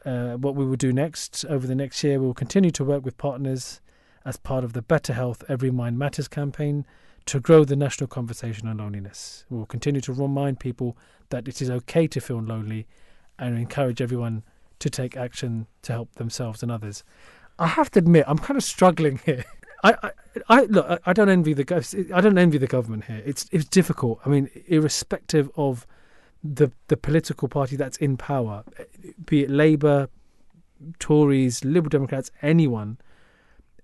Uh, 0.03 0.37
what 0.37 0.55
we 0.55 0.65
will 0.65 0.75
do 0.75 0.91
next 0.91 1.45
over 1.45 1.67
the 1.67 1.75
next 1.75 2.03
year, 2.03 2.19
we 2.19 2.25
will 2.25 2.33
continue 2.33 2.71
to 2.71 2.83
work 2.83 3.05
with 3.05 3.15
partners 3.19 3.79
as 4.25 4.37
part 4.37 4.63
of 4.63 4.73
the 4.73 4.81
Better 4.81 5.13
Health 5.13 5.43
Every 5.47 5.69
Mind 5.69 5.99
Matters 5.99 6.27
campaign 6.27 6.83
to 7.27 7.39
grow 7.39 7.63
the 7.63 7.75
national 7.75 8.07
conversation 8.07 8.67
on 8.67 8.77
loneliness. 8.77 9.45
We 9.51 9.57
will 9.59 9.67
continue 9.67 10.01
to 10.01 10.13
remind 10.13 10.59
people 10.59 10.97
that 11.29 11.47
it 11.47 11.61
is 11.61 11.69
okay 11.69 12.07
to 12.07 12.19
feel 12.19 12.41
lonely 12.41 12.87
and 13.39 13.57
encourage 13.57 14.01
everyone 14.01 14.43
to 14.79 14.89
take 14.89 15.17
action 15.17 15.67
to 15.83 15.93
help 15.93 16.15
themselves 16.15 16.63
and 16.63 16.71
others. 16.71 17.03
I 17.57 17.67
have 17.67 17.91
to 17.91 17.99
admit, 17.99 18.25
I'm 18.27 18.37
kind 18.37 18.57
of 18.57 18.63
struggling 18.63 19.19
here. 19.25 19.43
I, 19.83 19.95
I, 20.03 20.11
I 20.49 20.61
look. 20.63 21.01
I, 21.05 21.13
don't 21.13 21.29
envy 21.29 21.53
the 21.53 22.09
I 22.13 22.19
don't 22.19 22.37
envy 22.37 22.57
the 22.57 22.67
government 22.67 23.05
here. 23.05 23.21
It's 23.25 23.47
it's 23.51 23.65
difficult. 23.65 24.19
I 24.25 24.29
mean, 24.29 24.49
irrespective 24.67 25.49
of 25.55 25.87
the 26.43 26.71
the 26.87 26.97
political 26.97 27.47
party 27.47 27.77
that's 27.77 27.97
in 27.97 28.17
power, 28.17 28.63
be 29.25 29.43
it 29.43 29.49
Labour, 29.49 30.09
Tories, 30.99 31.63
Liberal 31.63 31.89
Democrats, 31.89 32.29
anyone. 32.41 32.97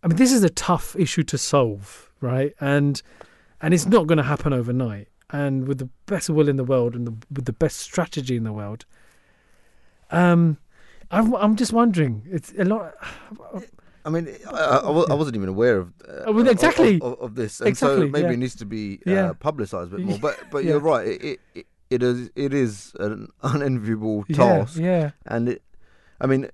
I 0.03 0.07
mean, 0.07 0.17
this 0.17 0.33
is 0.33 0.43
a 0.43 0.49
tough 0.49 0.95
issue 0.97 1.23
to 1.23 1.37
solve, 1.37 2.11
right? 2.19 2.53
And 2.59 3.01
and 3.61 3.73
it's 3.73 3.85
not 3.85 4.07
going 4.07 4.17
to 4.17 4.23
happen 4.23 4.53
overnight. 4.53 5.07
And 5.29 5.67
with 5.67 5.79
the 5.79 5.89
best 6.05 6.29
will 6.29 6.47
in 6.47 6.55
the 6.55 6.63
world 6.63 6.93
and 6.93 7.07
the, 7.07 7.15
with 7.31 7.45
the 7.45 7.53
best 7.53 7.77
strategy 7.77 8.35
in 8.35 8.43
the 8.43 8.53
world, 8.53 8.85
um, 10.11 10.57
I'm 11.11 11.33
I'm 11.35 11.55
just 11.55 11.73
wondering. 11.73 12.23
It's 12.29 12.53
a 12.57 12.65
lot. 12.65 12.93
I 14.05 14.09
mean, 14.09 14.27
I, 14.51 14.55
I, 14.55 14.79
I 15.09 15.13
wasn't 15.15 15.35
even 15.35 15.49
aware 15.49 15.77
of, 15.79 15.87
uh, 16.07 16.25
Oh, 16.27 16.31
well, 16.31 16.47
exactly. 16.47 17.01
of, 17.01 17.19
of 17.19 17.33
this, 17.33 17.59
and 17.59 17.69
Exactly, 17.69 18.01
so 18.05 18.07
maybe 18.11 18.27
yeah. 18.27 18.33
it 18.33 18.37
needs 18.37 18.55
to 18.57 18.65
be 18.65 18.99
uh, 19.07 19.11
Yeah. 19.11 19.33
publicised 19.39 19.93
a 19.93 19.97
bit 19.97 20.05
more. 20.05 20.19
But 20.21 20.37
but 20.51 20.63
Yeah. 20.63 20.71
you're 20.71 20.79
right. 20.79 21.07
It, 21.07 21.39
it- 21.55 21.67
it 21.91 22.01
is 22.01 22.31
it 22.35 22.51
is 22.51 22.93
an 22.99 23.27
unenviable 23.43 24.23
task, 24.33 24.77
yeah, 24.77 25.11
and 25.27 25.47
it. 25.49 25.61
I 26.19 26.25
mean, 26.25 26.49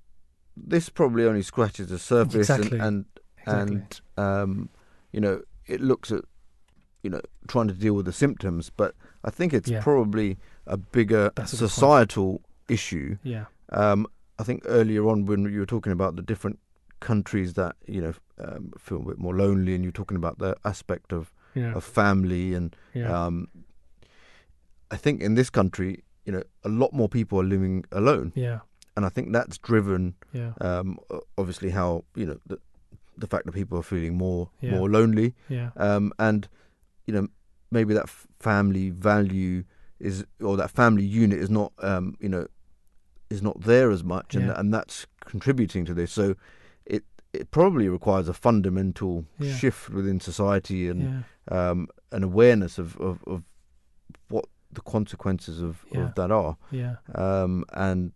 this 0.57 0.89
probably 0.89 1.23
only 1.25 1.41
scratches 1.41 1.87
the 1.87 1.97
surface, 1.99 2.49
Exactly. 2.49 2.79
and 2.79 3.05
exactly. 3.37 3.75
and 3.77 4.01
um, 4.17 4.69
you 5.13 5.21
know, 5.21 5.41
it 5.67 5.79
looks 5.79 6.11
at 6.11 6.25
you 7.01 7.09
know 7.09 7.21
trying 7.47 7.69
to 7.69 7.73
deal 7.73 7.93
with 7.93 8.05
the 8.05 8.11
symptoms, 8.11 8.69
but 8.75 8.93
I 9.23 9.29
think 9.31 9.53
it's 9.53 9.71
probably 9.79 10.37
a 10.67 10.75
bigger 10.75 11.31
a 11.37 11.47
societal 11.47 12.41
issue. 12.67 13.17
yeah, 13.23 13.45
Um, 13.69 14.07
I 14.39 14.43
think 14.43 14.63
earlier 14.65 15.07
on 15.07 15.25
when 15.25 15.43
you 15.51 15.59
were 15.59 15.65
talking 15.65 15.91
about 15.93 16.15
the 16.15 16.21
different 16.21 16.59
countries 16.99 17.53
that 17.53 17.75
you 17.87 18.01
know 18.01 18.13
um, 18.39 18.71
feel 18.77 18.97
a 19.01 19.05
bit 19.05 19.17
more 19.17 19.35
lonely, 19.35 19.75
and 19.75 19.83
you're 19.83 19.91
talking 19.91 20.17
about 20.17 20.37
the 20.39 20.55
aspect 20.65 21.13
of, 21.13 21.31
yeah, 21.55 21.73
of 21.75 21.83
family, 21.83 22.53
and 22.53 22.75
yeah, 22.93 23.25
um, 23.25 23.47
I 24.89 24.97
think 24.97 25.21
in 25.21 25.35
this 25.35 25.49
country, 25.49 26.03
you 26.25 26.31
know, 26.33 26.43
a 26.63 26.69
lot 26.69 26.93
more 26.93 27.07
people 27.09 27.39
are 27.39 27.43
living 27.43 27.85
alone, 27.91 28.31
yeah, 28.35 28.59
and 28.95 29.05
I 29.05 29.09
think 29.09 29.31
that's 29.31 29.57
driven, 29.57 30.15
yeah, 30.33 30.53
um, 30.59 30.99
obviously, 31.37 31.69
how 31.71 32.03
you 32.15 32.25
know 32.25 32.37
the 32.45 32.59
the 33.17 33.27
fact 33.27 33.45
that 33.45 33.53
people 33.53 33.77
are 33.77 33.83
feeling 33.83 34.17
more 34.17 34.49
Yeah. 34.61 34.71
more 34.71 34.89
lonely, 34.89 35.33
yeah, 35.49 35.69
um, 35.77 36.11
and 36.19 36.47
you 37.07 37.13
know 37.13 37.27
maybe 37.71 37.93
that 37.93 38.03
f- 38.03 38.27
family 38.39 38.89
value 38.89 39.63
is 40.01 40.25
or 40.41 40.57
that 40.57 40.71
family 40.71 41.03
unit 41.05 41.39
is 41.39 41.49
not 41.49 41.71
um, 41.79 42.15
you 42.19 42.29
know 42.29 42.47
is 43.29 43.41
not 43.41 43.61
there 43.61 43.91
as 43.91 44.03
much 44.03 44.35
and 44.35 44.45
Yeah. 44.47 44.59
and 44.59 44.73
that's 44.73 45.05
contributing 45.25 45.85
to 45.85 45.93
this 45.93 46.11
so 46.11 46.35
it 46.85 47.03
it 47.33 47.51
probably 47.51 47.87
requires 47.87 48.27
a 48.27 48.33
fundamental 48.33 49.25
Yeah. 49.39 49.55
shift 49.55 49.89
within 49.89 50.19
society 50.19 50.89
and 50.89 51.01
yeah, 51.49 51.69
um, 51.69 51.87
an 52.11 52.23
awareness 52.23 52.77
of, 52.77 52.97
of, 52.99 53.23
of 53.25 53.43
what 54.29 54.45
the 54.71 54.81
consequences 54.81 55.61
of, 55.61 55.85
of 55.95 56.15
that 56.15 56.31
are 56.31 56.57
yeah, 56.71 56.95
um, 57.15 57.63
and 57.73 58.11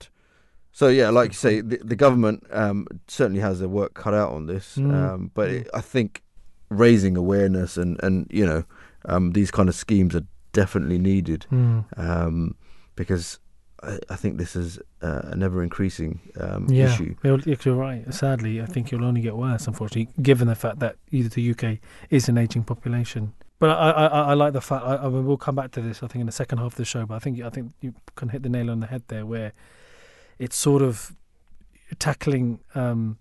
so 0.72 0.90
yeah, 0.90 1.10
like 1.10 1.30
you 1.30 1.36
say, 1.36 1.62
the, 1.62 1.78
the 1.78 1.96
government 1.96 2.46
um, 2.52 2.86
certainly 3.08 3.40
has 3.40 3.60
their 3.60 3.70
work 3.70 3.94
cut 3.94 4.14
out 4.14 4.34
on 4.34 4.48
this. 4.48 4.76
Mm. 4.76 4.94
Um, 4.94 5.32
but 5.34 5.50
it, 5.50 5.70
I 5.74 5.80
think 5.80 6.22
raising 6.68 7.16
awareness 7.16 7.78
and, 7.78 7.98
and 8.04 8.28
you 8.30 8.46
know 8.46 8.66
um, 9.06 9.32
these 9.32 9.52
kind 9.52 9.70
of 9.70 9.76
schemes 9.76 10.14
are 10.18 10.26
definitely 10.56 10.98
needed 10.98 11.46
mm. 11.52 11.84
um, 11.98 12.56
because 12.96 13.40
I, 13.84 14.00
I 14.10 14.16
think 14.16 14.38
this 14.38 14.56
is 14.56 14.80
uh, 15.02 15.22
an 15.26 15.44
ever 15.44 15.62
increasing 15.62 16.22
um, 16.40 16.68
yeah. 16.70 16.94
issue. 16.94 17.16
Yeah, 17.24 17.56
You're 17.64 17.76
right. 17.76 18.12
Sadly, 18.14 18.62
I 18.62 18.66
think 18.66 18.90
you'll 18.92 19.06
only 19.06 19.22
get 19.22 19.36
worse, 19.36 19.68
unfortunately, 19.68 20.10
given 20.22 20.48
the 20.48 20.56
fact 20.56 20.80
that 20.80 20.96
either 21.12 21.30
the 21.30 21.52
UK 21.52 21.80
is 22.10 22.30
an 22.30 22.38
aging 22.38 22.64
population. 22.64 23.34
But 23.60 23.70
I, 23.70 23.90
I, 23.92 24.06
I 24.06 24.22
I 24.32 24.34
like 24.34 24.54
the 24.54 24.62
fact. 24.62 24.86
I, 24.86 24.96
I 24.98 25.10
mean, 25.10 25.26
we'll 25.26 25.38
come 25.38 25.56
back 25.56 25.72
to 25.72 25.82
this. 25.82 26.02
I 26.02 26.08
think 26.08 26.22
in 26.22 26.26
the 26.26 26.32
second 26.32 26.58
half 26.58 26.74
of 26.74 26.78
the 26.78 26.86
show. 26.86 27.06
But 27.06 27.16
I 27.16 27.20
think 27.20 27.42
I 27.42 27.50
think 27.50 27.74
you 27.82 27.94
can 28.16 28.30
hit 28.30 28.44
the 28.44 28.50
nail 28.50 28.70
on 28.70 28.80
the 28.80 28.88
head 28.88 29.04
there, 29.08 29.26
where 29.26 29.54
it's 30.40 30.58
sort 30.58 30.82
of 30.82 31.16
tackling 32.00 32.60
um, 32.76 33.18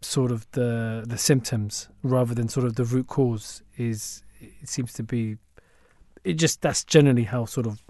sort 0.00 0.30
of 0.30 0.48
the 0.52 1.04
the 1.06 1.18
symptoms 1.18 1.88
rather 2.02 2.34
than 2.34 2.48
sort 2.48 2.66
of 2.66 2.76
the 2.76 2.84
root 2.84 3.08
cause. 3.08 3.62
Is 3.76 4.22
it 4.40 4.68
seems 4.68 4.92
to 4.94 5.02
be. 5.02 5.36
It 6.24 6.34
just 6.34 6.60
that's 6.60 6.84
generally 6.84 7.24
how 7.24 7.44
sort 7.46 7.66
of 7.66 7.82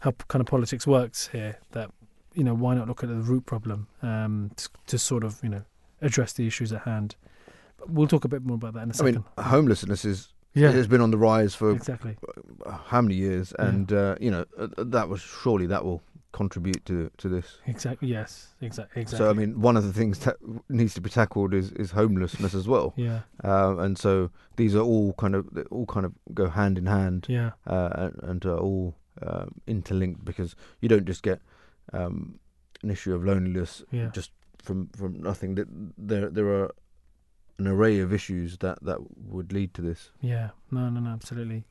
how 0.00 0.12
kind 0.28 0.40
of 0.40 0.46
politics 0.46 0.86
works 0.86 1.28
here. 1.28 1.58
That 1.72 1.90
you 2.34 2.44
know, 2.44 2.54
why 2.54 2.74
not 2.74 2.88
look 2.88 3.02
at 3.02 3.08
the 3.08 3.16
root 3.16 3.46
problem 3.46 3.88
um, 4.02 4.50
to, 4.56 4.68
to 4.86 4.98
sort 4.98 5.22
of, 5.24 5.38
you 5.42 5.48
know, 5.50 5.62
address 6.00 6.32
the 6.32 6.46
issues 6.46 6.72
at 6.72 6.82
hand. 6.82 7.14
But 7.78 7.90
we'll 7.90 8.06
talk 8.06 8.24
a 8.24 8.28
bit 8.28 8.42
more 8.42 8.54
about 8.54 8.74
that 8.74 8.82
in 8.84 8.88
a 8.90 8.92
I 8.92 8.96
second. 8.96 9.14
mean, 9.14 9.24
homelessness 9.44 10.04
is 10.04 10.28
yeah, 10.54 10.68
it 10.70 10.74
has 10.74 10.86
been 10.86 11.00
on 11.00 11.10
the 11.10 11.18
rise 11.18 11.54
for 11.54 11.70
exactly. 11.72 12.16
uh, 12.66 12.78
how 12.86 13.00
many 13.02 13.14
years, 13.14 13.52
Yeah. 13.58 13.66
and 13.68 13.92
uh, 13.92 14.16
you 14.20 14.30
know 14.30 14.44
uh, 14.58 14.68
that 14.78 15.08
was 15.08 15.20
surely 15.20 15.66
that 15.66 15.84
will 15.84 16.02
contribute 16.32 16.84
to 16.86 17.10
to 17.18 17.28
this. 17.28 17.58
Exactly. 17.66 18.08
Yes. 18.08 18.48
Exactly. 18.60 19.02
Exactly. 19.02 19.18
So 19.26 19.30
I 19.30 19.34
mean, 19.34 19.60
one 19.60 19.76
of 19.76 19.84
the 19.84 19.92
things 19.92 20.18
that 20.20 20.36
needs 20.68 20.94
to 20.94 21.00
be 21.00 21.10
tackled 21.10 21.52
is, 21.54 21.72
is 21.72 21.90
homelessness 21.90 22.54
as 22.54 22.66
well. 22.66 22.94
yeah. 22.96 23.20
Um, 23.44 23.78
and 23.78 23.98
so 23.98 24.30
these 24.56 24.74
are 24.74 24.80
all 24.82 25.12
kind 25.14 25.34
of 25.34 25.46
all 25.70 25.84
kind 25.86 26.06
of 26.06 26.12
go 26.34 26.48
hand 26.48 26.78
in 26.78 26.86
hand 26.86 27.26
Yeah. 27.28 27.50
uh, 27.66 27.90
and, 27.94 28.14
and 28.22 28.46
are 28.46 28.58
all 28.58 28.94
uh, 29.20 29.44
interlinked 29.66 30.24
because 30.24 30.56
you 30.80 30.88
don't 30.88 31.04
just 31.06 31.22
get 31.22 31.40
um, 31.92 32.38
an 32.82 32.90
issue 32.90 33.14
of 33.14 33.24
loneliness 33.24 33.82
Yeah. 33.90 34.08
just 34.14 34.30
from 34.62 34.88
from 34.96 35.20
nothing. 35.22 35.54
That 35.56 35.68
there 35.98 36.30
there 36.30 36.48
are 36.48 36.70
an 37.66 37.72
array 37.72 38.00
of 38.00 38.12
issues 38.12 38.58
that 38.58 38.82
that 38.82 38.98
would 39.16 39.52
lead 39.52 39.74
to 39.74 39.82
this. 39.82 40.10
Yeah. 40.20 40.50
No. 40.70 40.88
No. 40.88 41.00
No. 41.00 41.10
Absolutely. 41.10 41.64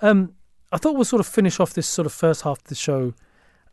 Um, 0.00 0.34
I 0.72 0.78
thought 0.78 0.94
we'll 0.94 1.04
sort 1.04 1.20
of 1.20 1.26
finish 1.26 1.60
off 1.60 1.72
this 1.74 1.86
sort 1.86 2.06
of 2.06 2.12
first 2.12 2.42
half 2.42 2.58
of 2.58 2.64
the 2.64 2.74
show, 2.74 3.14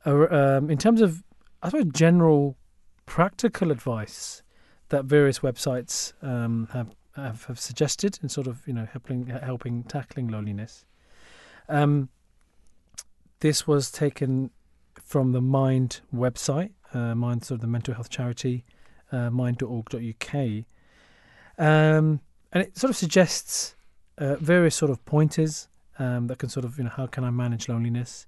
uh, 0.06 0.28
um, 0.30 0.70
in 0.70 0.78
terms 0.78 1.02
of, 1.02 1.24
I 1.62 1.70
suppose, 1.70 1.92
general 1.94 2.56
practical 3.06 3.72
advice 3.72 4.42
that 4.90 5.06
various 5.06 5.40
websites 5.40 6.14
um, 6.22 6.70
have, 6.72 6.96
have 7.16 7.46
have 7.46 7.60
suggested 7.60 8.20
in 8.22 8.30
sort 8.30 8.48
of 8.48 8.66
you 8.68 8.74
know 8.74 8.88
helping 8.92 9.28
helping 9.28 9.84
tackling 9.84 10.28
loneliness. 10.28 10.86
Um, 11.68 12.10
this 13.40 13.68
was 13.68 13.92
taken 13.92 14.52
from 15.04 15.32
the 15.34 15.42
Mind 15.42 16.02
website, 16.14 16.72
uh, 16.94 17.16
Mind 17.16 17.44
sort 17.44 17.58
of 17.58 17.62
the 17.62 17.68
mental 17.68 17.94
health 17.94 18.10
charity, 18.10 18.64
uh, 19.12 19.30
mind.org.uk, 19.30 20.34
um, 21.58 22.20
and 22.52 22.64
it 22.64 22.78
sort 22.78 22.90
of 22.90 22.98
suggests 22.98 23.76
uh, 24.18 24.36
various 24.36 24.76
sort 24.76 24.92
of 24.92 25.04
pointers 25.06 25.68
um, 26.00 26.28
that 26.28 26.40
can 26.40 26.50
sort 26.50 26.66
of 26.66 26.78
you 26.78 26.86
know 26.86 26.90
how 26.90 27.08
can 27.08 27.24
I 27.24 27.30
manage 27.30 27.70
loneliness, 27.70 28.28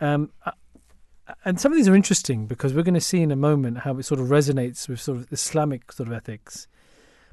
um, 0.00 0.30
uh, 0.44 0.52
and 1.44 1.60
some 1.60 1.72
of 1.72 1.76
these 1.76 1.88
are 1.88 1.94
interesting 1.94 2.46
because 2.46 2.74
we're 2.74 2.82
going 2.82 2.94
to 2.94 3.00
see 3.00 3.22
in 3.22 3.30
a 3.30 3.36
moment 3.36 3.78
how 3.78 3.96
it 3.98 4.04
sort 4.04 4.20
of 4.20 4.26
resonates 4.26 4.88
with 4.88 5.00
sort 5.00 5.18
of 5.18 5.32
Islamic 5.32 5.92
sort 5.92 6.08
of 6.08 6.14
ethics, 6.14 6.66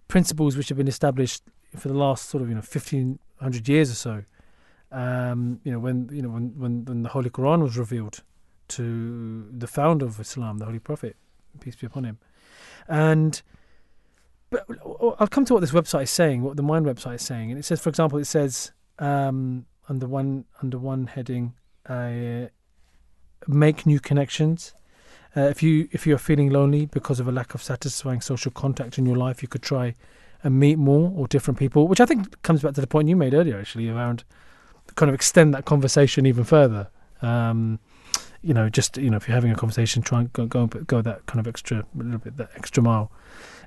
principles 0.08 0.56
which 0.56 0.70
have 0.70 0.78
been 0.78 0.88
established 0.88 1.44
for 1.76 1.88
the 1.88 1.94
last 1.94 2.30
sort 2.30 2.42
of 2.42 2.50
you 2.50 2.56
know 2.56 2.62
fifteen 2.62 3.20
hundred 3.40 3.68
years 3.68 3.92
or 3.92 3.96
so. 3.96 4.24
Um, 4.92 5.60
you 5.64 5.72
know 5.72 5.80
when 5.80 6.10
you 6.12 6.22
know 6.22 6.30
when, 6.30 6.54
when 6.58 6.86
when 6.86 7.04
the 7.04 7.10
Holy 7.10 7.30
Quran 7.30 7.62
was 7.62 7.78
revealed 7.78 8.24
to 8.70 9.48
the 9.52 9.68
founder 9.68 10.06
of 10.06 10.20
Islam, 10.20 10.60
the 10.60 10.66
Holy 10.66 10.80
Prophet, 10.80 11.16
peace 11.60 11.76
be 11.76 11.88
upon 11.88 12.04
him, 12.06 12.20
and. 12.88 13.42
But 14.50 14.66
I'll 15.20 15.28
come 15.28 15.46
to 15.46 15.54
what 15.54 15.60
this 15.60 15.72
website 15.72 16.04
is 16.04 16.10
saying, 16.10 16.42
what 16.42 16.58
the 16.58 16.64
Mind 16.64 16.86
website 16.86 17.16
is 17.16 17.22
saying, 17.22 17.52
and 17.52 17.60
it 17.60 17.64
says, 17.64 17.80
for 17.80 17.90
example, 17.90 18.18
it 18.18 18.26
says 18.26 18.72
um, 18.98 19.66
under 19.88 20.08
one 20.08 20.46
under 20.62 20.78
one 20.78 21.08
heading, 21.08 21.54
uh, 21.88 22.48
make 23.48 23.86
new 23.86 24.00
connections. 24.00 24.74
Uh, 25.38 25.42
if 25.42 25.62
you 25.62 25.88
if 25.92 26.08
you 26.08 26.16
are 26.16 26.20
feeling 26.20 26.50
lonely 26.50 26.88
because 26.88 27.20
of 27.20 27.28
a 27.28 27.32
lack 27.32 27.54
of 27.54 27.62
satisfying 27.62 28.22
social 28.22 28.52
contact 28.52 28.98
in 28.98 29.06
your 29.06 29.16
life, 29.16 29.42
you 29.44 29.48
could 29.48 29.62
try 29.62 29.96
and 30.44 30.60
meet 30.60 30.78
more 30.78 31.12
or 31.16 31.28
different 31.28 31.60
people, 31.60 31.88
which 31.88 32.00
I 32.00 32.06
think 32.06 32.42
comes 32.42 32.62
back 32.62 32.74
to 32.74 32.82
the 32.82 32.88
point 32.88 33.10
you 33.10 33.16
made 33.16 33.34
earlier, 33.34 33.60
actually, 33.60 33.90
around 33.90 34.24
kind 34.96 35.10
of 35.10 35.16
extend 35.16 35.54
that 35.54 35.66
conversation 35.66 36.26
even 36.26 36.44
further. 36.44 36.90
Um, 37.22 37.80
you 38.42 38.54
know, 38.54 38.70
just 38.70 38.98
you 38.98 39.10
know, 39.10 39.18
if 39.18 39.28
you're 39.28 39.36
having 39.36 39.52
a 39.52 39.56
conversation, 39.56 40.02
try 40.02 40.22
and 40.22 40.34
go 40.34 40.46
go, 40.46 40.68
go 40.68 41.02
that 41.02 41.26
kind 41.26 41.40
of 41.40 41.48
extra, 41.48 41.86
little 41.96 42.20
bit 42.20 42.38
that 42.38 42.50
extra 42.56 42.82
mile. 42.82 43.12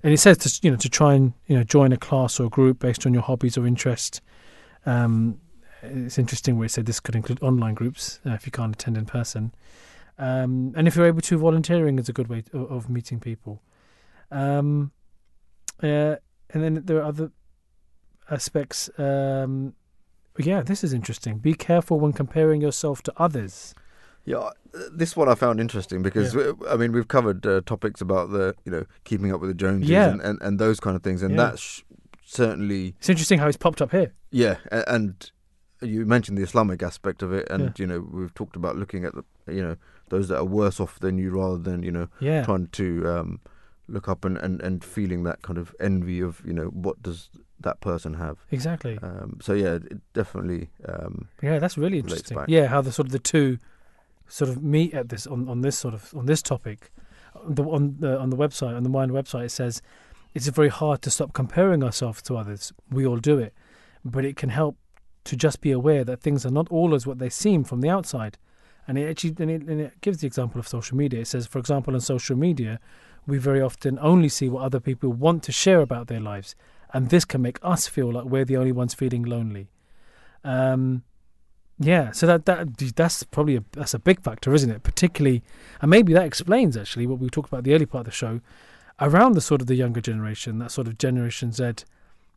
And 0.02 0.12
it 0.12 0.18
says 0.18 0.38
to 0.38 0.60
you 0.62 0.70
know 0.70 0.76
to 0.76 0.88
try 0.88 1.14
and 1.14 1.32
you 1.46 1.56
know 1.56 1.64
join 1.64 1.92
a 1.92 1.96
class 1.96 2.40
or 2.40 2.46
a 2.46 2.48
group 2.48 2.78
based 2.78 3.06
on 3.06 3.12
your 3.12 3.22
hobbies 3.22 3.58
or 3.58 3.66
interest. 3.66 4.20
Um, 4.86 5.40
it's 5.82 6.18
interesting 6.18 6.56
where 6.56 6.66
it 6.66 6.70
said 6.70 6.86
this 6.86 7.00
could 7.00 7.16
include 7.16 7.42
online 7.42 7.74
groups 7.74 8.20
uh, 8.24 8.30
if 8.30 8.46
you 8.46 8.52
can't 8.52 8.74
attend 8.74 8.96
in 8.96 9.04
person. 9.04 9.52
Um, 10.18 10.72
and 10.76 10.86
if 10.86 10.94
you're 10.94 11.06
able 11.06 11.22
to, 11.22 11.38
volunteering 11.38 11.98
is 11.98 12.08
a 12.08 12.12
good 12.12 12.28
way 12.28 12.44
of, 12.52 12.70
of 12.70 12.90
meeting 12.90 13.18
people. 13.18 13.60
Um, 14.30 14.92
uh, 15.82 16.16
and 16.50 16.62
then 16.62 16.82
there 16.84 16.98
are 16.98 17.04
other 17.04 17.32
aspects. 18.30 18.90
Um, 18.98 19.74
yeah, 20.38 20.62
this 20.62 20.84
is 20.84 20.92
interesting. 20.92 21.38
Be 21.38 21.54
careful 21.54 21.98
when 21.98 22.12
comparing 22.12 22.60
yourself 22.60 23.02
to 23.02 23.12
others. 23.16 23.74
Yeah, 24.24 24.36
uh, 24.38 24.50
this 24.92 25.16
one 25.16 25.28
I 25.28 25.34
found 25.34 25.60
interesting 25.60 26.02
because 26.02 26.34
Yeah. 26.34 26.52
I 26.68 26.76
mean 26.76 26.92
we've 26.92 27.08
covered 27.08 27.44
uh, 27.46 27.60
topics 27.66 28.00
about 28.00 28.30
the 28.30 28.54
you 28.64 28.70
know 28.72 28.84
keeping 29.04 29.32
up 29.32 29.40
with 29.40 29.50
the 29.50 29.54
Joneses 29.54 29.90
Yeah. 29.90 30.10
and, 30.10 30.20
and, 30.20 30.40
and 30.42 30.58
those 30.58 30.78
kind 30.80 30.94
of 30.96 31.02
things, 31.02 31.22
and 31.22 31.32
Yeah. 31.34 31.50
that 31.50 31.58
sh- 31.58 31.82
certainly 32.24 32.94
It's 32.98 33.08
interesting 33.08 33.38
how 33.38 33.48
it's 33.48 33.56
popped 33.56 33.82
up 33.82 33.90
here. 33.90 34.12
Yeah, 34.30 34.56
and 34.70 35.30
you 35.80 36.06
mentioned 36.06 36.38
the 36.38 36.42
Islamic 36.42 36.82
aspect 36.82 37.22
of 37.22 37.32
it, 37.32 37.48
and 37.50 37.78
you 37.78 37.86
know 37.86 38.00
we've 38.00 38.32
talked 38.34 38.56
about 38.56 38.76
looking 38.76 39.04
at 39.04 39.14
the 39.14 39.24
you 39.48 39.62
know 39.62 39.76
those 40.10 40.28
that 40.28 40.38
are 40.38 40.44
worse 40.44 40.78
off 40.78 41.00
than 41.00 41.18
you, 41.18 41.30
rather 41.30 41.58
than 41.58 41.82
you 41.82 41.90
know 41.90 42.08
Yeah. 42.20 42.44
trying 42.44 42.68
to 42.68 43.08
um, 43.08 43.40
look 43.88 44.08
up 44.08 44.24
and, 44.24 44.38
and, 44.38 44.60
and 44.62 44.84
feeling 44.84 45.24
that 45.24 45.42
kind 45.42 45.58
of 45.58 45.74
envy 45.80 46.20
of 46.20 46.40
you 46.46 46.52
know 46.52 46.66
what 46.66 47.02
does 47.02 47.28
that 47.60 47.80
person 47.80 48.14
have. 48.14 48.38
Exactly. 48.50 48.98
Um, 49.02 49.38
so 49.42 49.52
yeah, 49.52 49.74
it 49.74 50.00
definitely. 50.14 50.70
Um, 50.88 51.28
Yeah, 51.42 51.58
that's 51.58 51.76
really 51.76 51.98
interesting. 51.98 52.36
back. 52.36 52.48
Yeah, 52.48 52.66
how 52.68 52.80
the 52.80 52.92
sort 52.92 53.06
of 53.08 53.12
the 53.12 53.18
two 53.18 53.58
sort 54.32 54.48
of 54.48 54.62
meet 54.62 54.94
at 54.94 55.10
this 55.10 55.26
on, 55.26 55.46
on 55.46 55.60
this 55.60 55.78
sort 55.78 55.92
of 55.92 56.14
on 56.16 56.24
this 56.24 56.40
topic. 56.40 56.90
The 57.46 57.62
on 57.64 57.96
the 57.98 58.18
on 58.18 58.30
the 58.30 58.36
website 58.36 58.74
on 58.74 58.82
the 58.82 58.88
Mind 58.88 59.10
website 59.10 59.44
it 59.44 59.50
says 59.50 59.82
it's 60.32 60.46
very 60.48 60.70
hard 60.70 61.02
to 61.02 61.10
stop 61.10 61.34
comparing 61.34 61.84
ourselves 61.84 62.22
to 62.22 62.38
others. 62.38 62.72
We 62.90 63.06
all 63.06 63.18
do 63.18 63.38
it, 63.38 63.52
but 64.04 64.24
it 64.24 64.36
can 64.36 64.48
help 64.48 64.76
to 65.24 65.36
just 65.36 65.60
be 65.60 65.70
aware 65.70 66.02
that 66.04 66.22
things 66.22 66.46
are 66.46 66.50
not 66.50 66.68
always 66.70 67.06
what 67.06 67.18
they 67.18 67.28
seem 67.28 67.62
from 67.62 67.82
the 67.82 67.90
outside. 67.90 68.38
And 68.88 68.96
it 68.96 69.08
actually 69.10 69.34
and 69.38 69.50
it, 69.50 69.62
and 69.68 69.80
it 69.82 70.00
gives 70.00 70.18
the 70.18 70.26
example 70.26 70.58
of 70.58 70.66
social 70.66 70.96
media. 70.96 71.20
It 71.20 71.26
says, 71.26 71.46
for 71.46 71.58
example, 71.58 71.94
on 71.94 72.00
social 72.00 72.36
media, 72.36 72.80
we 73.26 73.36
very 73.36 73.60
often 73.60 73.98
only 74.00 74.30
see 74.30 74.48
what 74.48 74.64
other 74.64 74.80
people 74.80 75.12
want 75.12 75.42
to 75.42 75.52
share 75.52 75.80
about 75.82 76.06
their 76.06 76.20
lives, 76.20 76.54
and 76.94 77.10
this 77.10 77.26
can 77.26 77.42
make 77.42 77.58
us 77.62 77.86
feel 77.86 78.10
like 78.10 78.24
we're 78.24 78.46
the 78.46 78.56
only 78.56 78.72
ones 78.72 78.94
feeling 78.94 79.24
lonely. 79.24 79.68
Um, 80.42 81.04
yeah, 81.82 82.12
so 82.12 82.26
that 82.26 82.46
that 82.46 82.76
that's 82.96 83.22
probably 83.24 83.56
a 83.56 83.64
that's 83.72 83.94
a 83.94 83.98
big 83.98 84.20
factor, 84.22 84.52
isn't 84.54 84.70
it? 84.70 84.82
Particularly, 84.82 85.42
and 85.80 85.90
maybe 85.90 86.12
that 86.14 86.24
explains 86.24 86.76
actually 86.76 87.06
what 87.06 87.18
we 87.18 87.28
talked 87.28 87.48
about 87.48 87.58
at 87.58 87.64
the 87.64 87.74
early 87.74 87.86
part 87.86 88.02
of 88.02 88.06
the 88.06 88.16
show, 88.16 88.40
around 89.00 89.32
the 89.34 89.40
sort 89.40 89.60
of 89.60 89.66
the 89.66 89.74
younger 89.74 90.00
generation, 90.00 90.58
that 90.58 90.70
sort 90.70 90.86
of 90.88 90.98
Generation 90.98 91.52
Z, 91.52 91.72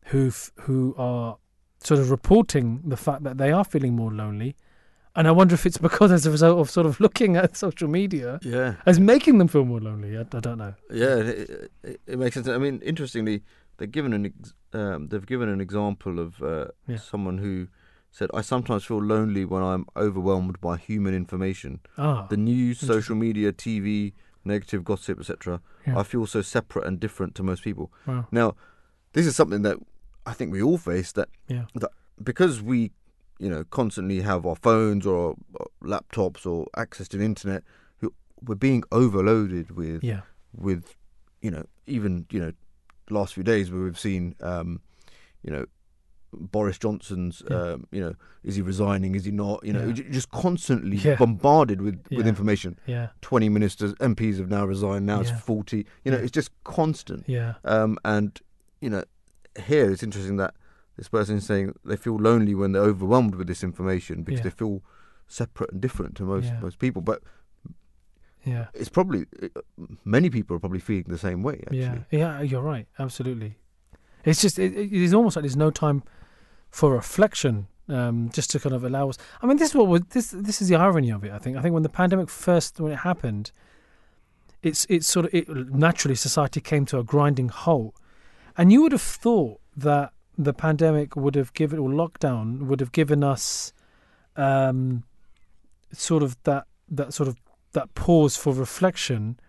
who 0.06 0.30
who 0.60 0.94
are 0.98 1.36
sort 1.82 2.00
of 2.00 2.10
reporting 2.10 2.80
the 2.84 2.96
fact 2.96 3.22
that 3.24 3.38
they 3.38 3.52
are 3.52 3.64
feeling 3.64 3.94
more 3.94 4.12
lonely, 4.12 4.56
and 5.14 5.28
I 5.28 5.30
wonder 5.32 5.54
if 5.54 5.66
it's 5.66 5.78
because 5.88 6.10
as 6.12 6.26
a 6.26 6.30
result 6.30 6.58
of 6.58 6.70
sort 6.70 6.86
of 6.86 6.98
looking 7.00 7.36
at 7.36 7.56
social 7.56 7.88
media 7.88 8.38
yeah, 8.42 8.74
as 8.86 8.98
making 9.00 9.38
them 9.38 9.48
feel 9.48 9.64
more 9.64 9.80
lonely. 9.80 10.16
I, 10.16 10.20
I 10.22 10.40
don't 10.40 10.58
know. 10.58 10.74
yeah, 10.90 11.16
it, 11.16 11.70
it, 11.82 12.00
it 12.06 12.18
makes 12.18 12.34
sense. 12.34 12.48
I 12.48 12.58
mean, 12.58 12.80
interestingly, 12.82 13.42
they've 13.76 13.90
given 13.90 14.12
an 14.12 14.26
ex- 14.26 14.54
um, 14.72 15.08
they've 15.08 15.24
given 15.26 15.48
an 15.48 15.60
example 15.60 16.18
of 16.18 16.42
uh, 16.42 16.66
Yeah. 16.86 16.96
someone 16.98 17.38
who 17.38 17.68
said, 18.16 18.28
"I 18.40 18.42
sometimes 18.52 18.82
feel 18.84 19.02
lonely 19.14 19.44
when 19.44 19.62
I'm 19.70 19.84
overwhelmed 19.94 20.56
by 20.60 20.74
human 20.90 21.14
information." 21.22 21.80
Ah, 21.98 22.26
the 22.30 22.36
news, 22.52 22.78
social 22.92 23.16
media, 23.26 23.52
TV, 23.52 24.12
negative 24.44 24.82
gossip, 24.90 25.16
etc. 25.20 25.60
Yeah. 25.86 25.98
I 26.00 26.02
feel 26.02 26.26
so 26.26 26.40
separate 26.42 26.86
and 26.88 26.98
different 27.00 27.34
to 27.36 27.42
most 27.42 27.62
people. 27.68 27.86
wow. 28.06 28.26
Now, 28.30 28.48
this 29.12 29.26
is 29.26 29.36
something 29.36 29.62
that 29.68 29.76
I 30.24 30.32
think 30.32 30.48
we 30.52 30.62
all 30.62 30.78
face. 30.78 31.12
That 31.12 31.28
Yeah. 31.48 31.64
that 31.82 31.90
because 32.30 32.54
we, 32.62 32.78
you 33.38 33.50
know, 33.52 33.62
constantly 33.80 34.18
have 34.22 34.46
our 34.46 34.56
phones 34.68 35.04
or, 35.06 35.36
or 35.60 35.66
laptops 35.82 36.46
or 36.46 36.66
access 36.84 37.08
to 37.08 37.16
the 37.18 37.24
internet, 37.24 37.62
we- 38.00 38.08
we're 38.46 38.54
being 38.68 38.82
overloaded 38.90 39.66
with 39.72 40.02
Yeah. 40.02 40.22
with, 40.68 40.82
you 41.42 41.50
know, 41.50 41.64
even 41.86 42.24
you 42.30 42.40
know, 42.40 42.52
last 43.10 43.34
few 43.34 43.42
days 43.52 43.70
where 43.70 43.82
we've 43.82 43.98
seen, 44.08 44.34
um, 44.40 44.80
you 45.44 45.50
know. 45.52 45.66
Boris 46.38 46.78
Johnson's, 46.78 47.42
Yeah. 47.50 47.56
um, 47.56 47.86
you 47.90 48.00
know, 48.00 48.14
is 48.44 48.56
he 48.56 48.62
resigning? 48.62 49.14
Is 49.14 49.24
he 49.24 49.30
not? 49.30 49.64
You 49.64 49.72
know, 49.72 49.86
Yeah. 49.86 50.04
just 50.10 50.30
constantly 50.30 50.96
Yeah. 50.96 51.16
bombarded 51.16 51.80
with, 51.82 52.02
with 52.10 52.26
information. 52.26 52.78
Yeah. 52.86 53.08
20 53.22 53.48
ministers, 53.48 53.94
MPs 53.94 54.38
have 54.38 54.48
now 54.48 54.64
resigned. 54.66 55.06
Now 55.06 55.20
it's 55.20 55.30
40. 55.30 55.86
You 56.04 56.12
know, 56.12 56.18
it's 56.18 56.30
just 56.30 56.50
constant. 56.64 57.24
Yeah. 57.26 57.54
Um, 57.64 57.98
and, 58.04 58.38
you 58.80 58.90
know, 58.90 59.04
here 59.64 59.90
it's 59.90 60.02
interesting 60.02 60.36
that 60.36 60.54
this 60.96 61.08
person 61.08 61.36
is 61.36 61.44
saying 61.46 61.74
they 61.84 61.96
feel 61.96 62.16
lonely 62.16 62.54
when 62.54 62.72
they're 62.72 62.82
overwhelmed 62.82 63.34
with 63.34 63.46
this 63.46 63.62
information 63.64 64.22
because 64.22 64.42
they 64.42 64.50
feel 64.50 64.82
separate 65.26 65.72
and 65.72 65.80
different 65.80 66.14
to 66.16 66.22
most 66.24 66.52
most 66.62 66.78
people. 66.78 67.02
But 67.02 67.22
Yeah. 68.44 68.66
it's 68.74 68.88
probably, 68.88 69.26
uh, 69.42 69.48
many 70.04 70.30
people 70.30 70.56
are 70.56 70.60
probably 70.60 70.78
feeling 70.78 71.04
the 71.08 71.18
same 71.18 71.42
way, 71.42 71.60
actually. 71.66 71.80
Yeah, 71.80 71.98
yeah, 72.10 72.40
you're 72.42 72.62
right. 72.62 72.86
Absolutely. 72.98 73.58
It's 74.24 74.40
just 74.40 74.58
it, 74.58 74.72
it 74.76 74.92
is 74.92 75.12
almost 75.14 75.36
like 75.36 75.42
there's 75.42 75.56
no 75.56 75.70
time 75.70 76.02
for 76.76 76.92
reflection, 76.92 77.68
um, 77.88 78.28
just 78.30 78.50
to 78.50 78.60
kind 78.60 78.74
of 78.74 78.84
allow 78.84 79.08
us. 79.08 79.16
I 79.40 79.46
mean, 79.46 79.56
this 79.56 79.70
is 79.70 79.74
what 79.74 79.88
was, 79.88 80.02
this 80.10 80.26
this 80.48 80.60
is 80.60 80.68
the 80.68 80.76
irony 80.76 81.10
of 81.10 81.24
it. 81.24 81.32
I 81.32 81.38
think. 81.38 81.56
I 81.56 81.62
think 81.62 81.72
when 81.72 81.82
the 81.82 81.88
pandemic 81.88 82.28
first 82.28 82.78
when 82.78 82.92
it 82.92 83.00
happened, 83.10 83.50
it's 84.62 84.86
it's 84.90 85.08
sort 85.08 85.24
of 85.26 85.34
it, 85.34 85.48
naturally 85.48 86.14
society 86.14 86.60
came 86.60 86.84
to 86.86 86.98
a 86.98 87.02
grinding 87.02 87.48
halt, 87.48 87.94
and 88.58 88.70
you 88.72 88.82
would 88.82 88.92
have 88.92 89.08
thought 89.22 89.58
that 89.74 90.12
the 90.36 90.52
pandemic 90.52 91.16
would 91.16 91.34
have 91.34 91.54
given 91.54 91.78
or 91.78 91.88
lockdown 91.88 92.66
would 92.68 92.80
have 92.80 92.92
given 92.92 93.24
us, 93.24 93.72
um, 94.36 95.04
sort 95.92 96.22
of 96.22 96.36
that 96.42 96.66
that 96.90 97.14
sort 97.14 97.28
of 97.28 97.36
that 97.72 97.94
pause 97.94 98.36
for 98.36 98.52
reflection, 98.52 99.40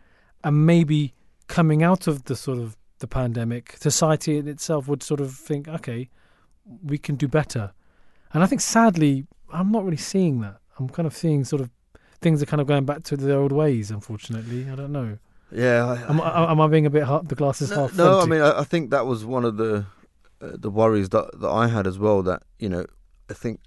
and 0.45 0.65
maybe 0.65 1.13
coming 1.47 1.83
out 1.83 2.07
of 2.07 2.23
the 2.23 2.35
sort 2.37 2.57
of 2.57 2.77
the 2.99 3.07
pandemic, 3.07 3.75
society 3.79 4.37
in 4.37 4.47
itself 4.47 4.87
would 4.87 5.03
sort 5.03 5.19
of 5.19 5.33
think, 5.33 5.67
okay, 5.67 6.09
we 6.83 6.97
can 6.97 7.15
do 7.15 7.27
better. 7.27 7.71
And 8.33 8.43
I 8.43 8.47
think 8.47 8.61
sadly, 8.61 9.25
I'm 9.51 9.71
not 9.71 9.83
really 9.85 9.97
seeing 9.97 10.41
that. 10.41 10.57
I'm 10.77 10.89
kind 10.89 11.07
of 11.07 11.15
seeing 11.15 11.43
sort 11.45 11.61
of 11.61 11.69
things 12.21 12.41
are 12.41 12.45
kind 12.45 12.61
of 12.61 12.67
going 12.67 12.85
back 12.85 13.03
to 13.03 13.17
their 13.17 13.39
old 13.39 13.51
ways. 13.51 13.91
Unfortunately, 13.91 14.69
I 14.69 14.75
don't 14.75 14.91
know. 14.91 15.17
Yeah. 15.51 15.85
I, 15.85 16.09
Am, 16.11 16.21
I- 16.21 16.51
am 16.51 16.59
I 16.61 16.67
being 16.67 16.85
a 16.85 16.89
bit 16.89 17.05
half, 17.05 17.27
the 17.27 17.35
glass 17.35 17.61
is 17.61 17.71
no, 17.71 17.75
half 17.87 17.95
no, 17.95 18.19
I 18.19 18.25
mean, 18.25 18.41
I, 18.41 18.59
I 18.59 18.63
think 18.63 18.89
that 18.91 19.05
was 19.05 19.25
one 19.25 19.45
of 19.45 19.57
the 19.57 19.85
uh, 20.41 20.51
the 20.53 20.69
worries 20.69 21.09
that 21.09 21.39
that 21.39 21.49
I 21.49 21.67
had 21.67 21.87
as 21.87 21.97
well. 21.97 22.21
That 22.21 22.43
you 22.59 22.69
know, 22.69 22.85
I 23.29 23.33
think 23.33 23.59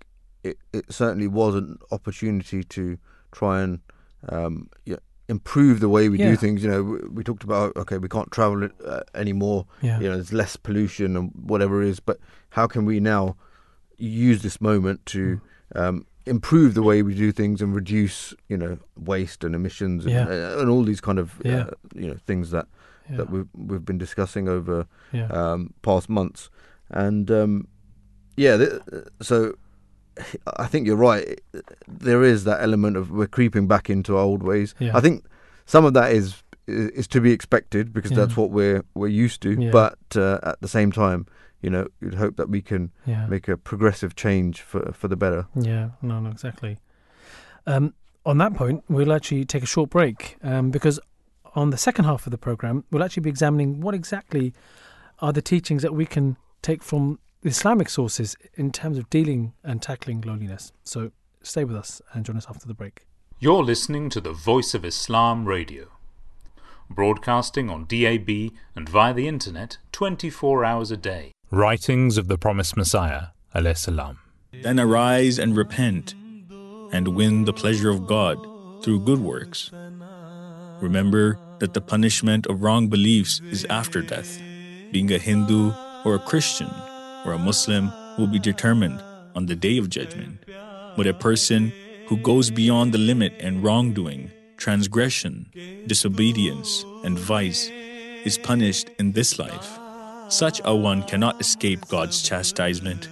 it 0.44 0.58
it 0.72 0.92
certainly 0.92 1.26
was 1.26 1.54
an 1.54 1.78
opportunity 1.90 2.62
to 2.64 2.98
try 3.32 3.62
and 3.62 3.80
um, 4.28 4.68
yeah, 4.84 4.96
improve 5.30 5.78
the 5.80 5.88
way 5.88 6.08
we 6.08 6.18
Yeah. 6.18 6.30
do 6.30 6.36
things. 6.36 6.62
You 6.64 6.70
know, 6.70 6.82
we, 6.82 6.98
we 7.16 7.22
talked 7.24 7.44
about 7.44 7.76
okay, 7.76 7.98
we 7.98 8.08
can't 8.08 8.30
travel 8.30 8.68
uh, 8.84 9.00
anymore. 9.14 9.66
yeah, 9.82 9.98
You 10.00 10.08
know, 10.08 10.16
there's 10.16 10.32
less 10.32 10.56
pollution 10.56 11.16
and 11.16 11.30
whatever 11.52 11.82
it 11.82 11.88
is. 11.88 12.00
But 12.00 12.18
how 12.50 12.66
can 12.66 12.84
we 12.84 13.00
now 13.00 13.36
use 13.96 14.42
this 14.42 14.60
moment 14.60 15.06
to 15.14 15.40
Mm. 15.74 15.80
um, 15.80 16.06
improve 16.26 16.74
the 16.74 16.82
way 16.82 17.02
we 17.02 17.14
do 17.14 17.32
things 17.32 17.62
and 17.62 17.74
reduce, 17.74 18.34
you 18.48 18.56
know, 18.56 18.78
waste 18.96 19.44
and 19.44 19.54
emissions 19.54 20.04
and, 20.04 20.12
Yeah. 20.14 20.26
uh, 20.28 20.60
and 20.60 20.68
all 20.68 20.84
these 20.84 21.00
kind 21.00 21.18
of 21.18 21.40
Yeah. 21.44 21.62
uh, 21.62 21.70
you 21.94 22.08
know 22.08 22.16
things 22.26 22.50
that 22.50 22.66
that 23.16 23.28
we've 23.32 23.48
we've 23.68 23.84
been 23.84 23.98
discussing 23.98 24.48
over 24.48 24.86
um, 25.30 25.72
past 25.82 26.08
months, 26.08 26.50
and 26.90 27.30
um, 27.30 27.66
yeah, 28.36 28.56
th- 28.56 28.72
so 29.20 29.54
I 30.56 30.66
think 30.66 30.86
you're 30.86 30.96
right. 30.96 31.40
There 31.88 32.22
is 32.22 32.44
that 32.44 32.62
element 32.62 32.96
of 32.96 33.10
we're 33.10 33.26
creeping 33.26 33.66
back 33.66 33.90
into 33.90 34.16
our 34.16 34.22
old 34.22 34.42
ways. 34.42 34.74
Yeah. 34.78 34.96
I 34.96 35.00
think 35.00 35.24
some 35.66 35.84
of 35.84 35.94
that 35.94 36.12
is 36.12 36.42
is 36.66 37.08
to 37.08 37.20
be 37.20 37.32
expected 37.32 37.92
because 37.92 38.12
Yeah. 38.12 38.18
that's 38.18 38.36
what 38.36 38.50
we're 38.50 38.84
we're 38.94 39.08
used 39.08 39.40
to. 39.42 39.52
Yeah. 39.60 39.70
But 39.70 39.98
uh, 40.16 40.38
at 40.42 40.60
the 40.60 40.68
same 40.68 40.92
time, 40.92 41.26
you 41.62 41.70
know, 41.70 41.86
you'd 42.00 42.14
hope 42.14 42.36
that 42.36 42.48
we 42.48 42.62
can 42.62 42.90
yeah. 43.06 43.26
make 43.26 43.48
a 43.48 43.56
progressive 43.56 44.14
change 44.14 44.60
for 44.62 44.92
for 44.92 45.08
the 45.08 45.16
better. 45.16 45.46
Yeah, 45.54 45.90
no, 46.02 46.20
no, 46.20 46.30
exactly. 46.30 46.78
Um, 47.66 47.94
on 48.24 48.38
that 48.38 48.54
point, 48.54 48.84
we'll 48.88 49.12
actually 49.12 49.44
take 49.44 49.62
a 49.62 49.66
short 49.66 49.90
break 49.90 50.36
um, 50.42 50.70
because 50.70 51.00
on 51.54 51.70
the 51.70 51.76
second 51.76 52.04
half 52.04 52.26
of 52.26 52.30
the 52.30 52.38
program, 52.38 52.84
we'll 52.90 53.02
actually 53.02 53.22
be 53.22 53.30
examining 53.30 53.80
what 53.80 53.94
exactly 53.94 54.52
are 55.20 55.32
the 55.32 55.42
teachings 55.42 55.82
that 55.82 55.94
we 55.94 56.06
can 56.06 56.36
take 56.62 56.82
from 56.82 57.18
Islamic 57.42 57.88
sources 57.88 58.36
in 58.54 58.70
terms 58.70 58.98
of 58.98 59.08
dealing 59.08 59.54
and 59.64 59.80
tackling 59.80 60.20
loneliness. 60.20 60.72
So 60.84 61.10
stay 61.42 61.64
with 61.64 61.74
us 61.74 62.02
and 62.12 62.22
join 62.24 62.36
us 62.36 62.46
after 62.46 62.66
the 62.66 62.74
break. 62.74 63.06
You're 63.38 63.64
listening 63.64 64.10
to 64.10 64.20
the 64.20 64.32
Voice 64.32 64.74
of 64.74 64.84
Islam 64.84 65.46
radio, 65.46 65.86
broadcasting 66.90 67.70
on 67.70 67.86
DAB 67.86 68.28
and 68.76 68.86
via 68.86 69.14
the 69.14 69.26
internet 69.26 69.78
24 69.92 70.66
hours 70.66 70.90
a 70.90 70.98
day. 70.98 71.32
Writings 71.50 72.18
of 72.18 72.28
the 72.28 72.36
Promised 72.36 72.76
Messiah, 72.76 73.28
alayhi 73.54 73.78
salam. 73.78 74.18
Then 74.52 74.78
arise 74.78 75.38
and 75.38 75.56
repent, 75.56 76.14
and 76.92 77.08
win 77.08 77.46
the 77.46 77.54
pleasure 77.54 77.88
of 77.88 78.06
God 78.06 78.36
through 78.84 79.00
good 79.06 79.20
works. 79.20 79.70
Remember 80.82 81.38
that 81.60 81.72
the 81.72 81.80
punishment 81.80 82.46
of 82.48 82.62
wrong 82.62 82.88
beliefs 82.88 83.40
is 83.50 83.64
after 83.70 84.02
death. 84.02 84.38
Being 84.92 85.10
a 85.10 85.18
Hindu 85.18 85.72
or 86.04 86.16
a 86.16 86.18
Christian 86.18 86.70
or 87.24 87.32
a 87.32 87.38
Muslim 87.38 87.90
will 88.18 88.26
be 88.26 88.38
determined 88.38 89.02
on 89.34 89.46
the 89.46 89.56
day 89.56 89.78
of 89.78 89.90
judgment. 89.90 90.44
But 90.96 91.06
a 91.06 91.14
person 91.14 91.72
who 92.08 92.16
goes 92.16 92.50
beyond 92.50 92.92
the 92.92 92.98
limit 92.98 93.32
in 93.38 93.62
wrongdoing, 93.62 94.30
transgression, 94.56 95.46
disobedience, 95.86 96.84
and 97.04 97.18
vice 97.18 97.70
is 98.24 98.36
punished 98.36 98.90
in 98.98 99.12
this 99.12 99.38
life. 99.38 99.78
Such 100.28 100.60
a 100.64 100.74
one 100.74 101.02
cannot 101.04 101.40
escape 101.40 101.88
God's 101.88 102.22
chastisement. 102.22 103.08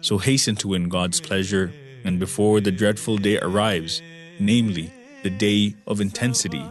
So 0.00 0.18
hasten 0.18 0.56
to 0.56 0.68
win 0.68 0.88
God's 0.88 1.20
pleasure, 1.20 1.72
and 2.04 2.18
before 2.18 2.60
the 2.60 2.72
dreadful 2.72 3.18
day 3.18 3.38
arrives, 3.38 4.02
namely 4.38 4.92
the 5.22 5.30
day 5.30 5.74
of 5.86 6.00
intensity, 6.00 6.64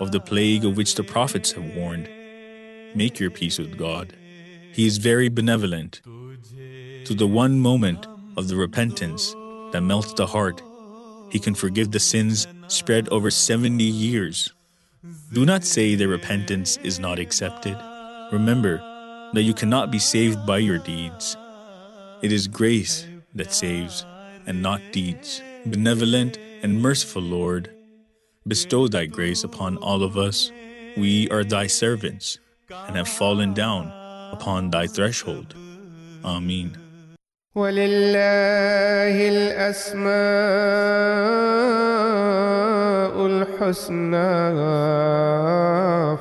of 0.00 0.12
the 0.12 0.20
plague 0.20 0.64
of 0.64 0.76
which 0.76 0.94
the 0.94 1.04
prophets 1.04 1.52
have 1.52 1.74
warned, 1.76 2.08
make 2.94 3.18
your 3.18 3.30
peace 3.30 3.58
with 3.58 3.76
God. 3.78 4.14
He 4.74 4.86
is 4.86 4.98
very 4.98 5.28
benevolent. 5.28 6.00
To 6.02 7.14
the 7.14 7.28
one 7.28 7.60
moment 7.60 8.08
of 8.36 8.48
the 8.48 8.56
repentance 8.56 9.32
that 9.70 9.82
melts 9.82 10.12
the 10.14 10.26
heart, 10.26 10.60
He 11.30 11.38
can 11.38 11.54
forgive 11.54 11.92
the 11.92 12.00
sins 12.00 12.48
spread 12.66 13.08
over 13.10 13.30
70 13.30 13.84
years. 13.84 14.52
Do 15.32 15.46
not 15.46 15.62
say 15.62 15.94
the 15.94 16.08
repentance 16.08 16.76
is 16.82 16.98
not 16.98 17.20
accepted. 17.20 17.78
Remember 18.32 18.78
that 19.32 19.42
you 19.42 19.54
cannot 19.54 19.92
be 19.92 20.00
saved 20.00 20.44
by 20.44 20.58
your 20.58 20.78
deeds. 20.78 21.36
It 22.22 22.32
is 22.32 22.48
grace 22.48 23.06
that 23.32 23.52
saves 23.52 24.04
and 24.44 24.60
not 24.60 24.80
deeds. 24.90 25.40
Benevolent 25.66 26.36
and 26.64 26.82
merciful 26.82 27.22
Lord, 27.22 27.70
bestow 28.44 28.88
thy 28.88 29.06
grace 29.06 29.44
upon 29.44 29.76
all 29.76 30.02
of 30.02 30.18
us. 30.18 30.50
We 30.96 31.30
are 31.30 31.44
thy 31.44 31.68
servants 31.68 32.40
and 32.70 32.96
have 32.96 33.08
fallen 33.08 33.54
down 33.54 34.03
upon 34.36 34.70
thy 34.70 34.86
threshold. 34.96 35.48
Amen. 36.24 36.68
ولله 37.54 39.16
الأسماء 39.34 40.14
الحسنى 43.26 44.30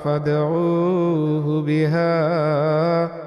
فادعوه 0.03 1.61
بها 1.61 3.23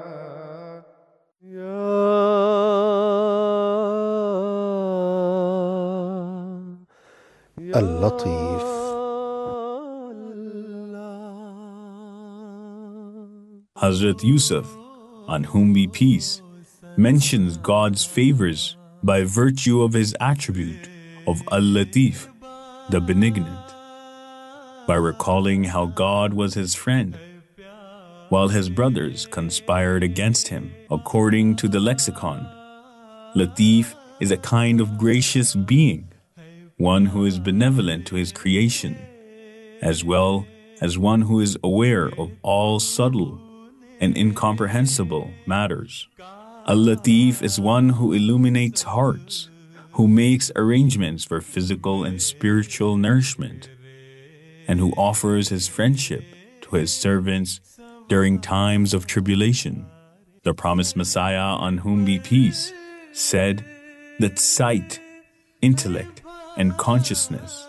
اللطيف 7.75 8.56
Hazrat 13.81 14.23
Yusuf, 14.23 14.75
on 15.27 15.43
whom 15.43 15.71
be 15.71 15.85
peace, 15.85 16.41
mentions 16.97 17.57
God's 17.57 18.03
favors 18.03 18.75
by 19.03 19.21
virtue 19.23 19.83
of 19.83 19.93
his 19.93 20.15
attribute 20.19 20.89
of 21.27 21.43
Al 21.51 21.61
Latif, 21.61 22.27
the 22.89 22.99
benignant, 22.99 23.67
by 24.87 24.95
recalling 24.95 25.63
how 25.63 25.85
God 25.85 26.33
was 26.33 26.55
his 26.55 26.73
friend, 26.73 27.19
while 28.29 28.47
his 28.47 28.67
brothers 28.67 29.27
conspired 29.27 30.01
against 30.01 30.47
him. 30.47 30.73
According 30.89 31.57
to 31.57 31.67
the 31.67 31.79
lexicon, 31.79 32.49
Latif 33.35 33.93
is 34.19 34.31
a 34.31 34.37
kind 34.37 34.81
of 34.81 34.97
gracious 34.97 35.53
being, 35.53 36.07
one 36.77 37.05
who 37.05 37.25
is 37.25 37.37
benevolent 37.37 38.07
to 38.07 38.15
his 38.15 38.31
creation, 38.31 38.97
as 39.83 40.03
well 40.03 40.47
as 40.81 40.97
one 40.97 41.21
who 41.21 41.41
is 41.41 41.59
aware 41.63 42.07
of 42.19 42.31
all 42.41 42.79
subtle 42.79 43.39
and 43.99 44.17
incomprehensible 44.17 45.31
matters. 45.45 46.07
Al 46.19 46.77
Latif 46.77 47.41
is 47.41 47.59
one 47.59 47.89
who 47.89 48.13
illuminates 48.13 48.83
hearts, 48.83 49.49
who 49.93 50.07
makes 50.07 50.51
arrangements 50.55 51.23
for 51.23 51.41
physical 51.41 52.03
and 52.03 52.21
spiritual 52.21 52.97
nourishment, 52.97 53.69
and 54.67 54.79
who 54.79 54.91
offers 54.91 55.49
his 55.49 55.67
friendship 55.67 56.23
to 56.61 56.75
his 56.75 56.91
servants 56.91 57.61
during 58.07 58.39
times 58.39 58.93
of 58.93 59.07
tribulation. 59.07 59.85
The 60.43 60.53
promised 60.53 60.95
Messiah, 60.95 61.39
on 61.39 61.79
whom 61.79 62.05
be 62.05 62.19
peace, 62.19 62.71
said 63.13 63.65
that 64.19 64.39
sight, 64.39 64.99
intellect, 65.61 66.21
and 66.57 66.77
consciousness 66.77 67.65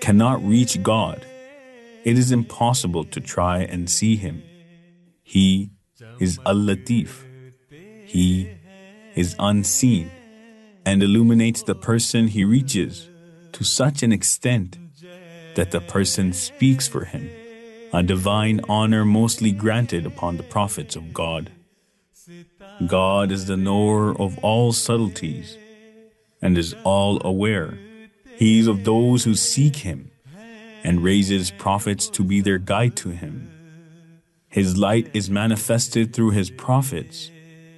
cannot 0.00 0.44
reach 0.44 0.82
God. 0.82 1.24
It 2.04 2.18
is 2.18 2.32
impossible 2.32 3.04
to 3.04 3.20
try 3.20 3.60
and 3.60 3.88
see 3.88 4.16
him. 4.16 4.42
He 5.22 5.70
is 6.20 6.38
Al 6.44 6.56
Latif. 6.56 7.24
He 8.06 8.50
is 9.14 9.34
unseen 9.38 10.10
and 10.84 11.02
illuminates 11.02 11.62
the 11.62 11.74
person 11.74 12.28
he 12.28 12.44
reaches 12.44 13.08
to 13.52 13.64
such 13.64 14.02
an 14.02 14.12
extent 14.12 14.78
that 15.54 15.70
the 15.70 15.80
person 15.80 16.32
speaks 16.32 16.88
for 16.88 17.04
him, 17.04 17.30
a 17.92 18.02
divine 18.02 18.60
honor 18.68 19.04
mostly 19.04 19.52
granted 19.52 20.06
upon 20.06 20.36
the 20.36 20.42
prophets 20.42 20.96
of 20.96 21.12
God. 21.12 21.52
God 22.86 23.30
is 23.30 23.46
the 23.46 23.56
knower 23.56 24.18
of 24.18 24.38
all 24.38 24.72
subtleties 24.72 25.56
and 26.40 26.56
is 26.58 26.74
all 26.84 27.20
aware. 27.24 27.78
He 28.36 28.58
is 28.58 28.66
of 28.66 28.84
those 28.84 29.24
who 29.24 29.34
seek 29.34 29.76
him 29.76 30.10
and 30.82 31.04
raises 31.04 31.50
prophets 31.52 32.08
to 32.08 32.24
be 32.24 32.40
their 32.40 32.58
guide 32.58 32.96
to 32.96 33.10
him. 33.10 33.50
His 34.52 34.76
light 34.76 35.08
is 35.14 35.30
manifested 35.30 36.12
through 36.12 36.32
his 36.32 36.50
prophets 36.50 37.30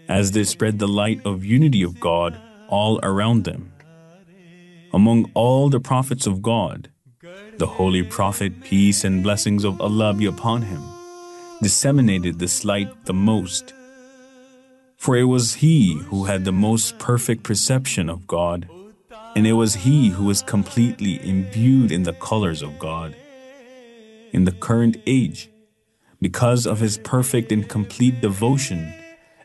as 0.08 0.32
they 0.32 0.42
spread 0.42 0.80
the 0.80 0.88
light 0.88 1.24
of 1.24 1.44
unity 1.44 1.84
of 1.84 2.00
God 2.00 2.36
all 2.68 2.98
around 3.04 3.44
them. 3.44 3.72
Among 4.92 5.30
all 5.34 5.68
the 5.70 5.78
prophets 5.78 6.26
of 6.26 6.42
God, 6.42 6.90
the 7.58 7.68
Holy 7.78 8.02
Prophet, 8.02 8.60
peace 8.64 9.04
and 9.04 9.22
blessings 9.22 9.62
of 9.62 9.80
Allah 9.80 10.14
be 10.14 10.26
upon 10.26 10.62
him, 10.62 10.82
disseminated 11.62 12.40
this 12.40 12.64
light 12.64 13.04
the 13.04 13.14
most. 13.14 13.72
For 14.96 15.16
it 15.16 15.24
was 15.24 15.54
he 15.54 15.94
who 16.10 16.24
had 16.24 16.44
the 16.44 16.52
most 16.52 16.98
perfect 16.98 17.44
perception 17.44 18.10
of 18.10 18.26
God, 18.26 18.68
and 19.36 19.46
it 19.46 19.52
was 19.52 19.74
he 19.74 20.08
who 20.08 20.24
was 20.24 20.42
completely 20.42 21.24
imbued 21.24 21.92
in 21.92 22.02
the 22.02 22.14
colors 22.14 22.62
of 22.62 22.80
God. 22.80 23.14
In 24.32 24.44
the 24.44 24.52
current 24.66 24.96
age, 25.06 25.50
because 26.24 26.64
of 26.64 26.80
his 26.80 26.96
perfect 26.96 27.52
and 27.52 27.68
complete 27.68 28.22
devotion 28.22 28.90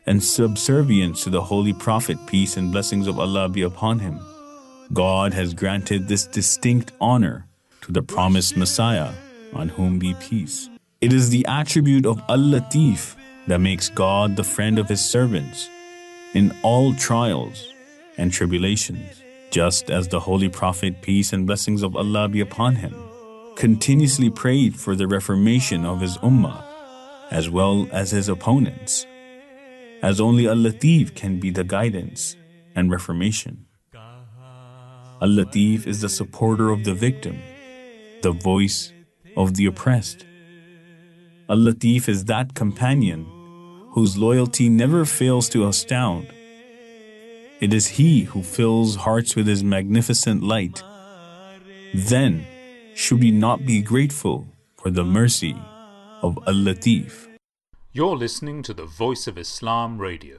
and 0.06 0.24
subservience 0.24 1.22
to 1.22 1.28
the 1.28 1.42
Holy 1.42 1.74
Prophet, 1.74 2.16
peace 2.26 2.56
and 2.56 2.72
blessings 2.72 3.06
of 3.06 3.18
Allah 3.18 3.50
be 3.50 3.60
upon 3.60 3.98
him, 3.98 4.18
God 4.90 5.34
has 5.34 5.52
granted 5.52 6.08
this 6.08 6.26
distinct 6.26 6.92
honor 6.98 7.46
to 7.82 7.92
the 7.92 8.00
promised 8.00 8.56
Messiah, 8.56 9.12
on 9.52 9.68
whom 9.68 9.98
be 9.98 10.14
peace. 10.14 10.70
It 11.02 11.12
is 11.12 11.28
the 11.28 11.44
attribute 11.44 12.06
of 12.06 12.22
Al 12.30 12.38
Latif 12.38 13.14
that 13.46 13.60
makes 13.60 13.90
God 13.90 14.36
the 14.36 14.50
friend 14.54 14.78
of 14.78 14.88
his 14.88 15.04
servants 15.04 15.68
in 16.32 16.50
all 16.62 16.94
trials 16.94 17.74
and 18.16 18.32
tribulations, 18.32 19.22
just 19.50 19.90
as 19.90 20.08
the 20.08 20.20
Holy 20.20 20.48
Prophet, 20.48 21.02
peace 21.02 21.34
and 21.34 21.46
blessings 21.46 21.82
of 21.82 21.94
Allah 21.94 22.26
be 22.26 22.40
upon 22.40 22.76
him, 22.76 22.94
continuously 23.54 24.30
prayed 24.30 24.80
for 24.80 24.96
the 24.96 25.06
reformation 25.06 25.84
of 25.84 26.00
his 26.00 26.16
ummah 26.18 26.64
as 27.30 27.48
well 27.48 27.88
as 27.92 28.10
his 28.10 28.28
opponents, 28.28 29.06
as 30.02 30.20
only 30.20 30.48
Al 30.48 30.56
Latif 30.56 31.14
can 31.14 31.38
be 31.38 31.50
the 31.50 31.64
guidance 31.64 32.36
and 32.74 32.90
reformation. 32.90 33.66
Al 33.94 35.28
Latif 35.28 35.86
is 35.86 36.00
the 36.00 36.08
supporter 36.08 36.70
of 36.70 36.84
the 36.84 36.94
victim, 36.94 37.38
the 38.22 38.32
voice 38.32 38.92
of 39.36 39.54
the 39.54 39.66
oppressed. 39.66 40.24
Al 41.48 41.58
Latif 41.58 42.08
is 42.08 42.24
that 42.24 42.54
companion 42.54 43.26
whose 43.90 44.16
loyalty 44.16 44.68
never 44.68 45.04
fails 45.04 45.48
to 45.50 45.66
astound. 45.66 46.26
It 47.60 47.74
is 47.74 47.98
he 47.98 48.22
who 48.22 48.42
fills 48.42 48.96
hearts 48.96 49.36
with 49.36 49.46
his 49.46 49.62
magnificent 49.62 50.42
light. 50.42 50.82
Then, 51.92 52.46
should 52.94 53.20
we 53.20 53.30
not 53.30 53.66
be 53.66 53.82
grateful 53.82 54.46
for 54.76 54.90
the 54.90 55.04
mercy 55.04 55.54
of 56.22 56.38
Al 56.46 56.54
Latif? 56.54 57.28
You're 57.92 58.16
listening 58.16 58.62
to 58.64 58.74
the 58.74 58.84
Voice 58.84 59.26
of 59.26 59.38
Islam 59.38 59.98
radio, 59.98 60.38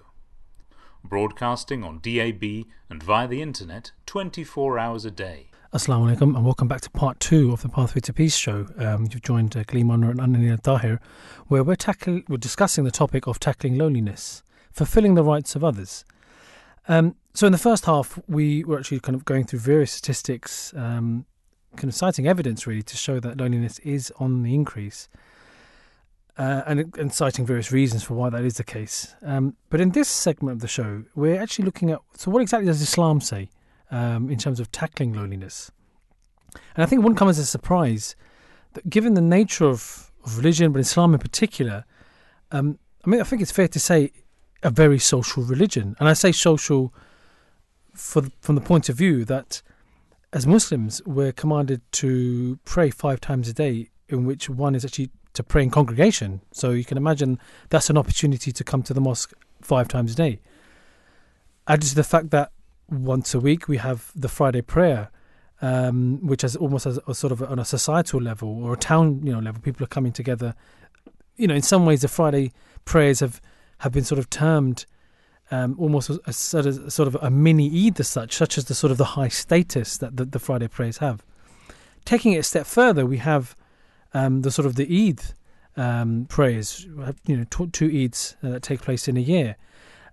broadcasting 1.03 1.83
on 1.83 1.99
DAB 1.99 2.43
and 2.89 3.01
via 3.01 3.27
the 3.27 3.41
internet 3.41 3.91
24 4.05 4.79
hours 4.79 5.05
a 5.05 5.11
day. 5.11 5.47
Assalamu 5.73 6.15
alaikum 6.15 6.35
and 6.35 6.45
welcome 6.45 6.67
back 6.67 6.81
to 6.81 6.89
part 6.89 7.19
two 7.19 7.51
of 7.51 7.61
the 7.61 7.69
Pathway 7.69 8.01
to 8.01 8.13
Peace 8.13 8.35
show. 8.35 8.67
Um, 8.77 9.07
you've 9.11 9.21
joined 9.21 9.55
uh, 9.55 9.63
Kaleem 9.63 9.85
Anwar 9.85 10.11
and 10.11 10.19
Anania 10.19 10.61
Tahir, 10.61 10.99
where 11.47 11.63
we're, 11.63 11.75
tackling, 11.75 12.25
we're 12.27 12.37
discussing 12.37 12.83
the 12.83 12.91
topic 12.91 13.25
of 13.25 13.39
tackling 13.39 13.77
loneliness, 13.77 14.43
fulfilling 14.71 15.15
the 15.15 15.23
rights 15.23 15.55
of 15.55 15.63
others. 15.63 16.05
Um, 16.87 17.15
so, 17.33 17.45
in 17.45 17.53
the 17.53 17.57
first 17.57 17.85
half, 17.85 18.19
we 18.27 18.63
were 18.63 18.77
actually 18.77 18.99
kind 18.99 19.15
of 19.15 19.23
going 19.23 19.45
through 19.45 19.59
various 19.59 19.91
statistics, 19.93 20.73
um, 20.75 21.25
kind 21.75 21.89
of 21.89 21.95
citing 21.95 22.27
evidence 22.27 22.67
really 22.67 22.83
to 22.83 22.97
show 22.97 23.19
that 23.19 23.37
loneliness 23.37 23.79
is 23.79 24.11
on 24.19 24.43
the 24.43 24.53
increase. 24.53 25.07
Uh, 26.37 26.63
and, 26.65 26.97
and, 26.97 27.13
citing 27.13 27.45
various 27.45 27.73
reasons 27.73 28.03
for 28.03 28.13
why 28.13 28.29
that 28.29 28.45
is 28.45 28.55
the 28.55 28.63
case. 28.63 29.15
Um, 29.21 29.57
but 29.69 29.81
in 29.81 29.91
this 29.91 30.07
segment 30.07 30.55
of 30.55 30.61
the 30.61 30.67
show, 30.67 31.03
we're 31.13 31.39
actually 31.39 31.65
looking 31.65 31.91
at 31.91 31.99
so, 32.15 32.31
what 32.31 32.41
exactly 32.41 32.67
does 32.67 32.81
Islam 32.81 33.19
say 33.19 33.49
um, 33.91 34.29
in 34.29 34.39
terms 34.39 34.61
of 34.61 34.71
tackling 34.71 35.11
loneliness? 35.11 35.71
And 36.53 36.83
I 36.83 36.85
think 36.85 37.01
wouldn't 37.01 37.19
come 37.19 37.27
as 37.27 37.37
a 37.37 37.45
surprise 37.45 38.15
that 38.73 38.89
given 38.89 39.13
the 39.13 39.21
nature 39.21 39.65
of, 39.65 40.09
of 40.23 40.37
religion, 40.37 40.71
but 40.71 40.79
Islam 40.79 41.13
in 41.13 41.19
particular, 41.19 41.83
um, 42.51 42.79
I 43.05 43.09
mean, 43.09 43.19
I 43.19 43.25
think 43.25 43.41
it's 43.41 43.51
fair 43.51 43.67
to 43.67 43.79
say 43.79 44.11
a 44.63 44.69
very 44.69 44.99
social 44.99 45.43
religion. 45.43 45.95
And 45.99 46.07
I 46.07 46.13
say 46.13 46.31
social 46.31 46.93
for, 47.93 48.23
from 48.39 48.55
the 48.55 48.61
point 48.61 48.89
of 48.89 48.95
view 48.95 49.25
that 49.25 49.61
as 50.33 50.47
Muslims, 50.47 51.01
we're 51.05 51.33
commanded 51.33 51.81
to 51.93 52.57
pray 52.63 52.89
five 52.89 53.19
times 53.19 53.49
a 53.49 53.53
day, 53.53 53.89
in 54.07 54.25
which 54.25 54.49
one 54.49 54.75
is 54.75 54.85
actually 54.85 55.09
to 55.33 55.43
pray 55.43 55.63
in 55.63 55.69
congregation. 55.69 56.41
So 56.51 56.71
you 56.71 56.83
can 56.83 56.97
imagine 56.97 57.39
that's 57.69 57.89
an 57.89 57.97
opportunity 57.97 58.51
to 58.51 58.63
come 58.63 58.83
to 58.83 58.93
the 58.93 59.01
mosque 59.01 59.33
five 59.61 59.87
times 59.87 60.13
a 60.13 60.15
day. 60.15 60.39
Added 61.67 61.89
to 61.89 61.95
the 61.95 62.03
fact 62.03 62.31
that 62.31 62.51
once 62.89 63.33
a 63.33 63.39
week 63.39 63.67
we 63.67 63.77
have 63.77 64.11
the 64.15 64.27
Friday 64.27 64.61
prayer, 64.61 65.09
um, 65.61 66.25
which 66.25 66.43
is 66.43 66.55
almost 66.55 66.85
as 66.85 66.99
a 67.07 67.13
sort 67.13 67.31
of 67.31 67.41
on 67.43 67.59
a 67.59 67.65
societal 67.65 68.19
level 68.19 68.63
or 68.63 68.73
a 68.73 68.77
town 68.77 69.21
you 69.23 69.31
know 69.31 69.39
level. 69.39 69.61
People 69.61 69.83
are 69.83 69.87
coming 69.87 70.11
together. 70.11 70.55
You 71.37 71.47
know, 71.47 71.55
in 71.55 71.61
some 71.61 71.85
ways, 71.85 72.01
the 72.01 72.07
Friday 72.07 72.51
prayers 72.85 73.19
have 73.19 73.41
have 73.79 73.91
been 73.91 74.03
sort 74.03 74.19
of 74.19 74.29
termed 74.29 74.85
um, 75.51 75.75
almost 75.77 76.09
a, 76.09 76.19
a 76.25 76.33
sort 76.33 76.65
of 76.65 76.91
sort 76.91 77.07
of 77.07 77.15
a 77.21 77.29
mini 77.29 77.87
Eid 77.87 77.99
as 77.99 78.09
such, 78.09 78.35
such 78.35 78.57
as 78.57 78.65
the 78.65 78.75
sort 78.75 78.91
of 78.91 78.97
the 78.97 79.05
high 79.05 79.27
status 79.27 79.97
that 79.97 80.17
the, 80.17 80.25
the 80.25 80.39
Friday 80.39 80.67
prayers 80.67 80.97
have. 80.97 81.23
Taking 82.05 82.33
it 82.33 82.39
a 82.39 82.43
step 82.43 82.65
further, 82.65 83.05
we 83.05 83.17
have 83.17 83.55
um, 84.13 84.41
the 84.41 84.51
sort 84.51 84.65
of 84.65 84.75
the 84.75 85.09
Eid 85.09 85.21
um, 85.77 86.25
prayers. 86.29 86.85
You 87.25 87.37
know, 87.37 87.45
two, 87.49 87.67
two 87.67 87.89
Eids 87.89 88.35
uh, 88.43 88.49
that 88.51 88.63
take 88.63 88.81
place 88.81 89.07
in 89.07 89.17
a 89.17 89.21
year. 89.21 89.55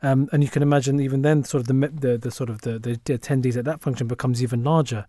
Um, 0.02 0.28
and 0.32 0.44
you 0.44 0.48
can 0.48 0.62
imagine 0.62 1.00
even 1.00 1.22
then, 1.22 1.44
sort 1.44 1.62
of 1.62 1.66
the 1.66 1.88
the, 1.88 2.18
the 2.18 2.30
sort 2.30 2.50
of 2.50 2.60
the, 2.62 2.78
the 2.78 2.96
attendees 2.96 3.56
at 3.56 3.64
that 3.64 3.80
function 3.80 4.06
becomes 4.06 4.42
even 4.42 4.62
larger. 4.62 5.06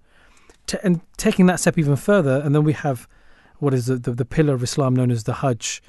Ta 0.65 0.77
and 0.83 1.01
taking 1.17 1.45
that 1.45 1.59
step 1.59 1.77
even 1.77 1.95
further, 1.95 2.41
and 2.43 2.55
then 2.55 2.63
we 2.63 2.73
have 2.73 3.07
what 3.59 3.73
is 3.73 3.85
the, 3.85 3.97
the 3.97 4.11
the 4.11 4.25
pillar 4.25 4.55
of 4.55 4.63
Islam 4.63 4.95
known 4.95 5.11
as 5.11 5.25
the 5.25 5.33
Hajj, 5.33 5.81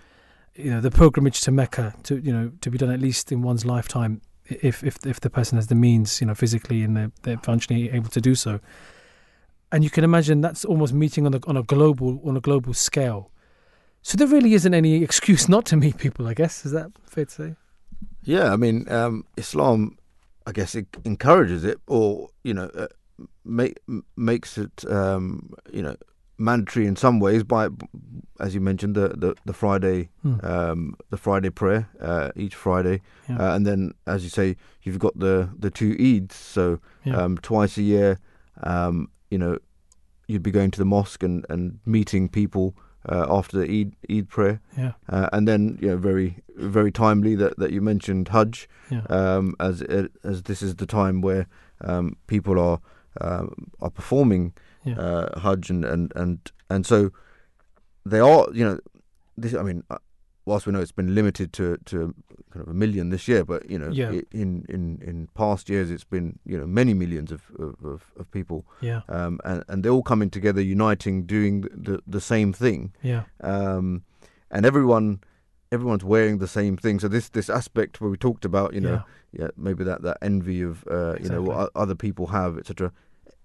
you 0.55 0.71
know, 0.71 0.81
the 0.81 0.91
pilgrimage 0.91 1.41
to 1.43 1.51
Mecca 1.51 1.95
to 2.05 2.19
you 2.19 2.33
know 2.33 2.53
to 2.61 2.71
be 2.71 2.77
done 2.77 2.91
at 2.91 3.01
least 3.01 3.33
in 3.33 3.41
one's 3.41 3.65
lifetime, 3.65 4.21
if 4.47 4.85
if 4.85 4.99
if 5.07 5.21
the 5.21 5.31
person 5.31 5.57
has 5.57 5.69
the 5.69 5.75
means, 5.75 6.21
you 6.21 6.27
know, 6.27 6.35
physically 6.35 6.83
and 6.83 6.97
they're, 6.97 7.13
they're 7.23 7.39
functionally 7.39 7.91
able 7.91 8.11
to 8.11 8.21
do 8.21 8.35
so. 8.35 8.61
And 9.73 9.85
you 9.85 9.91
can 9.91 10.05
imagine 10.05 10.41
that's 10.41 10.65
almost 10.65 10.93
meeting 10.93 11.27
on 11.27 11.35
a 11.35 11.41
on 11.47 11.57
a 11.57 11.63
global 11.63 12.21
on 12.25 12.37
a 12.37 12.41
global 12.41 12.75
scale. 12.75 13.31
So 14.03 14.17
there 14.17 14.27
really 14.27 14.55
isn't 14.55 14.75
any 14.75 15.03
excuse 15.03 15.49
not 15.49 15.65
to 15.67 15.77
meet 15.77 15.97
people. 15.99 16.27
I 16.27 16.35
guess 16.35 16.65
is 16.67 16.73
that 16.73 16.91
fair 17.07 17.25
to 17.27 17.31
say? 17.31 17.55
Yeah, 18.25 18.53
I 18.53 18.57
mean, 18.57 18.91
um, 18.91 19.25
Islam, 19.37 19.97
I 20.47 20.53
guess, 20.53 20.75
it 20.75 20.87
encourages 21.05 21.65
it, 21.65 21.79
or 21.87 22.29
you 22.45 22.55
know, 22.55 22.71
uh, 22.75 22.89
make, 23.45 23.79
makes 24.17 24.57
it, 24.59 24.85
um, 24.91 25.51
you 25.73 25.83
know, 25.83 25.95
mandatory 26.39 26.87
in 26.87 26.97
some 26.97 27.21
ways 27.21 27.45
by, 27.45 27.69
as 28.41 28.55
you 28.55 28.61
mentioned, 28.61 28.95
the 28.95 29.09
the, 29.17 29.35
the 29.45 29.53
Friday, 29.53 30.09
Hmm. 30.23 30.35
um, 30.43 30.95
the 31.11 31.17
Friday 31.19 31.51
prayer 31.51 31.89
uh, 32.01 32.31
each 32.37 32.55
Friday, 32.55 33.03
Yeah. 33.29 33.39
uh, 33.39 33.55
and 33.57 33.67
then, 33.67 33.93
as 34.07 34.23
you 34.25 34.31
say, 34.31 34.57
you've 34.83 34.99
got 34.99 35.19
the 35.19 35.49
the 35.59 35.71
two 35.71 35.95
Eids, 35.97 36.33
so 36.33 36.81
Yeah. 37.05 37.17
um, 37.23 37.39
twice 37.39 37.77
a 37.79 37.83
year, 37.83 38.19
um, 38.63 39.09
you 39.31 39.39
know, 39.39 39.59
you'd 40.27 40.43
be 40.43 40.51
going 40.51 40.71
to 40.73 40.79
the 40.79 40.85
mosque 40.85 41.23
and 41.23 41.47
and 41.49 41.81
meeting 41.87 42.29
people. 42.29 42.75
Uh, 43.09 43.25
after 43.31 43.57
the 43.57 43.65
Eid, 43.65 43.97
Eid 44.11 44.29
prayer, 44.29 44.61
yeah, 44.77 44.93
uh, 45.09 45.31
and 45.33 45.49
then 45.49 45.79
you 45.81 45.89
know 45.89 45.97
very 45.97 46.43
very 46.57 46.93
timely 46.93 47.35
that, 47.35 47.59
that 47.59 47.71
you 47.71 47.81
mentioned 47.81 48.29
Hajj. 48.29 48.69
Yeah, 48.91 49.05
um, 49.09 49.55
as 49.59 49.81
as 50.23 50.43
this 50.43 50.61
is 50.61 50.77
the 50.77 50.85
time 50.85 51.23
where 51.23 51.47
um, 51.81 52.19
people 52.27 52.61
are 52.61 52.79
um, 53.23 53.71
are 53.81 53.89
performing 53.89 54.53
yeah, 54.85 54.99
uh, 54.99 55.41
Hajj 55.41 55.71
and, 55.71 55.83
and 55.87 56.13
and 56.15 56.53
and 56.69 56.85
so 56.85 57.11
they 58.05 58.21
are 58.21 58.47
you 58.53 58.67
know 58.67 58.79
this 59.39 59.55
I 59.55 59.63
mean 59.63 59.83
whilst 60.51 60.67
we 60.67 60.73
know 60.73 60.81
it's 60.81 60.99
been 61.03 61.15
limited 61.15 61.53
to, 61.59 61.77
to 61.91 61.97
kind 62.53 62.63
of 62.65 62.69
a 62.69 62.75
million 62.75 63.11
this 63.11 63.25
year 63.29 63.45
but 63.45 63.61
you 63.71 63.79
know 63.79 63.91
Yeah. 64.01 64.11
in, 64.43 64.51
in 64.69 64.83
in 65.11 65.29
past 65.43 65.69
years 65.69 65.91
it's 65.91 66.09
been 66.17 66.39
you 66.45 66.59
know 66.61 66.67
many 66.67 66.95
millions 67.03 67.31
of 67.37 67.43
of, 67.59 68.03
of, 68.21 68.27
people 68.39 68.59
yeah, 68.89 69.01
um, 69.09 69.39
and 69.45 69.65
and 69.69 69.77
they're 69.83 69.97
all 69.99 70.09
coming 70.15 70.31
together 70.31 70.61
uniting 70.61 71.27
doing 71.27 71.55
the, 71.87 72.01
the, 72.17 72.21
same 72.21 72.53
thing 72.53 72.93
yeah, 73.03 73.23
um, 73.55 74.03
and 74.51 74.67
everyone 74.67 75.21
everyone's 75.73 76.05
wearing 76.05 76.39
the 76.39 76.49
same 76.49 76.77
thing. 76.77 77.01
So 77.01 77.09
this 77.09 77.29
this 77.29 77.49
aspect 77.49 78.01
where 78.01 78.11
we 78.11 78.17
talked 78.17 78.45
about, 78.45 78.75
you 78.75 78.81
know, 78.81 79.03
yeah, 79.33 79.49
maybe 79.57 79.85
that 79.85 80.03
that 80.03 80.19
envy 80.31 80.63
of 80.63 80.85
uh, 80.91 81.15
you 81.23 81.29
know 81.29 81.43
what 81.43 81.71
other 81.75 81.95
people 81.95 82.27
have, 82.29 82.59
etc. 82.59 82.93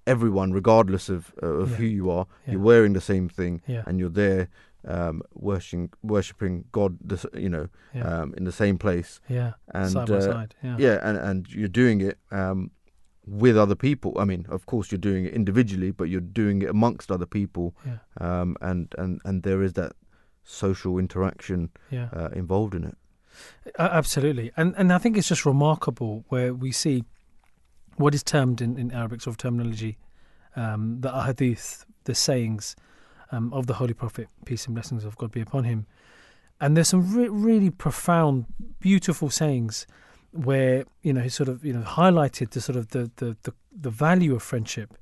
Everyone, 0.07 0.53
regardless 0.61 1.09
of 1.09 1.33
uh, 1.43 1.61
of 1.63 1.69
Yeah. 1.69 1.77
who 1.77 1.85
you 1.85 2.05
are, 2.17 2.25
Yeah. 2.45 2.53
you're 2.53 2.61
wearing 2.71 2.93
the 2.93 3.01
same 3.01 3.29
thing, 3.29 3.61
yeah, 3.67 3.83
and 3.87 3.99
you're 3.99 4.15
there 4.25 4.47
um, 4.87 5.21
worshiping 5.33 5.91
worshiping 6.03 6.65
God, 6.71 6.97
the, 7.01 7.27
you 7.33 7.49
know, 7.49 7.67
yeah, 7.93 8.21
um, 8.21 8.33
in 8.37 8.43
the 8.43 8.51
same 8.51 8.77
place, 8.77 9.19
yeah, 9.29 9.53
and 9.73 9.91
side 9.91 10.07
by 10.07 10.15
uh, 10.15 10.21
side. 10.21 10.55
Yeah, 10.63 10.75
yeah, 10.79 10.99
and 11.03 11.17
and 11.17 11.49
you're 11.49 11.67
doing 11.67 12.01
it. 12.01 12.17
Um, 12.31 12.71
with 13.27 13.57
other 13.57 13.73
people, 13.73 14.13
I 14.19 14.25
mean, 14.25 14.45
of 14.49 14.67
course, 14.67 14.91
you're 14.91 14.99
doing 14.99 15.25
it 15.25 15.33
individually, 15.33 15.89
but 15.89 16.09
you're 16.09 16.21
doing 16.21 16.61
it 16.61 16.69
amongst 16.69 17.11
other 17.11 17.25
people, 17.25 17.75
yeah, 17.85 17.97
um, 18.19 18.55
and 18.61 18.93
and 18.97 19.19
and 19.25 19.43
there 19.43 19.63
is 19.63 19.73
that 19.73 19.93
social 20.43 20.99
interaction 20.99 21.71
yeah. 21.89 22.09
uh, 22.13 22.29
involved 22.33 22.75
in 22.75 22.83
it. 22.83 22.97
Uh, 23.79 23.89
absolutely, 23.91 24.51
and 24.55 24.75
and 24.77 24.93
I 24.93 24.99
think 24.99 25.17
it's 25.17 25.27
just 25.27 25.45
remarkable 25.45 26.23
where 26.29 26.53
we 26.53 26.71
see 26.71 27.03
what 27.97 28.13
is 28.13 28.23
termed 28.23 28.61
in, 28.61 28.77
in 28.77 28.91
Arabic 28.91 29.21
sort 29.21 29.33
of 29.33 29.37
terminology, 29.37 29.97
um, 30.55 31.01
the 31.01 31.09
ahadith, 31.09 31.85
the 32.03 32.13
sayings 32.13 32.75
um, 33.31 33.53
of 33.53 33.67
the 33.67 33.75
Holy 33.75 33.93
Prophet, 33.93 34.27
peace 34.45 34.65
and 34.65 34.75
blessings 34.75 35.05
of 35.05 35.17
God 35.17 35.31
be 35.31 35.41
upon 35.41 35.63
him, 35.63 35.85
and 36.59 36.75
there's 36.75 36.89
some 36.89 37.15
re- 37.15 37.29
really 37.29 37.69
profound, 37.69 38.45
beautiful 38.79 39.29
sayings 39.29 39.87
where 40.31 40.85
you 41.01 41.13
know 41.13 41.21
he 41.21 41.29
sort 41.29 41.49
of 41.49 41.63
you 41.63 41.73
know 41.73 41.81
highlighted 41.81 42.51
the 42.51 42.61
sort 42.61 42.77
of 42.77 42.89
the 42.89 43.11
the 43.17 43.37
the, 43.43 43.53
the 43.71 43.89
value 43.89 44.35
of 44.35 44.43
friendship. 44.43 44.97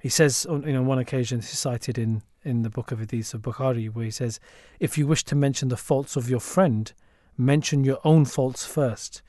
He 0.00 0.08
says 0.08 0.46
on 0.46 0.62
you 0.62 0.72
know 0.72 0.82
one 0.82 0.98
occasion 0.98 1.40
he's 1.40 1.58
cited 1.58 1.98
in 1.98 2.22
in 2.44 2.62
the 2.62 2.70
book 2.70 2.92
of 2.92 2.98
Hadith 3.00 3.32
of 3.34 3.42
Bukhari 3.42 3.92
where 3.92 4.04
he 4.04 4.10
says, 4.10 4.40
"If 4.80 4.98
you 4.98 5.06
wish 5.06 5.24
to 5.24 5.34
mention 5.34 5.68
the 5.68 5.76
faults 5.76 6.16
of 6.16 6.28
your 6.28 6.40
friend." 6.40 6.92
mention 7.36 7.84
your 7.84 7.98
own 8.04 8.24
faults 8.24 8.64
first. 8.66 9.22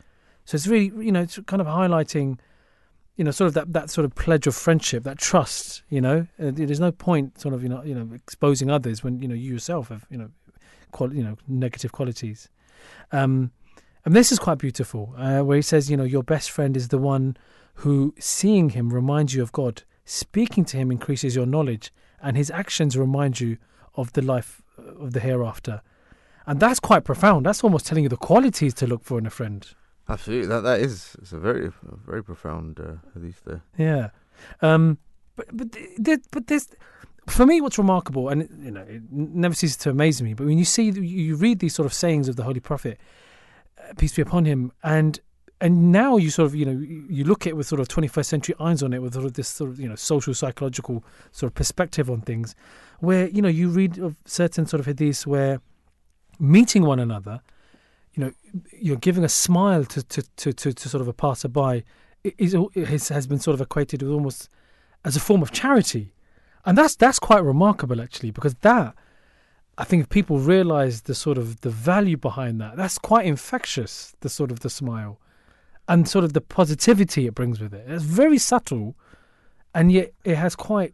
So 0.45 0.55
it's 0.55 0.67
really, 0.67 0.91
you 1.03 1.11
know, 1.11 1.21
it's 1.21 1.39
kind 1.45 1.61
of 1.61 1.67
highlighting, 1.67 2.39
you 3.15 3.23
know, 3.23 3.31
sort 3.31 3.47
of 3.47 3.53
that, 3.53 3.73
that 3.73 3.89
sort 3.89 4.05
of 4.05 4.13
pledge 4.15 4.45
of 4.47 4.55
friendship, 4.55 5.03
that 5.03 5.17
trust. 5.17 5.83
You 5.89 6.01
know, 6.01 6.27
uh, 6.39 6.51
there's 6.53 6.79
no 6.79 6.91
point 6.91 7.39
sort 7.39 7.53
of 7.53 7.63
you 7.63 7.69
know, 7.69 7.83
you 7.83 7.95
know, 7.95 8.13
exposing 8.13 8.69
others 8.69 9.03
when 9.03 9.19
you 9.19 9.27
know 9.27 9.35
you 9.35 9.53
yourself 9.53 9.89
have 9.89 10.05
you 10.09 10.17
know, 10.17 10.29
quali- 10.91 11.17
you 11.17 11.23
know, 11.23 11.37
negative 11.47 11.91
qualities. 11.91 12.49
Um, 13.11 13.51
and 14.03 14.15
this 14.15 14.31
is 14.31 14.37
quite 14.37 14.59
beautiful, 14.59 15.13
uh, 15.17 15.41
where 15.41 15.55
he 15.55 15.63
says, 15.63 15.89
you 15.89 15.97
know, 15.97 16.03
your 16.03 16.21
best 16.21 16.51
friend 16.51 16.77
is 16.77 16.89
the 16.89 16.99
one 16.99 17.35
who, 17.75 18.13
seeing 18.19 18.69
him, 18.69 18.93
reminds 18.93 19.33
you 19.33 19.41
of 19.41 19.51
God. 19.51 19.81
Speaking 20.05 20.63
to 20.65 20.77
him 20.77 20.91
increases 20.91 21.35
your 21.35 21.47
knowledge, 21.47 21.91
and 22.21 22.37
his 22.37 22.51
actions 22.51 22.95
remind 22.95 23.39
you 23.39 23.57
of 23.95 24.13
the 24.13 24.21
life 24.21 24.61
uh, 24.77 25.03
of 25.03 25.13
the 25.13 25.19
hereafter. 25.19 25.81
And 26.45 26.59
that's 26.59 26.79
quite 26.79 27.03
profound. 27.03 27.45
That's 27.47 27.63
almost 27.63 27.87
telling 27.87 28.03
you 28.03 28.09
the 28.09 28.17
qualities 28.17 28.75
to 28.75 28.87
look 28.87 29.03
for 29.03 29.17
in 29.17 29.25
a 29.25 29.31
friend. 29.31 29.67
Absolutely, 30.07 30.47
that 30.47 30.61
that 30.61 30.79
is 30.79 31.15
it's 31.21 31.33
a 31.33 31.39
very 31.39 31.67
a 31.67 31.95
very 32.05 32.23
profound 32.23 32.79
uh, 32.79 32.95
hadith 33.13 33.43
there. 33.45 33.63
Yeah. 33.77 34.09
Um, 34.61 34.97
but 35.35 35.47
but 35.51 35.75
but 36.31 36.47
there's 36.47 36.69
for 37.27 37.45
me 37.45 37.61
what's 37.61 37.77
remarkable, 37.77 38.29
and 38.29 38.47
you 38.63 38.71
know, 38.71 38.81
it 38.81 39.01
never 39.11 39.55
ceases 39.55 39.77
to 39.77 39.89
amaze 39.89 40.21
me. 40.21 40.33
But 40.33 40.45
when 40.45 40.57
you 40.57 40.65
see, 40.65 40.91
you 40.91 41.35
read 41.35 41.59
these 41.59 41.73
sort 41.73 41.85
of 41.85 41.93
sayings 41.93 42.27
of 42.27 42.35
the 42.35 42.43
Holy 42.43 42.59
Prophet, 42.59 42.99
uh, 43.79 43.93
peace 43.97 44.13
be 44.13 44.21
upon 44.21 44.45
him, 44.45 44.71
and 44.83 45.19
and 45.59 45.91
now 45.91 46.17
you 46.17 46.29
sort 46.29 46.47
of 46.47 46.55
you 46.55 46.65
know 46.65 46.79
you 47.09 47.23
look 47.23 47.47
at 47.47 47.51
it 47.51 47.57
with 47.57 47.67
sort 47.67 47.81
of 47.81 47.87
21st 47.87 48.25
century 48.25 48.55
eyes 48.59 48.83
on 48.83 48.93
it, 48.93 49.01
with 49.01 49.13
sort 49.13 49.25
of 49.25 49.33
this 49.33 49.47
sort 49.47 49.71
of 49.71 49.79
you 49.79 49.89
know 49.89 49.95
social 49.95 50.33
psychological 50.33 51.03
sort 51.31 51.49
of 51.49 51.55
perspective 51.55 52.09
on 52.09 52.21
things, 52.21 52.55
where 52.99 53.27
you 53.29 53.41
know 53.41 53.49
you 53.49 53.69
read 53.69 53.97
of 53.97 54.15
certain 54.25 54.65
sort 54.65 54.85
of 54.85 54.85
hadiths 54.85 55.25
where 55.25 55.61
meeting 56.39 56.83
one 56.83 56.99
another, 56.99 57.41
you 58.15 58.23
know, 58.23 58.31
you're 58.71 58.95
giving 58.97 59.23
a 59.23 59.29
smile 59.29 59.85
to 59.85 60.03
to 60.03 60.23
to 60.37 60.53
to, 60.53 60.73
to 60.73 60.89
sort 60.89 61.01
of 61.01 61.07
a 61.07 61.13
passerby 61.13 61.83
is 62.23 62.55
has, 62.75 63.09
has 63.09 63.27
been 63.27 63.39
sort 63.39 63.53
of 63.53 63.61
equated 63.61 64.01
with 64.01 64.11
almost 64.11 64.49
as 65.03 65.15
a 65.15 65.19
form 65.19 65.41
of 65.41 65.51
charity, 65.51 66.13
and 66.65 66.77
that's 66.77 66.95
that's 66.95 67.19
quite 67.19 67.43
remarkable 67.43 68.01
actually 68.01 68.31
because 68.31 68.55
that 68.55 68.95
I 69.77 69.83
think 69.83 70.03
if 70.03 70.09
people 70.09 70.39
realise 70.39 71.01
the 71.01 71.15
sort 71.15 71.37
of 71.37 71.61
the 71.61 71.69
value 71.69 72.17
behind 72.17 72.61
that, 72.61 72.77
that's 72.77 72.97
quite 72.97 73.25
infectious. 73.25 74.13
The 74.21 74.29
sort 74.29 74.51
of 74.51 74.61
the 74.61 74.69
smile, 74.69 75.19
and 75.87 76.07
sort 76.07 76.23
of 76.23 76.33
the 76.33 76.41
positivity 76.41 77.27
it 77.27 77.35
brings 77.35 77.59
with 77.59 77.73
it. 77.73 77.85
It's 77.87 78.03
very 78.03 78.37
subtle, 78.37 78.95
and 79.73 79.91
yet 79.91 80.13
it 80.23 80.35
has 80.35 80.55
quite 80.55 80.93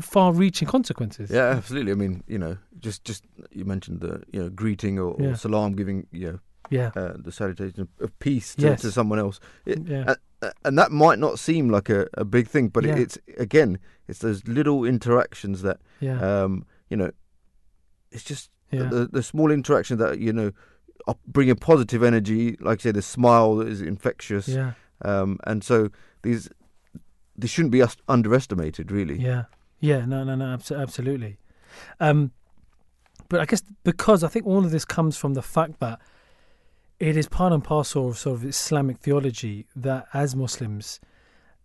far-reaching 0.00 0.68
consequences. 0.68 1.30
Yeah, 1.30 1.48
absolutely. 1.56 1.92
I 1.92 1.94
mean, 1.96 2.22
you 2.26 2.38
know, 2.38 2.56
just 2.78 3.04
just 3.04 3.24
you 3.50 3.64
mentioned 3.64 4.00
the 4.00 4.22
you 4.32 4.42
know 4.42 4.50
greeting 4.50 4.98
or, 4.98 5.16
Yeah. 5.18 5.30
or 5.30 5.34
salam, 5.36 5.72
giving 5.74 6.06
you 6.12 6.40
yeah, 6.70 6.90
uh, 6.94 7.14
the 7.18 7.32
salutation 7.32 7.88
of, 8.00 8.18
peace 8.20 8.54
to, 8.56 8.62
Yes. 8.62 8.82
to 8.82 8.92
someone 8.92 9.18
else. 9.18 9.40
It, 9.66 9.86
yeah, 9.88 10.14
uh, 10.42 10.50
and 10.64 10.78
that 10.78 10.92
might 10.92 11.18
not 11.18 11.38
seem 11.38 11.68
like 11.68 11.88
a, 11.90 12.06
a 12.14 12.24
big 12.24 12.46
thing, 12.48 12.68
but 12.68 12.84
Yeah. 12.84 12.96
it's 12.96 13.18
again, 13.38 13.78
it's 14.08 14.20
those 14.20 14.46
little 14.46 14.84
interactions 14.84 15.62
that 15.62 15.78
yeah, 16.00 16.20
um, 16.20 16.64
you 16.88 16.96
know, 16.96 17.10
it's 18.12 18.22
just 18.24 18.50
yeah, 18.70 18.84
the, 18.84 19.08
the 19.10 19.22
small 19.22 19.50
interaction 19.50 19.98
that 19.98 20.18
you 20.20 20.32
know 20.32 20.52
bring 21.26 21.50
a 21.50 21.56
positive 21.56 22.02
energy. 22.04 22.56
Like 22.60 22.80
I 22.80 22.82
say, 22.84 22.92
the 22.92 23.02
smile 23.02 23.56
that 23.56 23.68
is 23.68 23.80
infectious, 23.82 24.46
yeah, 24.48 24.72
um, 25.02 25.38
and 25.44 25.64
so 25.64 25.88
these 26.22 26.48
these 27.36 27.50
shouldn't 27.50 27.72
be 27.72 27.82
underestimated, 28.06 28.92
really. 28.92 29.18
yeah, 29.18 29.44
yeah. 29.80 30.04
No, 30.04 30.24
no, 30.24 30.34
no, 30.34 30.44
abso- 30.56 30.80
absolutely. 30.80 31.38
Um, 31.98 32.32
but 33.28 33.40
I 33.40 33.44
guess 33.46 33.62
because 33.84 34.22
I 34.24 34.28
think 34.28 34.46
all 34.46 34.64
of 34.64 34.70
this 34.70 34.84
comes 34.84 35.16
from 35.16 35.34
the 35.34 35.42
fact 35.42 35.80
that 35.80 36.00
it 36.98 37.16
is 37.16 37.28
part 37.28 37.52
and 37.52 37.64
parcel 37.64 38.08
of 38.10 38.18
sort 38.18 38.36
of 38.36 38.44
Islamic 38.44 38.98
theology 38.98 39.66
that 39.74 40.06
as 40.12 40.36
Muslims, 40.36 41.00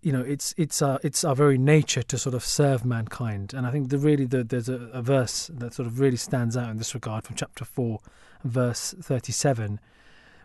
you 0.01 0.11
know, 0.11 0.22
it's 0.22 0.53
it's 0.57 0.82
our 0.82 0.99
it's 1.03 1.24
our 1.24 1.36
very 1.36 1.57
nature 1.57 2.03
to 2.03 2.18
sort 2.18 2.36
of 2.36 2.45
serve 2.45 2.86
mankind, 2.86 3.53
and 3.53 3.66
I 3.66 3.72
think 3.72 3.89
the 3.89 3.97
really 3.97 4.26
the, 4.26 4.43
there's 4.43 4.70
a, 4.70 4.76
a 4.93 5.01
verse 5.01 5.49
that 5.53 5.74
sort 5.74 5.88
of 5.88 5.99
really 5.99 6.18
stands 6.18 6.55
out 6.55 6.70
in 6.70 6.78
this 6.78 6.93
regard 6.93 7.24
from 7.24 7.36
chapter 7.36 7.66
four, 7.66 7.99
verse 8.43 8.93
thirty-seven, 9.01 9.80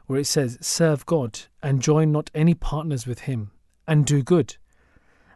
where 0.07 0.18
it 0.18 0.27
says, 0.27 0.57
"Serve 0.62 1.05
God 1.05 1.41
and 1.62 1.83
join 1.83 2.11
not 2.11 2.31
any 2.35 2.55
partners 2.55 3.07
with 3.07 3.21
Him, 3.21 3.51
and 3.87 4.07
do 4.07 4.23
good." 4.23 4.57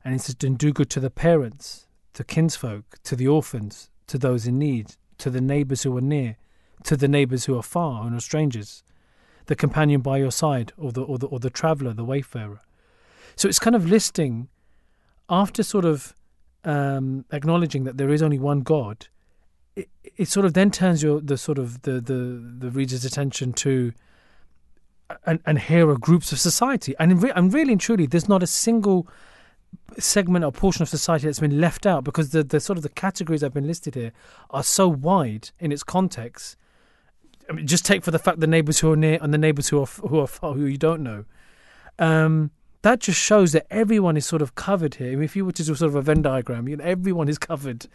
And 0.03 0.14
it 0.14 0.22
says, 0.22 0.37
"And 0.43 0.57
do 0.57 0.72
good 0.72 0.89
to 0.91 1.01
the 1.01 1.11
parents, 1.11 1.87
to 2.14 2.24
kinsfolk, 2.24 2.98
to 3.04 3.16
the 3.16 3.28
orphans, 3.28 3.90
to 4.06 4.18
those 4.18 4.46
in 4.46 4.58
need, 4.58 4.96
to 5.18 5.30
the 5.30 5.40
neighbours 5.40 5.82
who 5.82 5.96
are 5.96 6.00
near, 6.00 6.36
to 6.84 6.96
the 6.96 7.08
neighbours 7.08 7.44
who 7.44 7.56
are 7.56 7.62
far 7.62 8.06
and 8.06 8.16
are 8.16 8.20
strangers, 8.20 8.82
the 9.46 9.56
companion 9.56 10.00
by 10.00 10.16
your 10.18 10.32
side, 10.32 10.72
or 10.76 10.92
the 10.92 11.02
or 11.02 11.18
the 11.18 11.26
or 11.26 11.38
the 11.38 11.50
traveller, 11.50 11.92
the 11.92 12.04
wayfarer." 12.04 12.60
So 13.36 13.48
it's 13.48 13.58
kind 13.58 13.76
of 13.76 13.86
listing 13.86 14.48
after 15.28 15.62
sort 15.62 15.84
of 15.84 16.14
um, 16.64 17.24
acknowledging 17.32 17.84
that 17.84 17.96
there 17.98 18.10
is 18.10 18.22
only 18.22 18.38
one 18.38 18.60
God. 18.60 19.08
It, 19.76 19.88
it 20.16 20.28
sort 20.28 20.46
of 20.46 20.54
then 20.54 20.70
turns 20.70 21.02
your 21.02 21.20
the 21.20 21.36
sort 21.36 21.58
of 21.58 21.82
the 21.82 22.00
the, 22.00 22.42
the 22.58 22.70
reader's 22.70 23.04
attention 23.04 23.52
to 23.54 23.92
and, 25.26 25.40
and 25.46 25.58
here 25.58 25.88
are 25.90 25.98
groups 25.98 26.32
of 26.32 26.40
society, 26.40 26.94
and, 26.98 27.22
re- 27.22 27.32
and 27.34 27.52
really 27.52 27.72
and 27.72 27.80
truly, 27.80 28.06
there's 28.06 28.28
not 28.28 28.42
a 28.42 28.46
single 28.46 29.06
segment 29.98 30.44
or 30.44 30.52
portion 30.52 30.82
of 30.82 30.88
society 30.88 31.26
that's 31.26 31.40
been 31.40 31.60
left 31.60 31.86
out 31.86 32.04
because 32.04 32.30
the, 32.30 32.42
the 32.42 32.60
sort 32.60 32.76
of 32.76 32.82
the 32.82 32.88
categories 32.88 33.40
that 33.40 33.46
have 33.46 33.54
been 33.54 33.66
listed 33.66 33.94
here 33.94 34.12
are 34.50 34.62
so 34.62 34.88
wide 34.88 35.50
in 35.58 35.72
its 35.72 35.82
context. 35.82 36.56
I 37.48 37.52
mean, 37.52 37.66
just 37.66 37.84
take 37.84 38.02
for 38.02 38.10
the 38.10 38.18
fact 38.18 38.40
the 38.40 38.46
neighbours 38.46 38.78
who 38.78 38.90
are 38.92 38.96
near 38.96 39.18
and 39.20 39.32
the 39.32 39.38
neighbours 39.38 39.68
who 39.68 39.80
are 39.80 39.86
who 39.86 40.18
are 40.18 40.26
far, 40.26 40.54
who 40.54 40.64
you 40.66 40.78
don't 40.78 41.02
know. 41.02 41.24
Um, 41.98 42.50
that 42.82 43.00
just 43.00 43.18
shows 43.18 43.52
that 43.52 43.66
everyone 43.70 44.16
is 44.16 44.26
sort 44.26 44.42
of 44.42 44.54
covered 44.54 44.96
here. 44.96 45.12
I 45.12 45.14
mean, 45.14 45.24
if 45.24 45.34
you 45.34 45.44
were 45.44 45.52
to 45.52 45.64
do 45.64 45.74
sort 45.74 45.88
of 45.88 45.94
a 45.94 46.02
Venn 46.02 46.22
diagram, 46.22 46.68
you 46.68 46.76
know, 46.76 46.84
everyone 46.84 47.28
is 47.28 47.38
covered 47.38 47.86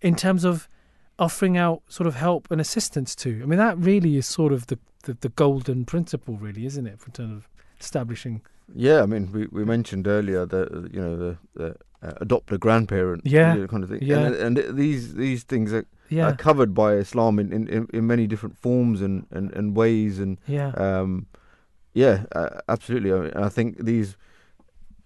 in 0.00 0.16
terms 0.16 0.44
of 0.44 0.68
offering 1.18 1.58
out 1.58 1.82
sort 1.88 2.06
of 2.06 2.14
help 2.14 2.50
and 2.50 2.60
assistance 2.60 3.14
to. 3.14 3.40
I 3.42 3.46
mean, 3.46 3.58
that 3.58 3.76
really 3.76 4.16
is 4.16 4.26
sort 4.26 4.54
of 4.54 4.68
the, 4.68 4.78
the, 5.02 5.12
the 5.20 5.28
golden 5.28 5.84
principle, 5.84 6.38
really, 6.38 6.64
isn't 6.64 6.86
it, 6.86 6.98
for 6.98 7.10
terms 7.10 7.32
of 7.32 7.48
establishing. 7.78 8.40
Yeah, 8.74 9.02
I 9.02 9.06
mean, 9.06 9.32
we, 9.32 9.46
we 9.50 9.64
mentioned 9.64 10.06
earlier 10.06 10.46
that 10.46 10.72
uh, 10.72 10.88
you 10.92 11.00
know 11.00 11.16
the, 11.16 11.38
the 11.54 11.76
uh, 12.02 12.12
adopt 12.20 12.52
a 12.52 12.58
grandparent, 12.58 13.22
Yeah, 13.26 13.54
you 13.54 13.60
know, 13.62 13.66
kind 13.66 13.82
of 13.84 13.90
thing. 13.90 14.00
yeah. 14.02 14.20
and, 14.26 14.34
and 14.58 14.78
these 14.78 15.14
these 15.14 15.42
things 15.44 15.72
are, 15.72 15.86
Yeah, 16.08 16.28
are 16.28 16.36
covered 16.36 16.72
by 16.74 16.94
Islam 16.94 17.38
in, 17.38 17.52
in, 17.52 17.86
in, 17.92 18.06
many 18.06 18.26
different 18.26 18.56
forms 18.56 19.02
and, 19.02 19.26
and, 19.30 19.52
and 19.52 19.76
ways, 19.76 20.18
and 20.18 20.38
yeah, 20.46 20.70
um, 20.76 21.26
yeah, 21.92 22.24
uh, 22.32 22.60
absolutely. 22.68 23.12
I, 23.12 23.18
mean, 23.20 23.32
I 23.34 23.48
think 23.48 23.84
these 23.84 24.16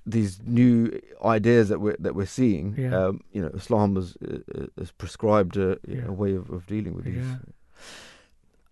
these 0.06 0.38
new 0.44 1.00
ideas 1.24 1.68
that 1.70 1.80
we're 1.80 1.96
that 1.98 2.14
we're 2.14 2.26
seeing, 2.26 2.74
Yeah. 2.76 3.06
um, 3.06 3.20
you 3.32 3.40
know, 3.42 3.48
Islam 3.54 3.96
has, 3.96 4.16
uh, 4.22 4.66
has 4.78 4.92
prescribed 4.92 5.56
a, 5.56 5.78
Yeah. 5.88 6.06
a 6.08 6.12
way 6.12 6.34
of, 6.34 6.50
of 6.50 6.66
dealing 6.66 6.94
with 6.94 7.06
these. 7.06 7.16
Yeah. 7.16 7.36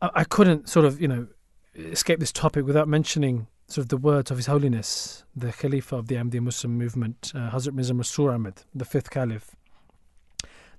I, 0.02 0.10
I 0.16 0.24
couldn't 0.24 0.68
sort 0.68 0.84
of, 0.84 1.00
you 1.00 1.08
know, 1.08 1.26
escape 1.74 2.20
this 2.20 2.32
topic 2.32 2.66
without 2.66 2.86
mentioning 2.86 3.46
sort 3.72 3.86
of 3.86 3.88
the 3.88 3.96
words 3.96 4.30
of 4.30 4.36
His 4.36 4.46
Holiness, 4.46 5.24
the 5.34 5.50
Khalifa 5.50 5.96
of 5.96 6.08
the 6.08 6.16
Ahmadiyya 6.16 6.42
Muslim 6.42 6.76
movement, 6.76 7.32
uh, 7.34 7.50
Hazrat 7.50 7.72
Mirza 7.72 7.94
Masroor 7.94 8.34
Ahmad, 8.34 8.62
the 8.74 8.84
fifth 8.84 9.08
Caliph. 9.10 9.56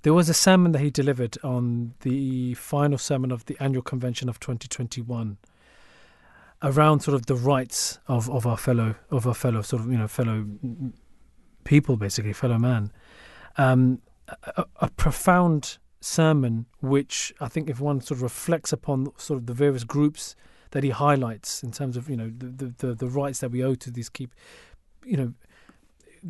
There 0.04 0.14
was 0.14 0.30
a 0.30 0.34
sermon 0.34 0.74
that 0.74 0.80
he 0.80 0.92
delivered 0.92 1.38
on 1.44 1.96
the 2.02 2.54
final 2.54 3.00
sermon 3.00 3.32
of 3.32 3.46
the 3.46 3.58
annual 3.60 3.82
convention 3.82 4.30
of 4.30 4.40
2021 4.40 5.38
around 6.62 7.00
sort 7.00 7.16
of 7.16 7.26
the 7.26 7.36
rights 7.36 7.98
of, 8.08 8.30
of 8.30 8.46
our 8.46 8.58
fellow 8.58 8.96
of 9.10 9.26
our 9.28 9.34
fellow 9.34 9.62
sort 9.62 9.82
of 9.82 9.92
you 9.92 9.98
know 9.98 10.08
fellow 10.08 10.46
people 11.66 11.98
basically 11.98 12.32
fellow 12.32 12.58
man 12.58 12.90
um, 13.58 14.00
a- 14.56 14.66
a 14.80 14.90
profound 14.92 15.78
sermon 16.00 16.66
which 16.80 17.34
I 17.42 17.48
think 17.50 17.70
if 17.70 17.82
one 17.82 18.00
sort 18.02 18.20
of 18.20 18.22
reflects 18.22 18.72
upon 18.72 19.08
sort 19.18 19.40
of 19.40 19.46
the 19.48 19.54
various 19.54 19.84
groups 19.84 20.36
that 20.74 20.84
he 20.84 20.92
highlights 20.92 21.64
in 21.64 21.72
terms 21.72 21.98
of 21.98 22.10
you 22.10 22.18
know 22.18 22.32
the 22.38 22.74
the, 22.78 22.94
the, 22.94 23.08
rights 23.08 23.40
that 23.40 23.50
we 23.50 23.64
owe 23.64 23.76
to 23.76 23.90
these 23.90 24.10
key 24.10 24.28
you 25.06 25.18
know 25.18 25.34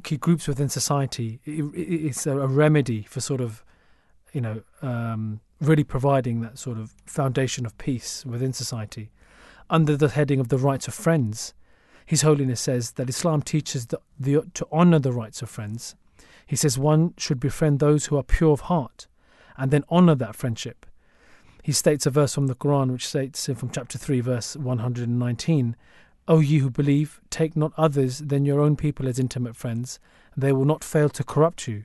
key 0.04 0.18
groups 0.18 0.48
within 0.48 0.70
society. 0.70 1.40
It, 1.46 1.64
it, 1.74 2.06
it's 2.08 2.26
a, 2.26 2.38
a 2.38 2.48
remedy 2.48 3.04
for 3.04 3.20
sort 3.20 3.42
of 3.42 3.64
you 4.32 4.42
know 4.42 4.62
um, 4.82 5.42
really 5.60 5.84
providing 5.84 6.42
that 6.42 6.58
sort 6.58 6.78
of 6.78 6.94
foundation 7.06 7.66
of 7.66 7.78
peace 7.78 8.26
within 8.26 8.54
society. 8.54 9.10
Under 9.70 9.98
the 9.98 10.10
heading 10.10 10.40
of 10.40 10.50
the 10.50 10.58
rights 10.58 10.88
of 10.88 10.94
friends 10.94 11.54
his 12.06 12.22
holiness 12.22 12.62
says 12.62 12.92
that 12.92 13.10
islam 13.10 13.42
teaches 13.42 13.88
the, 13.88 14.00
the, 14.20 14.44
to 14.54 14.68
honor 14.72 15.00
the 15.00 15.12
rights 15.12 15.42
of 15.42 15.50
friends. 15.50 15.96
He 16.46 16.56
says 16.56 16.78
one 16.78 17.14
should 17.18 17.40
befriend 17.40 17.80
those 17.80 18.08
who 18.08 18.18
are 18.18 18.24
pure 18.24 18.52
of 18.52 18.62
heart 18.62 19.08
and 19.58 19.72
then 19.72 19.84
honor 19.90 20.16
that 20.16 20.36
friendship. 20.36 20.86
He 21.64 21.72
states 21.72 22.06
a 22.06 22.10
verse 22.10 22.36
from 22.36 22.48
the 22.48 22.56
Quran 22.56 22.92
which 22.92 23.08
states 23.08 23.46
from 23.46 23.70
chapter 23.70 23.98
3, 23.98 24.20
verse 24.20 24.58
119 24.58 25.76
O 26.28 26.40
ye 26.40 26.60
who 26.60 26.70
believe, 26.70 27.20
take 27.30 27.56
not 27.56 27.74
others 27.78 28.20
than 28.20 28.46
your 28.46 28.62
own 28.62 28.76
people 28.76 29.08
as 29.08 29.20
intimate 29.20 29.56
friends, 29.56 30.00
they 30.38 30.52
will 30.52 30.66
not 30.66 30.84
fail 30.84 31.10
to 31.10 31.24
corrupt 31.24 31.68
you. 31.68 31.84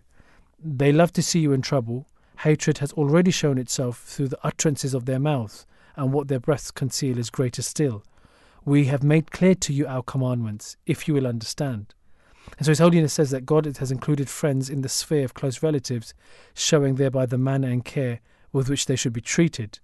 They 0.62 0.92
love 0.92 1.12
to 1.14 1.22
see 1.22 1.40
you 1.40 1.52
in 1.52 1.62
trouble. 1.62 2.06
Hatred 2.38 2.78
has 2.78 2.92
already 2.92 3.30
shown 3.30 3.58
itself 3.58 4.02
through 4.02 4.28
the 4.28 4.38
utterances 4.44 4.94
of 4.94 5.06
their 5.06 5.18
mouths, 5.18 5.66
and 5.96 6.12
what 6.12 6.28
their 6.28 6.40
breaths 6.40 6.70
conceal 6.70 7.18
is 7.18 7.30
greater 7.30 7.62
still. 7.62 8.04
We 8.64 8.84
have 8.86 9.02
made 9.02 9.30
clear 9.32 9.54
to 9.56 9.72
you 9.72 9.86
our 9.86 10.02
commandments, 10.02 10.76
if 10.86 11.08
you 11.08 11.14
will 11.14 11.26
understand. 11.26 11.94
And 12.58 12.66
so 12.66 12.70
His 12.70 12.78
Holiness 12.78 13.12
says 13.12 13.30
that 13.30 13.46
God 13.46 13.64
has 13.64 13.90
included 13.90 14.28
friends 14.28 14.70
in 14.70 14.82
the 14.82 14.88
sphere 14.88 15.24
of 15.24 15.34
close 15.34 15.62
relatives, 15.62 16.14
showing 16.54 16.94
thereby 16.94 17.26
the 17.26 17.38
manner 17.38 17.68
and 17.68 17.84
care 17.84 18.20
with 18.52 18.68
which 18.68 18.86
they 18.86 18.96
should 18.96 19.12
be 19.12 19.20
treated. 19.20 19.78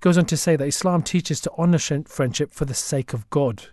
Goes 0.00 0.18
on 0.18 0.26
to 0.26 0.36
say 0.36 0.56
that 0.56 0.66
Islam 0.66 1.02
teaches 1.02 1.40
to 1.40 1.52
honour 1.52 1.78
friendship 1.78 2.52
for 2.52 2.64
the 2.64 2.74
sake 2.74 3.12
of 3.12 3.28
God. 3.30 3.64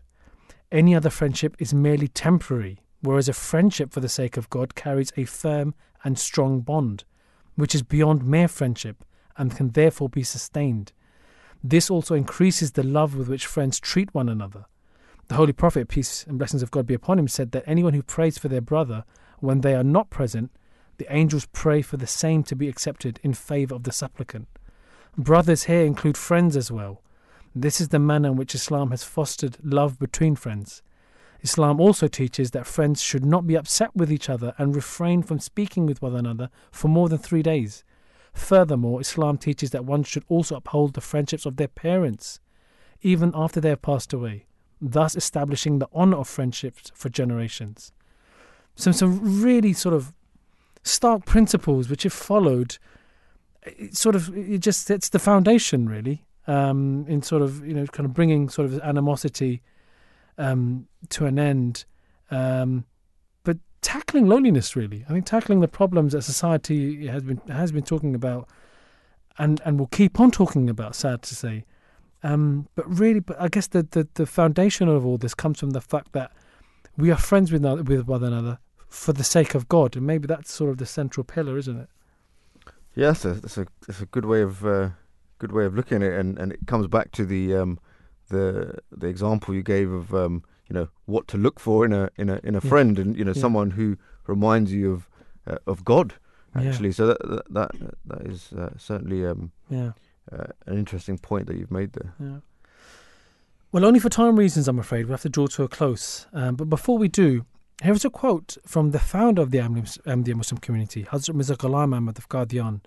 Any 0.71 0.95
other 0.95 1.09
friendship 1.09 1.55
is 1.59 1.73
merely 1.73 2.07
temporary, 2.07 2.79
whereas 3.01 3.29
a 3.29 3.33
friendship 3.33 3.91
for 3.91 3.99
the 3.99 4.09
sake 4.09 4.37
of 4.37 4.49
God 4.49 4.75
carries 4.75 5.11
a 5.17 5.25
firm 5.25 5.73
and 6.03 6.17
strong 6.17 6.61
bond, 6.61 7.03
which 7.55 7.75
is 7.75 7.83
beyond 7.83 8.23
mere 8.23 8.47
friendship 8.47 9.03
and 9.37 9.55
can 9.55 9.71
therefore 9.71 10.09
be 10.09 10.23
sustained. 10.23 10.91
This 11.63 11.89
also 11.89 12.15
increases 12.15 12.71
the 12.71 12.83
love 12.83 13.15
with 13.15 13.27
which 13.27 13.45
friends 13.45 13.79
treat 13.79 14.13
one 14.13 14.29
another. 14.29 14.65
The 15.27 15.35
Holy 15.35 15.53
Prophet, 15.53 15.87
peace 15.87 16.25
and 16.27 16.37
blessings 16.37 16.63
of 16.63 16.71
God 16.71 16.87
be 16.87 16.93
upon 16.93 17.19
him, 17.19 17.27
said 17.27 17.51
that 17.51 17.63
anyone 17.67 17.93
who 17.93 18.01
prays 18.01 18.37
for 18.37 18.47
their 18.47 18.61
brother 18.61 19.03
when 19.39 19.61
they 19.61 19.75
are 19.75 19.83
not 19.83 20.09
present, 20.09 20.51
the 20.99 21.13
angels 21.13 21.47
pray 21.51 21.81
for 21.81 21.97
the 21.97 22.07
same 22.07 22.43
to 22.43 22.55
be 22.55 22.69
accepted 22.69 23.19
in 23.23 23.33
favour 23.33 23.75
of 23.75 23.83
the 23.83 23.91
supplicant. 23.91 24.47
Brothers 25.17 25.63
here 25.63 25.85
include 25.85 26.17
friends 26.17 26.55
as 26.55 26.71
well. 26.71 27.01
This 27.55 27.81
is 27.81 27.89
the 27.89 27.99
manner 27.99 28.29
in 28.29 28.35
which 28.35 28.53
Islam 28.53 28.91
has 28.91 29.03
fostered 29.03 29.57
love 29.63 29.97
between 29.97 30.35
friends. 30.35 30.83
Islam 31.41 31.79
also 31.79 32.07
teaches 32.07 32.51
that 32.51 32.67
friends 32.67 33.01
should 33.01 33.25
not 33.25 33.47
be 33.47 33.55
upset 33.55 33.95
with 33.95 34.11
each 34.11 34.29
other 34.29 34.53
and 34.57 34.75
refrain 34.75 35.23
from 35.23 35.39
speaking 35.39 35.85
with 35.85 36.01
one 36.01 36.15
another 36.15 36.49
for 36.71 36.89
more 36.89 37.09
than 37.09 37.17
three 37.17 37.41
days. 37.41 37.83
Furthermore, 38.33 39.01
Islam 39.01 39.37
teaches 39.37 39.71
that 39.71 39.85
one 39.85 40.03
should 40.03 40.23
also 40.27 40.55
uphold 40.55 40.93
the 40.93 41.01
friendships 41.01 41.45
of 41.45 41.55
their 41.55 41.67
parents, 41.67 42.39
even 43.01 43.31
after 43.33 43.59
they 43.59 43.69
have 43.69 43.81
passed 43.81 44.13
away, 44.13 44.45
thus 44.81 45.15
establishing 45.15 45.79
the 45.79 45.89
honour 45.93 46.17
of 46.17 46.27
friendships 46.27 46.91
for 46.93 47.09
generations. 47.09 47.93
Some 48.75 48.93
some 48.93 49.41
really 49.41 49.73
sort 49.73 49.95
of 49.95 50.13
stark 50.83 51.25
principles 51.25 51.89
which, 51.89 52.05
if 52.05 52.13
followed, 52.13 52.77
it 53.63 53.95
sort 53.95 54.15
of 54.15 54.35
it 54.35 54.59
just 54.59 54.85
sets 54.85 55.09
the 55.09 55.19
foundation 55.19 55.87
really 55.87 56.25
um, 56.47 57.05
in 57.07 57.21
sort 57.21 57.41
of 57.41 57.65
you 57.65 57.73
know 57.73 57.85
kind 57.87 58.05
of 58.05 58.13
bringing 58.13 58.49
sort 58.49 58.65
of 58.65 58.79
animosity 58.81 59.61
um, 60.37 60.87
to 61.09 61.25
an 61.25 61.37
end, 61.37 61.85
um, 62.31 62.85
but 63.43 63.57
tackling 63.81 64.27
loneliness 64.27 64.75
really. 64.75 65.05
I 65.07 65.13
think 65.13 65.25
tackling 65.25 65.59
the 65.59 65.67
problems 65.67 66.13
that 66.13 66.23
society 66.23 67.07
has 67.07 67.23
been 67.23 67.41
has 67.49 67.71
been 67.71 67.83
talking 67.83 68.15
about, 68.15 68.47
and 69.37 69.61
and 69.65 69.77
will 69.79 69.87
keep 69.87 70.19
on 70.19 70.31
talking 70.31 70.69
about. 70.69 70.95
Sad 70.95 71.21
to 71.23 71.35
say, 71.35 71.65
um, 72.23 72.67
but 72.75 72.89
really, 72.89 73.19
but 73.19 73.39
I 73.39 73.47
guess 73.47 73.67
the, 73.67 73.83
the 73.83 74.07
the 74.15 74.25
foundation 74.25 74.87
of 74.87 75.05
all 75.05 75.17
this 75.17 75.35
comes 75.35 75.59
from 75.59 75.71
the 75.71 75.81
fact 75.81 76.13
that 76.13 76.31
we 76.97 77.11
are 77.11 77.17
friends 77.17 77.51
with 77.51 77.63
with 77.87 78.07
one 78.07 78.23
another 78.23 78.59
for 78.89 79.13
the 79.13 79.23
sake 79.23 79.53
of 79.55 79.69
God, 79.69 79.95
and 79.95 80.05
maybe 80.05 80.27
that's 80.27 80.51
sort 80.51 80.69
of 80.71 80.77
the 80.77 80.85
central 80.85 81.23
pillar, 81.23 81.57
isn't 81.57 81.77
it? 81.79 81.89
Yeah, 82.95 83.07
that's 83.07 83.25
a 83.25 83.33
that's 83.35 83.57
a 83.57 83.67
that's 83.87 84.01
a 84.01 84.05
good 84.07 84.25
way 84.25 84.41
of 84.41 84.65
uh, 84.65 84.89
good 85.37 85.51
way 85.51 85.65
of 85.65 85.75
looking 85.75 85.97
at 86.03 86.11
it, 86.11 86.19
and, 86.19 86.37
and 86.39 86.51
it 86.51 86.59
comes 86.67 86.87
back 86.87 87.11
to 87.13 87.25
the 87.25 87.55
um, 87.55 87.79
the 88.29 88.79
the 88.91 89.07
example 89.07 89.53
you 89.53 89.63
gave 89.63 89.91
of 89.91 90.13
um, 90.13 90.43
you 90.67 90.73
know 90.73 90.89
what 91.05 91.27
to 91.29 91.37
look 91.37 91.59
for 91.59 91.85
in 91.85 91.93
a 91.93 92.09
in 92.17 92.29
a 92.29 92.39
in 92.43 92.55
a 92.55 92.61
Yeah. 92.63 92.69
friend, 92.69 92.99
and 92.99 93.15
you 93.17 93.23
know 93.23 93.33
Yeah. 93.33 93.41
someone 93.41 93.71
who 93.71 93.97
reminds 94.27 94.73
you 94.73 94.91
of 94.91 95.09
uh, 95.47 95.57
of 95.67 95.85
God, 95.85 96.15
actually. 96.55 96.91
So 96.91 97.07
that 97.07 97.19
that 97.21 97.45
that, 97.51 97.71
that 98.05 98.21
is 98.27 98.51
uh, 98.53 98.71
certainly 98.77 99.25
um, 99.25 99.51
Yeah. 99.69 99.91
uh, 100.31 100.47
an 100.65 100.77
interesting 100.77 101.17
point 101.19 101.45
that 101.47 101.57
you've 101.57 101.71
made 101.71 101.93
there. 101.93 102.13
Yeah. 102.19 102.39
Well, 103.71 103.85
only 103.85 103.99
for 103.99 104.09
time 104.09 104.35
reasons, 104.39 104.67
I'm 104.67 104.79
afraid, 104.79 105.05
we'll 105.05 105.13
have 105.13 105.21
to 105.21 105.29
draw 105.29 105.45
to 105.45 105.63
a 105.63 105.67
close. 105.67 106.25
Um, 106.33 106.55
but 106.55 106.71
before 106.71 106.97
we 106.97 107.07
do, 107.07 107.45
here 107.83 107.93
is 107.93 108.03
a 108.03 108.09
quote 108.09 108.57
from 108.65 108.91
the 108.91 108.99
founder 108.99 109.41
of 109.41 109.51
the 109.51 109.59
Ahmadi 109.59 110.01
Ahmadiyya 110.01 110.35
Muslim 110.35 110.59
community, 110.59 111.03
Hazrat 111.03 111.33
Mirza 111.33 111.55
Ghulam 111.55 111.95
Ahmad 111.95 112.17
of 112.17 112.27
Qadian, 112.27 112.81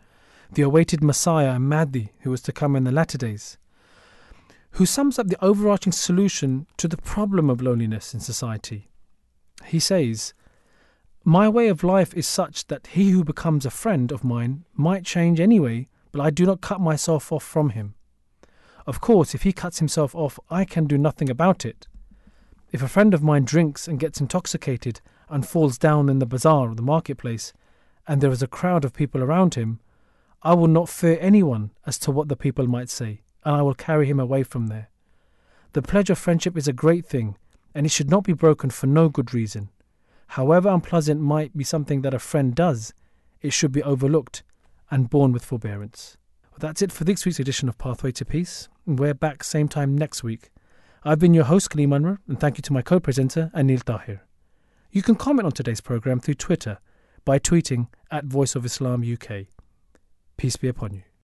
the 0.52 0.62
awaited 0.62 1.02
Messiah 1.02 1.52
and 1.52 1.68
Mahdi 1.68 2.12
who 2.20 2.30
was 2.30 2.42
to 2.42 2.52
come 2.52 2.76
in 2.76 2.84
the 2.84 2.92
latter 2.92 3.16
days, 3.16 3.56
who 4.72 4.84
sums 4.84 5.18
up 5.18 5.28
the 5.28 5.42
overarching 5.42 5.92
solution 5.92 6.66
to 6.76 6.88
the 6.88 6.98
problem 6.98 7.48
of 7.48 7.62
loneliness 7.62 8.12
in 8.12 8.20
society. 8.20 8.90
He 9.64 9.80
says, 9.80 10.34
My 11.24 11.48
way 11.48 11.68
of 11.68 11.82
life 11.82 12.12
is 12.14 12.26
such 12.26 12.66
that 12.66 12.88
he 12.88 13.10
who 13.10 13.24
becomes 13.24 13.64
a 13.64 13.70
friend 13.70 14.12
of 14.12 14.24
mine 14.24 14.64
might 14.74 15.04
change 15.04 15.40
anyway, 15.40 15.88
but 16.10 16.20
I 16.20 16.28
do 16.28 16.44
not 16.44 16.60
cut 16.60 16.80
myself 16.80 17.32
off 17.32 17.44
from 17.44 17.70
him. 17.70 17.94
Of 18.86 19.00
course, 19.00 19.34
if 19.34 19.42
he 19.42 19.52
cuts 19.52 19.78
himself 19.78 20.14
off, 20.14 20.38
I 20.50 20.66
can 20.66 20.86
do 20.86 20.98
nothing 20.98 21.30
about 21.30 21.64
it. 21.64 21.86
If 22.72 22.82
a 22.82 22.88
friend 22.88 23.12
of 23.12 23.22
mine 23.22 23.44
drinks 23.44 23.86
and 23.86 24.00
gets 24.00 24.18
intoxicated 24.18 25.02
and 25.28 25.46
falls 25.46 25.76
down 25.76 26.08
in 26.08 26.20
the 26.20 26.26
bazaar 26.26 26.70
or 26.70 26.74
the 26.74 26.80
marketplace, 26.80 27.52
and 28.08 28.20
there 28.20 28.30
is 28.30 28.42
a 28.42 28.46
crowd 28.46 28.86
of 28.86 28.94
people 28.94 29.22
around 29.22 29.54
him, 29.54 29.80
I 30.42 30.54
will 30.54 30.68
not 30.68 30.88
fear 30.88 31.18
anyone 31.20 31.72
as 31.86 31.98
to 31.98 32.10
what 32.10 32.28
the 32.28 32.36
people 32.36 32.66
might 32.66 32.88
say, 32.88 33.20
and 33.44 33.54
I 33.54 33.60
will 33.60 33.74
carry 33.74 34.06
him 34.06 34.18
away 34.18 34.42
from 34.42 34.68
there. 34.68 34.88
The 35.74 35.82
pledge 35.82 36.08
of 36.08 36.18
friendship 36.18 36.56
is 36.56 36.66
a 36.66 36.72
great 36.72 37.04
thing, 37.04 37.36
and 37.74 37.84
it 37.84 37.90
should 37.90 38.10
not 38.10 38.24
be 38.24 38.32
broken 38.32 38.70
for 38.70 38.86
no 38.86 39.10
good 39.10 39.34
reason. 39.34 39.68
However 40.28 40.70
unpleasant 40.70 41.20
might 41.20 41.54
be 41.54 41.64
something 41.64 42.00
that 42.02 42.14
a 42.14 42.18
friend 42.18 42.54
does, 42.54 42.94
it 43.42 43.52
should 43.52 43.72
be 43.72 43.82
overlooked 43.82 44.44
and 44.90 45.10
borne 45.10 45.32
with 45.32 45.44
forbearance. 45.44 46.16
Well, 46.50 46.58
that's 46.58 46.80
it 46.80 46.90
for 46.90 47.04
this 47.04 47.26
week's 47.26 47.38
edition 47.38 47.68
of 47.68 47.76
Pathway 47.76 48.12
to 48.12 48.24
Peace. 48.24 48.70
We're 48.86 49.12
back 49.12 49.44
same 49.44 49.68
time 49.68 49.96
next 49.96 50.22
week. 50.24 50.51
I've 51.04 51.18
been 51.18 51.34
your 51.34 51.44
host, 51.44 51.70
Kaleem 51.70 51.88
Anwar, 51.88 52.18
and 52.28 52.38
thank 52.38 52.58
you 52.58 52.62
to 52.62 52.72
my 52.72 52.80
co-presenter, 52.80 53.50
Anil 53.56 53.82
Tahir. 53.82 54.22
You 54.92 55.02
can 55.02 55.16
comment 55.16 55.46
on 55.46 55.50
today's 55.50 55.80
programme 55.80 56.20
through 56.20 56.34
Twitter 56.34 56.78
by 57.24 57.40
tweeting 57.40 57.88
at 58.12 58.24
Voice 58.24 58.54
of 58.54 58.64
Islam 58.64 59.02
UK. 59.02 59.46
Peace 60.36 60.56
be 60.56 60.68
upon 60.68 60.94
you. 60.94 61.02